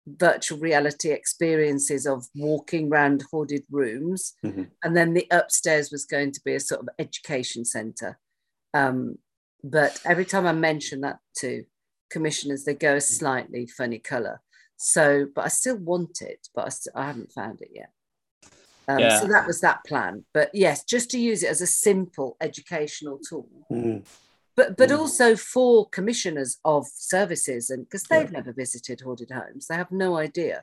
virtual 0.06 0.60
reality 0.60 1.10
experiences 1.10 2.06
of 2.06 2.28
walking 2.36 2.92
around 2.92 3.24
hoarded 3.32 3.64
rooms. 3.72 4.34
Mhm. 4.44 4.70
And 4.84 4.96
then 4.96 5.14
the 5.14 5.28
upstairs 5.32 5.92
was 5.92 6.06
going 6.06 6.32
to 6.34 6.42
be 6.46 6.54
a 6.54 6.60
sort 6.60 6.82
of 6.82 6.90
education 7.00 7.66
centre. 7.66 8.20
Um, 8.74 9.18
but 9.64 10.00
every 10.06 10.26
time 10.26 10.46
I 10.46 10.52
mention 10.52 11.02
that 11.02 11.20
to 11.38 11.66
commissioners, 12.14 12.64
they 12.64 12.76
go 12.88 12.96
a 12.96 13.02
slightly 13.02 13.64
funny 13.80 14.00
colour. 14.00 14.38
So, 14.78 15.04
but 15.36 15.46
I 15.46 15.50
still 15.50 15.78
want 15.78 16.22
it, 16.22 16.42
but 16.56 16.66
I, 16.66 16.70
st- 16.70 16.96
I 16.96 17.06
haven't 17.10 17.32
found 17.40 17.62
it 17.62 17.72
yet. 17.74 17.92
Um, 18.92 19.02
Yeah. 19.02 19.20
So 19.20 19.28
that 19.28 19.48
was 19.48 19.60
that 19.62 19.84
plan. 19.90 20.26
But 20.34 20.50
yes, 20.54 20.84
just 20.94 21.10
to 21.12 21.20
use 21.32 21.42
it 21.44 21.50
as 21.56 21.62
a 21.62 21.68
simple 21.88 22.30
educational 22.50 23.20
tool 23.30 23.50
Mm. 23.72 24.04
but 24.58 24.78
but 24.78 24.90
Mm. 24.90 25.00
also 25.00 25.36
for 25.54 25.90
commissioners 25.98 26.52
of 26.64 26.84
services 27.16 27.64
and 27.72 27.82
because 27.86 28.04
they've 28.10 28.36
never 28.40 28.54
visited 28.64 29.02
hoarded 29.02 29.32
homes 29.40 29.66
they 29.68 29.78
have 29.84 29.92
no 29.92 30.10
idea 30.28 30.58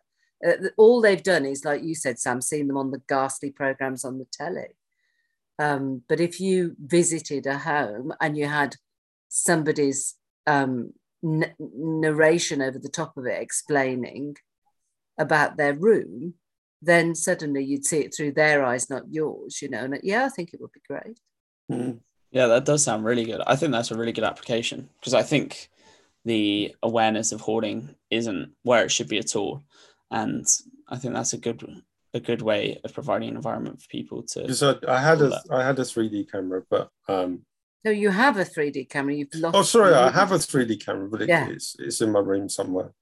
Uh, 0.47 0.69
all 0.83 0.99
they've 1.01 1.29
done 1.33 1.45
is 1.53 1.65
like 1.69 1.83
you 1.89 1.95
said 1.95 2.17
sam 2.19 2.41
seen 2.41 2.67
them 2.69 2.77
on 2.83 2.91
the 2.93 3.03
ghastly 3.13 3.51
programs 3.63 4.05
on 4.09 4.15
the 4.21 4.29
telly 4.41 4.71
um, 5.67 5.85
but 6.09 6.21
if 6.29 6.35
you 6.47 6.57
visited 6.99 7.47
a 7.47 7.59
home 7.59 8.09
and 8.23 8.37
you 8.39 8.47
had 8.61 8.71
somebody's 9.29 10.03
um, 10.55 10.93
n- 11.25 11.55
narration 11.59 12.63
over 12.63 12.79
the 12.79 12.89
top 12.89 13.17
of 13.17 13.27
it 13.27 13.41
explaining 13.41 14.37
about 15.19 15.57
their 15.57 15.75
room 15.75 16.35
then 16.83 17.15
suddenly 17.15 17.63
you'd 17.63 17.85
see 17.85 17.99
it 17.99 18.15
through 18.15 18.33
their 18.33 18.65
eyes 18.65 18.89
not 18.89 19.03
yours 19.11 19.61
you 19.61 19.69
know 19.69 19.85
and 19.85 20.01
yeah 20.03 20.25
i 20.25 20.29
think 20.29 20.53
it 20.53 20.61
would 20.61 20.73
be 20.73 20.81
great 20.89 21.19
Mm. 21.71 22.01
Yeah, 22.33 22.47
that 22.47 22.65
does 22.65 22.85
sound 22.85 23.05
really 23.05 23.25
good. 23.25 23.41
I 23.47 23.57
think 23.57 23.73
that's 23.73 23.91
a 23.91 23.97
really 23.97 24.13
good 24.13 24.25
application 24.25 24.89
because 24.99 25.15
I 25.15 25.23
think 25.23 25.69
the 26.25 26.75
awareness 26.83 27.33
of 27.33 27.41
hoarding 27.41 27.95
isn't 28.11 28.53
where 28.63 28.85
it 28.85 28.91
should 28.91 29.09
be 29.09 29.19
at 29.19 29.35
all, 29.35 29.63
and 30.11 30.47
I 30.89 30.97
think 30.97 31.15
that's 31.15 31.33
a 31.33 31.39
good 31.39 31.83
a 32.13 32.21
good 32.21 32.43
way 32.43 32.81
of 32.85 32.93
providing 32.93 33.31
an 33.31 33.37
environment 33.37 33.81
for 33.83 33.89
people 33.89 34.23
to. 34.23 34.43
Because 34.43 34.63
I, 34.63 34.75
I 34.87 35.01
had 35.01 35.23
All 35.23 35.33
a 35.33 35.43
I 35.51 35.65
had 35.65 35.79
a 35.79 35.83
3D 35.83 36.31
camera, 36.31 36.63
but 36.71 36.91
um, 37.09 37.45
so 37.85 37.91
you 37.91 38.11
have 38.11 38.37
a 38.37 38.45
3d 38.45 38.89
camera 38.89 39.15
you've 39.15 39.35
lost 39.35 39.57
oh 39.57 39.63
sorry, 39.63 39.95
I 39.95 40.11
have 40.11 40.33
a 40.33 40.37
3D 40.37 40.85
camera, 40.85 41.09
but 41.09 41.23
it, 41.23 41.29
Yeah. 41.29 41.49
it's 41.49 41.77
it's 41.79 42.01
in 42.01 42.13
my 42.13 42.21
room 42.21 42.49
somewhere. 42.49 42.93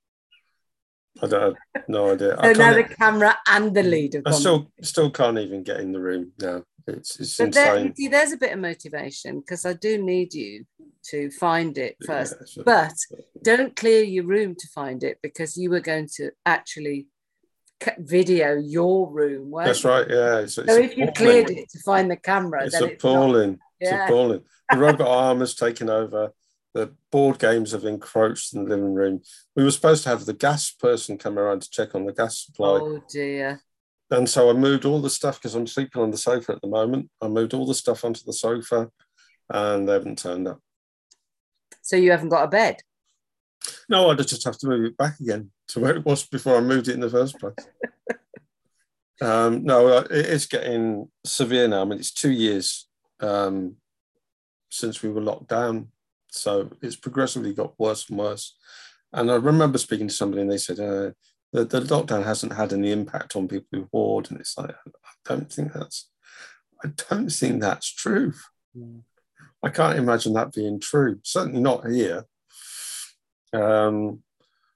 I 1.20 1.26
don't 1.26 1.56
have 1.74 1.84
no 1.88 2.12
idea. 2.12 2.36
So 2.42 2.48
I, 2.48 2.52
now 2.52 2.74
the 2.74 2.84
camera 2.84 3.36
and 3.48 3.74
the 3.74 3.82
mm. 3.82 3.90
lead 3.90 4.14
have 4.14 4.22
I 4.26 4.30
still 4.32 4.70
still 4.82 5.10
can't 5.10 5.38
even 5.38 5.62
get 5.62 5.80
in 5.80 5.92
the 5.92 6.00
room 6.00 6.32
now. 6.40 6.62
It's 6.86 7.20
it's 7.20 7.36
but 7.36 7.52
there, 7.52 7.76
insane. 7.76 7.94
see, 7.96 8.08
there's 8.08 8.32
a 8.32 8.36
bit 8.36 8.52
of 8.52 8.60
motivation 8.60 9.40
because 9.40 9.66
I 9.66 9.74
do 9.74 10.02
need 10.02 10.32
you 10.32 10.64
to 11.10 11.30
find 11.30 11.76
it 11.76 11.96
first. 12.06 12.36
Yeah, 12.40 12.46
so- 12.46 12.62
But 12.64 12.94
don't 13.42 13.74
clear 13.76 14.02
your 14.02 14.24
room 14.24 14.54
to 14.54 14.68
find 14.68 15.02
it 15.02 15.18
because 15.22 15.56
you 15.56 15.70
were 15.70 15.80
going 15.80 16.08
to 16.16 16.30
actually 16.46 17.08
video 17.98 18.56
your 18.56 19.10
room. 19.10 19.52
That's 19.64 19.84
right. 19.84 20.06
Yeah. 20.08 20.38
It's, 20.38 20.58
it's 20.58 20.68
So 20.68 20.78
if 20.78 20.96
you 20.96 21.10
cleared 21.14 21.50
it 21.50 21.68
to 21.70 21.80
find 21.80 22.10
the 22.10 22.16
camera, 22.16 22.64
it's 22.64 22.78
then 22.78 22.90
it's 22.90 23.04
appalling. 23.04 23.58
It's 23.80 23.92
appalling. 23.92 24.42
The 24.70 24.78
robot 24.78 25.08
arm 25.08 25.40
has 25.40 25.54
taken 25.54 25.88
over. 25.88 26.32
The 26.74 26.94
board 27.10 27.38
games 27.38 27.72
have 27.72 27.84
encroached 27.84 28.54
in 28.54 28.64
the 28.64 28.70
living 28.70 28.94
room. 28.94 29.22
We 29.56 29.64
were 29.64 29.70
supposed 29.70 30.02
to 30.04 30.10
have 30.10 30.26
the 30.26 30.34
gas 30.34 30.70
person 30.70 31.18
come 31.18 31.38
around 31.38 31.62
to 31.62 31.70
check 31.70 31.94
on 31.94 32.04
the 32.04 32.12
gas 32.12 32.44
supply. 32.44 32.78
Oh 32.82 33.02
dear. 33.10 33.62
And 34.10 34.28
so 34.28 34.48
I 34.48 34.52
moved 34.52 34.84
all 34.84 35.00
the 35.00 35.10
stuff 35.10 35.40
because 35.40 35.54
I'm 35.54 35.66
sleeping 35.66 36.02
on 36.02 36.10
the 36.10 36.18
sofa 36.18 36.52
at 36.52 36.60
the 36.62 36.68
moment. 36.68 37.10
I 37.20 37.28
moved 37.28 37.54
all 37.54 37.66
the 37.66 37.74
stuff 37.74 38.04
onto 38.04 38.24
the 38.24 38.32
sofa 38.32 38.90
and 39.50 39.88
they 39.88 39.92
haven't 39.92 40.18
turned 40.18 40.48
up. 40.48 40.60
So 41.82 41.96
you 41.96 42.10
haven't 42.10 42.30
got 42.30 42.44
a 42.44 42.48
bed. 42.48 42.82
No, 43.88 44.10
I 44.10 44.14
just 44.14 44.44
have 44.44 44.58
to 44.58 44.66
move 44.66 44.84
it 44.84 44.96
back 44.96 45.18
again 45.20 45.50
to 45.68 45.80
where 45.80 45.96
it 45.96 46.04
was 46.04 46.26
before 46.26 46.56
I 46.56 46.60
moved 46.60 46.88
it 46.88 46.94
in 46.94 47.00
the 47.00 47.10
first 47.10 47.38
place. 47.38 47.54
um, 49.20 49.64
no, 49.64 49.88
uh, 49.88 50.06
it 50.10 50.26
is 50.26 50.46
getting 50.46 51.10
severe 51.24 51.68
now. 51.68 51.82
I 51.82 51.84
mean, 51.84 51.98
it's 51.98 52.12
two 52.12 52.30
years 52.30 52.88
um, 53.20 53.76
since 54.68 55.02
we 55.02 55.10
were 55.10 55.20
locked 55.20 55.48
down. 55.48 55.88
So 56.28 56.70
it's 56.82 56.96
progressively 56.96 57.54
got 57.54 57.78
worse 57.78 58.08
and 58.08 58.18
worse. 58.18 58.56
And 59.12 59.30
I 59.30 59.36
remember 59.36 59.78
speaking 59.78 60.08
to 60.08 60.14
somebody 60.14 60.42
and 60.42 60.50
they 60.50 60.58
said, 60.58 60.78
uh, 60.78 61.12
the, 61.52 61.64
the 61.64 61.80
lockdown 61.80 62.24
hasn't 62.24 62.52
had 62.52 62.72
any 62.72 62.92
impact 62.92 63.34
on 63.36 63.48
people 63.48 63.66
who 63.72 63.88
hoard. 63.92 64.30
And 64.30 64.40
it's 64.40 64.56
like, 64.58 64.70
I 64.70 65.10
don't 65.24 65.50
think 65.50 65.72
that's, 65.72 66.10
I 66.84 66.88
don't 67.08 67.30
think 67.30 67.60
that's 67.60 67.92
true. 67.92 68.34
I 69.62 69.70
can't 69.70 69.98
imagine 69.98 70.34
that 70.34 70.52
being 70.52 70.78
true. 70.78 71.18
Certainly 71.24 71.60
not 71.60 71.88
here. 71.88 72.24
Um, 73.52 74.22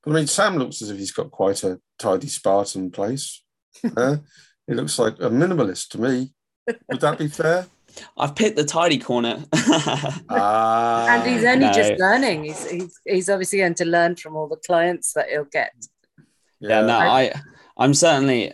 I 0.07 0.11
mean, 0.11 0.27
Sam 0.27 0.57
looks 0.57 0.83
as 0.83 0.91
if 0.91 0.99
he's 0.99 1.13
got 1.13 1.31
quite 1.31 1.63
a 1.63 1.81
tidy 1.99 2.29
Spartan 2.29 2.91
place. 2.91 3.43
Uh, 3.97 4.19
he 4.67 4.75
looks 4.75 4.99
like 4.99 5.15
a 5.15 5.31
minimalist 5.31 5.89
to 5.89 6.01
me. 6.01 6.33
Would 6.67 7.01
that 7.01 7.19
be 7.19 7.27
fair? 7.27 7.67
I've 8.17 8.35
picked 8.35 8.57
the 8.57 8.65
tidy 8.65 8.99
corner. 8.99 9.45
Ah, 10.35 11.09
and 11.09 11.31
he's 11.31 11.45
only 11.45 11.67
no. 11.67 11.73
just 11.73 11.93
learning. 11.99 12.45
He's, 12.45 12.71
he's 12.71 13.01
he's 13.05 13.29
obviously 13.29 13.59
going 13.59 13.75
to 13.75 13.85
learn 13.85 14.17
from 14.17 14.37
all 14.37 14.49
the 14.49 14.57
clients 14.57 15.13
that 15.13 15.29
he'll 15.29 15.45
get. 15.45 15.73
yeah, 16.61 16.81
no, 16.83 16.97
I 16.97 17.33
I'm 17.77 17.93
certainly 17.95 18.53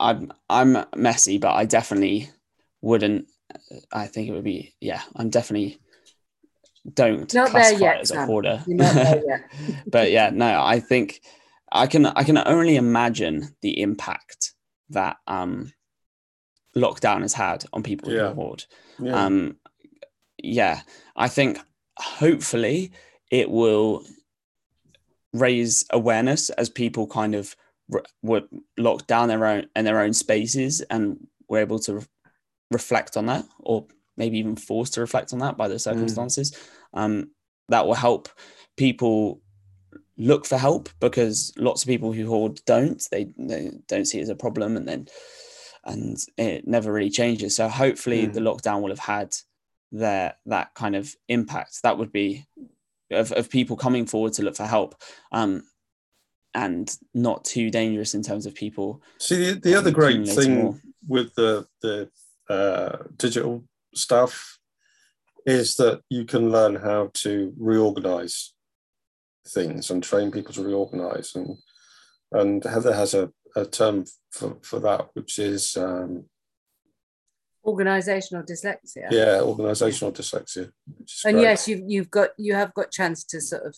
I'm 0.00 0.32
I'm 0.48 0.84
messy, 0.96 1.38
but 1.38 1.54
I 1.54 1.64
definitely 1.66 2.30
wouldn't. 2.80 3.26
I 3.92 4.06
think 4.06 4.28
it 4.28 4.32
would 4.32 4.44
be 4.44 4.74
yeah. 4.80 5.02
I'm 5.14 5.30
definitely 5.30 5.78
don't 6.92 7.32
Not 7.32 7.52
there 7.52 7.62
classify 7.62 7.84
yet, 7.84 7.96
it 7.96 8.00
as 8.02 8.10
a 8.10 8.14
Sam. 8.14 8.26
hoarder. 8.26 8.64
Not 8.66 8.94
there 8.94 9.22
yet. 9.28 9.50
but 9.86 10.10
yeah, 10.10 10.30
no, 10.30 10.62
I 10.62 10.80
think 10.80 11.20
I 11.70 11.86
can 11.86 12.06
I 12.06 12.24
can 12.24 12.38
only 12.38 12.76
imagine 12.76 13.54
the 13.62 13.80
impact 13.80 14.52
that 14.90 15.16
um 15.26 15.72
lockdown 16.76 17.22
has 17.22 17.32
had 17.32 17.64
on 17.72 17.82
people 17.82 18.12
Yeah. 18.12 18.28
who 18.28 18.34
hoard. 18.34 18.64
Yeah. 18.98 19.24
Um 19.24 19.56
yeah, 20.42 20.82
I 21.16 21.28
think 21.28 21.58
hopefully 21.98 22.92
it 23.30 23.50
will 23.50 24.04
raise 25.32 25.84
awareness 25.90 26.50
as 26.50 26.68
people 26.68 27.06
kind 27.06 27.34
of 27.34 27.56
re- 27.88 28.02
were 28.22 28.42
locked 28.78 29.06
down 29.06 29.28
their 29.28 29.44
own 29.46 29.66
in 29.74 29.84
their 29.84 30.00
own 30.00 30.12
spaces 30.12 30.80
and 30.82 31.26
were 31.48 31.58
able 31.58 31.78
to 31.80 31.94
re- 31.94 32.06
reflect 32.70 33.16
on 33.16 33.26
that 33.26 33.44
or 33.60 33.86
maybe 34.16 34.38
even 34.38 34.56
forced 34.56 34.94
to 34.94 35.00
reflect 35.00 35.32
on 35.32 35.40
that 35.40 35.56
by 35.56 35.66
the 35.68 35.78
circumstances 35.78 36.56
um, 36.94 37.30
that 37.68 37.86
will 37.86 37.94
help 37.94 38.28
people 38.76 39.40
look 40.16 40.46
for 40.46 40.56
help 40.56 40.88
because 41.00 41.52
lots 41.58 41.82
of 41.82 41.88
people 41.88 42.12
who 42.12 42.26
hoard 42.26 42.60
don't 42.66 43.02
they, 43.10 43.26
they 43.36 43.72
don't 43.88 44.04
see 44.04 44.18
it 44.18 44.22
as 44.22 44.28
a 44.28 44.36
problem 44.36 44.76
and 44.76 44.86
then 44.86 45.06
and 45.86 46.18
it 46.36 46.66
never 46.66 46.92
really 46.92 47.10
changes 47.10 47.54
so 47.56 47.68
hopefully 47.68 48.26
Mm. 48.26 48.32
the 48.34 48.40
lockdown 48.40 48.80
will 48.82 48.90
have 48.90 48.98
had 48.98 49.34
their 49.92 50.34
that 50.46 50.74
kind 50.74 50.96
of 50.96 51.14
impact 51.28 51.82
that 51.82 51.98
would 51.98 52.10
be 52.12 52.44
of, 53.10 53.30
of 53.32 53.50
people 53.50 53.76
coming 53.76 54.06
forward 54.06 54.32
to 54.34 54.42
look 54.42 54.56
for 54.56 54.66
help 54.66 54.94
um 55.32 55.62
and 56.54 56.96
not 57.14 57.44
too 57.44 57.70
dangerous 57.70 58.14
in 58.14 58.22
terms 58.22 58.46
of 58.46 58.54
people 58.54 59.02
See, 59.18 59.52
the, 59.52 59.60
the 59.60 59.74
other 59.74 59.90
great 59.90 60.26
thing 60.28 60.54
more. 60.62 60.80
with 61.06 61.34
the 61.34 61.66
the 61.82 62.10
uh, 62.48 63.04
digital 63.16 63.64
stuff 63.94 64.58
is 65.46 65.76
that 65.76 66.00
you 66.10 66.24
can 66.24 66.50
learn 66.50 66.74
how 66.76 67.10
to 67.14 67.52
reorganize 67.58 68.52
things 69.48 69.90
and 69.90 70.02
train 70.02 70.30
people 70.30 70.52
to 70.54 70.62
reorganize 70.64 71.34
and 71.34 71.56
and 72.32 72.64
Heather 72.64 72.94
has 72.94 73.14
a, 73.14 73.30
a 73.54 73.64
term 73.64 74.04
for, 74.34 74.56
for 74.68 74.78
that 74.80 75.02
which 75.14 75.38
is 75.38 75.76
um, 75.76 76.24
Organizational 77.66 78.44
dyslexia. 78.44 79.08
yeah 79.10 79.40
organizational 79.40 80.12
dyslexia 80.12 80.70
and 81.24 81.34
great. 81.36 81.42
yes 81.42 81.66
you've 81.68 81.84
you've 81.92 82.10
got 82.10 82.30
you 82.36 82.52
have 82.54 82.74
got 82.74 82.90
chance 82.90 83.24
to 83.24 83.40
sort 83.40 83.62
of 83.64 83.74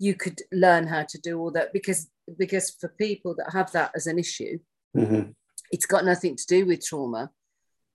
you 0.00 0.14
could 0.22 0.40
learn 0.50 0.84
how 0.88 1.04
to 1.08 1.18
do 1.20 1.38
all 1.38 1.52
that 1.52 1.72
because 1.72 2.10
because 2.36 2.66
for 2.80 2.88
people 3.06 3.32
that 3.38 3.52
have 3.52 3.70
that 3.72 3.92
as 3.94 4.06
an 4.08 4.18
issue 4.18 4.58
Mhm. 4.96 5.34
it's 5.70 5.86
got 5.86 6.04
nothing 6.04 6.34
to 6.36 6.46
do 6.54 6.66
with 6.66 6.84
trauma 6.84 7.30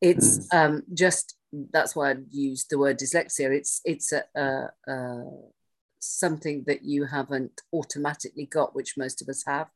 it's 0.09 0.47
um 0.53 0.83
just 0.93 1.35
that's 1.75 1.93
why 1.95 2.11
i 2.11 2.15
used 2.31 2.67
the 2.69 2.79
word 2.79 2.97
dyslexia 2.97 3.49
it's 3.59 3.81
it's 3.83 4.09
a, 4.13 4.23
a, 4.35 4.69
a 4.93 5.23
something 5.99 6.63
that 6.67 6.81
you 6.91 7.03
haven't 7.05 7.55
automatically 7.73 8.45
got 8.45 8.73
which 8.77 8.95
most 8.97 9.21
of 9.21 9.27
us 9.27 9.43
have 9.45 9.67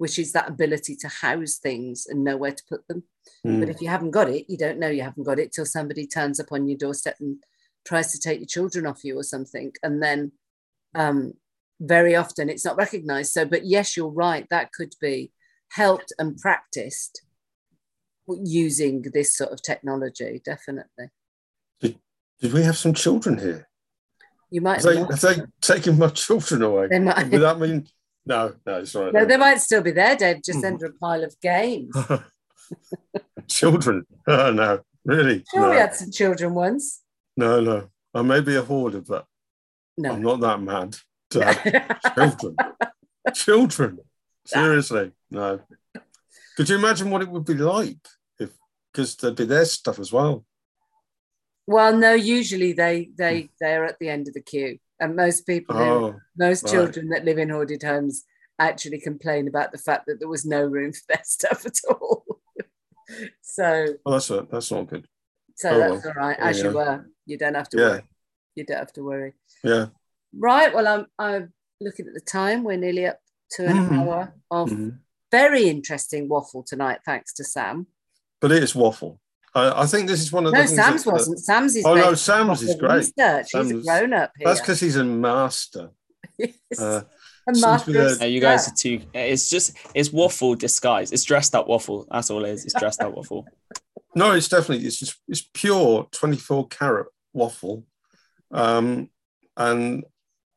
which 0.00 0.18
is 0.18 0.32
that 0.32 0.48
ability 0.48 0.96
to 0.96 1.08
house 1.08 1.56
things 1.56 2.06
and 2.08 2.24
know 2.24 2.36
where 2.36 2.52
to 2.52 2.62
put 2.68 2.86
them 2.88 3.02
Mm. 3.46 3.60
but 3.60 3.68
if 3.70 3.80
you 3.80 3.88
haven't 3.88 4.10
got 4.10 4.28
it, 4.28 4.44
you 4.48 4.56
don't 4.58 4.78
know 4.78 4.88
you 4.88 5.02
haven't 5.02 5.24
got 5.24 5.38
it 5.38 5.52
till 5.52 5.64
somebody 5.64 6.06
turns 6.06 6.40
up 6.40 6.52
on 6.52 6.68
your 6.68 6.76
doorstep 6.76 7.16
and 7.20 7.42
tries 7.86 8.12
to 8.12 8.18
take 8.18 8.38
your 8.38 8.46
children 8.46 8.86
off 8.86 9.04
you 9.04 9.18
or 9.18 9.22
something. 9.22 9.72
And 9.82 10.02
then 10.02 10.32
um, 10.94 11.34
very 11.80 12.14
often 12.14 12.50
it's 12.50 12.64
not 12.64 12.76
recognized. 12.76 13.32
So, 13.32 13.46
but 13.46 13.64
yes, 13.64 13.96
you're 13.96 14.08
right. 14.08 14.46
That 14.50 14.72
could 14.72 14.94
be 15.00 15.32
helped 15.70 16.12
and 16.18 16.36
practiced 16.36 17.22
using 18.28 19.04
this 19.14 19.34
sort 19.34 19.52
of 19.52 19.62
technology. 19.62 20.42
Definitely. 20.44 21.08
did 21.80 22.52
we 22.52 22.62
have 22.62 22.76
some 22.76 22.94
children 22.94 23.38
here 23.38 23.68
You 24.50 24.60
might 24.60 24.82
have 24.82 24.84
they, 24.84 24.96
have, 24.98 25.20
they 25.20 25.42
taken 25.60 25.98
my 25.98 26.08
children 26.24 26.62
away 26.62 26.86
they 26.88 26.98
might 27.00 27.28
would 27.28 27.40
that 27.42 27.58
mean 27.58 27.88
No, 28.26 28.54
no, 28.66 28.78
it's 28.78 28.94
right. 28.94 29.12
No, 29.12 29.24
they 29.24 29.36
might 29.36 29.60
still 29.60 29.82
be 29.82 29.90
there, 29.92 30.16
Dave, 30.16 30.42
just 30.42 30.64
under 30.64 30.86
a 30.86 30.92
pile 31.00 31.24
of 31.24 31.34
games. 31.40 31.94
Children. 33.48 34.06
Oh, 34.26 34.52
no, 34.52 34.80
really? 35.04 35.44
Sure, 35.52 35.70
we 35.70 35.76
had 35.76 35.94
some 35.94 36.12
children 36.12 36.54
once. 36.54 37.02
no, 37.36 37.60
no. 37.60 37.88
I 38.14 38.22
may 38.22 38.40
be 38.40 38.54
a 38.56 38.62
hoarder, 38.62 39.00
but 39.00 39.24
No. 39.96 40.12
I'm 40.12 40.22
not 40.22 40.40
that 40.40 40.60
mad. 40.60 40.96
to 41.30 41.44
have 41.44 42.14
children. 42.14 42.56
children. 43.34 43.98
Seriously, 44.44 45.12
no. 45.30 45.60
Could 46.56 46.68
you 46.68 46.76
imagine 46.76 47.10
what 47.10 47.22
it 47.22 47.28
would 47.28 47.44
be 47.44 47.54
like 47.54 48.06
if, 48.38 48.50
because 48.92 49.16
there'd 49.16 49.36
be 49.36 49.44
their 49.46 49.64
stuff 49.64 49.98
as 49.98 50.12
well. 50.12 50.44
well, 51.66 51.96
no, 51.96 52.14
usually 52.14 52.72
they 52.72 53.10
they 53.16 53.42
hmm. 53.42 53.46
they're 53.60 53.84
at 53.86 53.98
the 53.98 54.10
end 54.10 54.28
of 54.28 54.34
the 54.34 54.42
queue. 54.42 54.78
And 55.00 55.16
most 55.16 55.46
people 55.46 55.76
who 55.76 55.82
Oh, 55.82 56.20
most 56.36 56.64
right. 56.64 56.70
children 56.72 57.08
that 57.08 57.24
live 57.24 57.38
in 57.38 57.48
hoarded 57.48 57.82
homes 57.82 58.24
actually 58.58 59.00
complain 59.00 59.48
about 59.48 59.72
the 59.72 59.78
fact 59.78 60.04
that 60.06 60.18
there 60.20 60.28
was 60.28 60.44
no 60.44 60.62
room 60.62 60.92
for 60.92 61.00
their 61.08 61.22
stuff 61.24 61.64
at 61.66 61.78
all. 61.88 62.24
so 63.42 63.86
well, 64.04 64.12
that's 64.14 64.30
a, 64.30 64.46
that's 64.50 64.70
not 64.70 64.86
good. 64.88 65.06
so 65.56 65.70
Oh, 65.70 65.78
that's 65.78 66.04
well. 66.04 66.12
all 66.16 66.22
right, 66.22 66.38
as 66.38 66.58
you 66.58 66.64
you 66.70 66.76
were. 66.76 67.06
You 67.26 67.38
don't 67.38 67.54
have 67.54 67.68
to 67.70 67.78
Yeah. 67.78 67.88
worry. 67.88 68.02
You 68.56 68.64
don't 68.64 68.78
have 68.78 68.92
to 68.94 69.02
worry. 69.02 69.32
Yeah. 69.64 69.86
Right. 70.36 70.74
Well, 70.74 70.86
I'm 70.86 71.06
I'm 71.18 71.52
looking 71.80 72.06
at 72.08 72.14
the 72.14 72.20
time. 72.20 72.64
We're 72.64 72.76
nearly 72.76 73.06
up 73.06 73.18
to 73.52 73.66
an 73.66 73.76
Mhm. 73.76 73.98
hour 73.98 74.34
of 74.50 74.70
Mhm. 74.70 74.98
very 75.30 75.68
interesting 75.68 76.28
waffle 76.28 76.62
tonight, 76.62 77.00
thanks 77.04 77.32
to 77.34 77.44
Sam. 77.44 77.86
But 78.40 78.52
it 78.52 78.62
is 78.62 78.74
waffle. 78.74 79.20
I, 79.54 79.82
I 79.82 79.86
think 79.86 80.06
this 80.08 80.20
is 80.20 80.30
one 80.32 80.46
of 80.46 80.52
the 80.52 80.58
No, 80.58 80.66
Sam's 80.66 81.04
that- 81.04 81.12
wasn't. 81.12 81.38
Sam's 81.40 81.76
is 81.76 81.84
Oh, 81.84 81.94
no, 81.94 82.14
Sam's 82.14 82.62
is 82.62 82.76
great. 82.76 82.92
Research. 82.96 83.46
He's 83.52 83.54
a 83.54 83.68
Sam's- 83.68 83.86
grown 83.86 84.12
up 84.12 84.32
here. 84.38 84.46
That's 84.48 84.60
because 84.60 84.80
he's 84.80 84.96
a 84.96 85.04
master. 85.04 85.90
Yes. 86.38 86.80
uh, 86.80 87.02
a 87.48 87.52
master 87.58 87.92
to 87.92 87.98
be 87.98 87.98
of 87.98 88.12
a- 88.12 88.18
No, 88.20 88.26
you 88.26 88.40
guys 88.40 88.68
are 88.68 88.74
too. 88.74 89.00
It's 89.12 89.50
just 89.50 89.76
it's 89.94 90.12
waffle 90.12 90.54
disguised. 90.54 91.12
It's 91.12 91.24
dressed 91.24 91.54
up 91.54 91.66
waffle. 91.68 92.06
That's 92.10 92.30
all 92.30 92.44
it 92.44 92.50
is. 92.50 92.64
It's 92.64 92.74
dressed 92.78 93.02
up 93.02 93.14
waffle. 93.14 93.46
No, 94.12 94.32
it's 94.32 94.48
definitely 94.48 94.84
it's 94.86 94.98
just 94.98 95.16
it's 95.28 95.48
pure 95.54 96.08
24 96.10 96.66
carat 96.66 97.06
waffle, 97.32 97.84
um, 98.50 99.08
and 99.56 100.02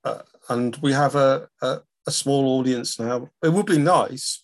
uh, 0.03 0.21
and 0.49 0.75
we 0.77 0.91
have 0.93 1.13
a, 1.15 1.47
a 1.61 1.81
a 2.07 2.11
small 2.11 2.57
audience 2.59 2.99
now. 2.99 3.29
It 3.43 3.49
would 3.53 3.67
be 3.67 3.77
nice 3.77 4.41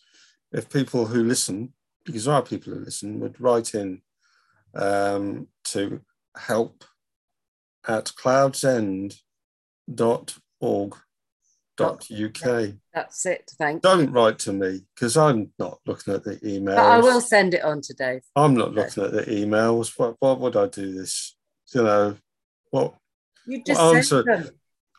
if 0.51 0.69
people 0.69 1.07
who 1.07 1.23
listen, 1.23 1.73
because 2.05 2.25
there 2.25 2.35
are 2.35 2.43
people 2.43 2.71
who 2.73 2.81
listen, 2.81 3.19
would 3.19 3.41
write 3.41 3.73
in 3.73 4.01
um, 4.75 5.47
to 5.65 6.01
help 6.37 6.83
at 7.87 8.11
cloudsend.org.uk. 11.79 12.73
That's 12.93 13.25
it. 13.25 13.51
Thank 13.57 13.75
you. 13.75 13.79
Don't 13.81 14.11
write 14.11 14.39
to 14.39 14.53
me 14.53 14.81
because 14.95 15.17
I'm 15.17 15.51
not 15.57 15.79
looking 15.85 16.13
at 16.13 16.23
the 16.23 16.35
emails. 16.37 16.75
But 16.75 16.85
I 16.85 16.99
will 16.99 17.21
send 17.21 17.53
it 17.53 17.63
on 17.63 17.81
to 17.81 17.93
Dave. 17.93 18.21
I'm 18.35 18.55
not 18.55 18.73
looking 18.73 19.03
at 19.03 19.11
the 19.11 19.23
emails. 19.23 19.93
What, 19.97 20.15
what 20.19 20.39
would 20.39 20.55
I 20.55 20.67
do 20.67 20.93
this? 20.93 21.35
You 21.73 21.83
know, 21.83 22.15
what 22.71 22.95
You 23.45 23.63
just 23.63 23.79
send 23.79 23.97
answer- 23.97 24.23
them. 24.23 24.49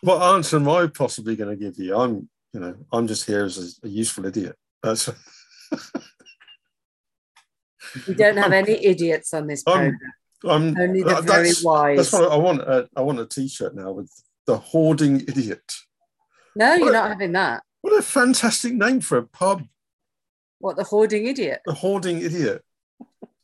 what 0.02 0.22
answer 0.34 0.56
am 0.56 0.68
I 0.68 0.86
possibly 0.86 1.36
going 1.36 1.50
to 1.50 1.56
give 1.62 1.78
you? 1.78 1.96
I'm, 1.96 2.28
you 2.52 2.60
know, 2.60 2.74
I'm 2.92 3.06
just 3.06 3.26
here 3.26 3.44
as 3.44 3.78
a, 3.82 3.86
a 3.86 3.90
useful 3.90 4.26
idiot. 4.26 4.56
That's 4.82 5.08
We 8.06 8.14
don't 8.14 8.36
have 8.36 8.52
any 8.52 8.84
idiots 8.84 9.32
on 9.34 9.46
this 9.46 9.62
um, 9.66 9.78
I'm- 9.78 9.98
I'm. 10.44 10.50
Um, 10.50 10.76
Only 10.78 11.02
the 11.02 11.08
that- 11.10 11.24
very 11.24 11.52
wise. 11.62 11.96
that's 11.98 12.12
what 12.12 12.32
I 12.32 12.36
want. 12.36 12.62
A, 12.62 12.88
I 12.96 13.02
want 13.02 13.20
a 13.20 13.26
T-shirt 13.26 13.74
now 13.74 13.92
with 13.92 14.10
the 14.46 14.56
hoarding 14.56 15.20
idiot. 15.20 15.62
no, 16.56 16.74
you're 16.74 16.86
What- 16.86 16.92
not 16.92 17.08
having 17.10 17.32
that. 17.32 17.62
What 17.82 17.98
a 17.98 18.02
fantastic 18.02 18.72
name 18.74 19.00
for 19.00 19.18
a 19.18 19.22
pub! 19.26 19.66
What 20.58 20.76
the 20.76 20.84
hoarding 20.84 21.26
idiot? 21.26 21.60
The 21.66 21.72
hoarding 21.74 22.20
idiot. 22.22 22.62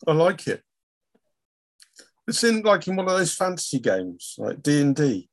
I 0.06 0.12
like 0.12 0.46
it. 0.46 0.62
It's 2.28 2.42
in 2.44 2.62
like 2.62 2.86
in 2.88 2.96
one 2.96 3.06
of 3.08 3.16
those 3.16 3.34
fantasy 3.34 3.78
games, 3.78 4.34
like 4.38 4.62
D 4.62 4.80
and 4.82 4.94
D. 4.96 5.28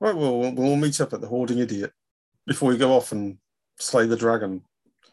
Right, 0.00 0.14
well, 0.16 0.38
we'll 0.38 0.52
we'll 0.52 0.68
all 0.70 0.76
meet 0.76 1.00
up 1.00 1.12
at 1.12 1.20
the 1.20 1.26
hoarding 1.28 1.58
idiot 1.58 1.92
before 2.46 2.68
we 2.70 2.76
go 2.78 2.92
off 2.92 3.12
and 3.12 3.38
slay 3.78 4.06
the 4.06 4.16
dragon, 4.16 4.62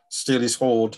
steal 0.10 0.42
his 0.42 0.56
hoard. 0.56 0.98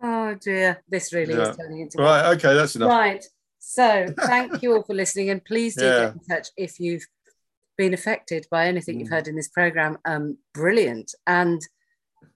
Oh 0.00 0.34
dear, 0.34 0.82
this 0.88 1.12
really 1.12 1.34
Yeah. 1.34 1.50
is 1.50 1.56
turning 1.56 1.80
into 1.80 1.98
Right, 1.98 2.34
okay, 2.36 2.54
that's 2.54 2.76
enough. 2.76 2.90
Right. 2.90 3.24
So 3.58 4.06
thank 4.26 4.62
you 4.62 4.74
all 4.74 4.82
for 4.82 4.94
listening, 4.94 5.30
and 5.30 5.44
please 5.44 5.74
do 5.76 5.84
Yeah. 5.84 6.04
get 6.06 6.14
in 6.14 6.20
touch 6.20 6.48
if 6.56 6.78
you've 6.80 7.04
been 7.76 7.94
affected 7.94 8.46
by 8.50 8.66
anything 8.66 8.98
you've 9.00 9.08
Mm. 9.08 9.12
heard 9.12 9.28
in 9.28 9.36
this 9.36 9.48
program. 9.48 9.98
Um, 10.04 10.38
brilliant. 10.54 11.14
And 11.26 11.60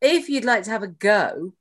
if 0.01 0.29
you'd 0.29 0.45
like 0.45 0.65
to 0.65 0.71
have 0.71 0.83
a 0.83 0.89
go, 0.89 1.55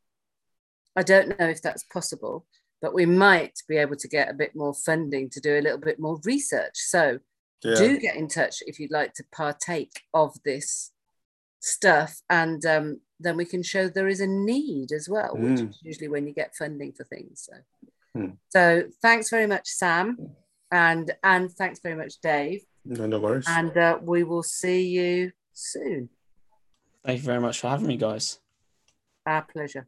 I 0.96 1.04
don't 1.04 1.40
know 1.40 1.48
if 1.48 1.62
that's 1.62 1.84
possible, 1.86 2.46
but 2.82 2.94
we 2.94 3.06
might 3.06 3.62
be 3.68 3.78
able 3.78 3.96
to 3.96 4.08
get 4.08 4.30
a 4.30 4.34
bit 4.34 4.56
more 4.56 4.74
funding 4.74 5.30
to 5.32 5.40
do 5.40 5.58
a 5.58 5.62
little 5.62 5.78
bit 5.80 6.00
more 6.00 6.20
research. 6.26 6.76
So 6.78 7.20
Yeah. 7.64 7.76
do 7.76 7.98
get 8.00 8.16
in 8.16 8.28
touch 8.28 8.62
if 8.66 8.80
you'd 8.80 8.92
like 8.92 9.14
to 9.16 9.24
partake 9.32 10.02
of 10.14 10.36
this 10.44 10.92
stuff 11.60 12.22
and 12.30 12.66
um, 12.66 13.02
then 13.24 13.36
we 13.38 13.46
can 13.46 13.64
show 13.64 13.88
there 13.88 14.08
is 14.08 14.22
a 14.22 14.28
need 14.28 14.92
as 14.92 15.08
well 15.10 15.32
which 15.36 15.60
Mm. 15.60 15.70
is 15.70 15.80
usually 15.90 16.08
when 16.14 16.26
you 16.28 16.34
get 16.34 16.56
funding 16.56 16.92
for 16.94 17.04
things 17.06 17.48
so 17.50 17.58
Hmm. 18.16 18.32
so 18.50 18.64
thanks 19.02 19.30
very 19.30 19.48
much 19.48 19.68
sam 19.82 20.06
and 20.72 21.06
and 21.24 21.50
thanks 21.60 21.80
very 21.80 21.96
much 21.96 22.14
dave 22.22 22.62
No, 22.84 23.06
no 23.06 23.20
worries. 23.20 23.46
and 23.48 23.76
uh, 23.78 24.00
we 24.02 24.24
will 24.24 24.44
see 24.44 24.82
you 25.00 25.32
soon 25.54 26.10
Thank 27.06 27.20
you 27.22 27.26
very 27.26 27.40
much 27.42 27.60
for 27.60 27.68
having 27.70 27.88
me, 27.88 27.98
guys. 27.98 28.40
our 29.26 29.42
pleasure 29.54 29.88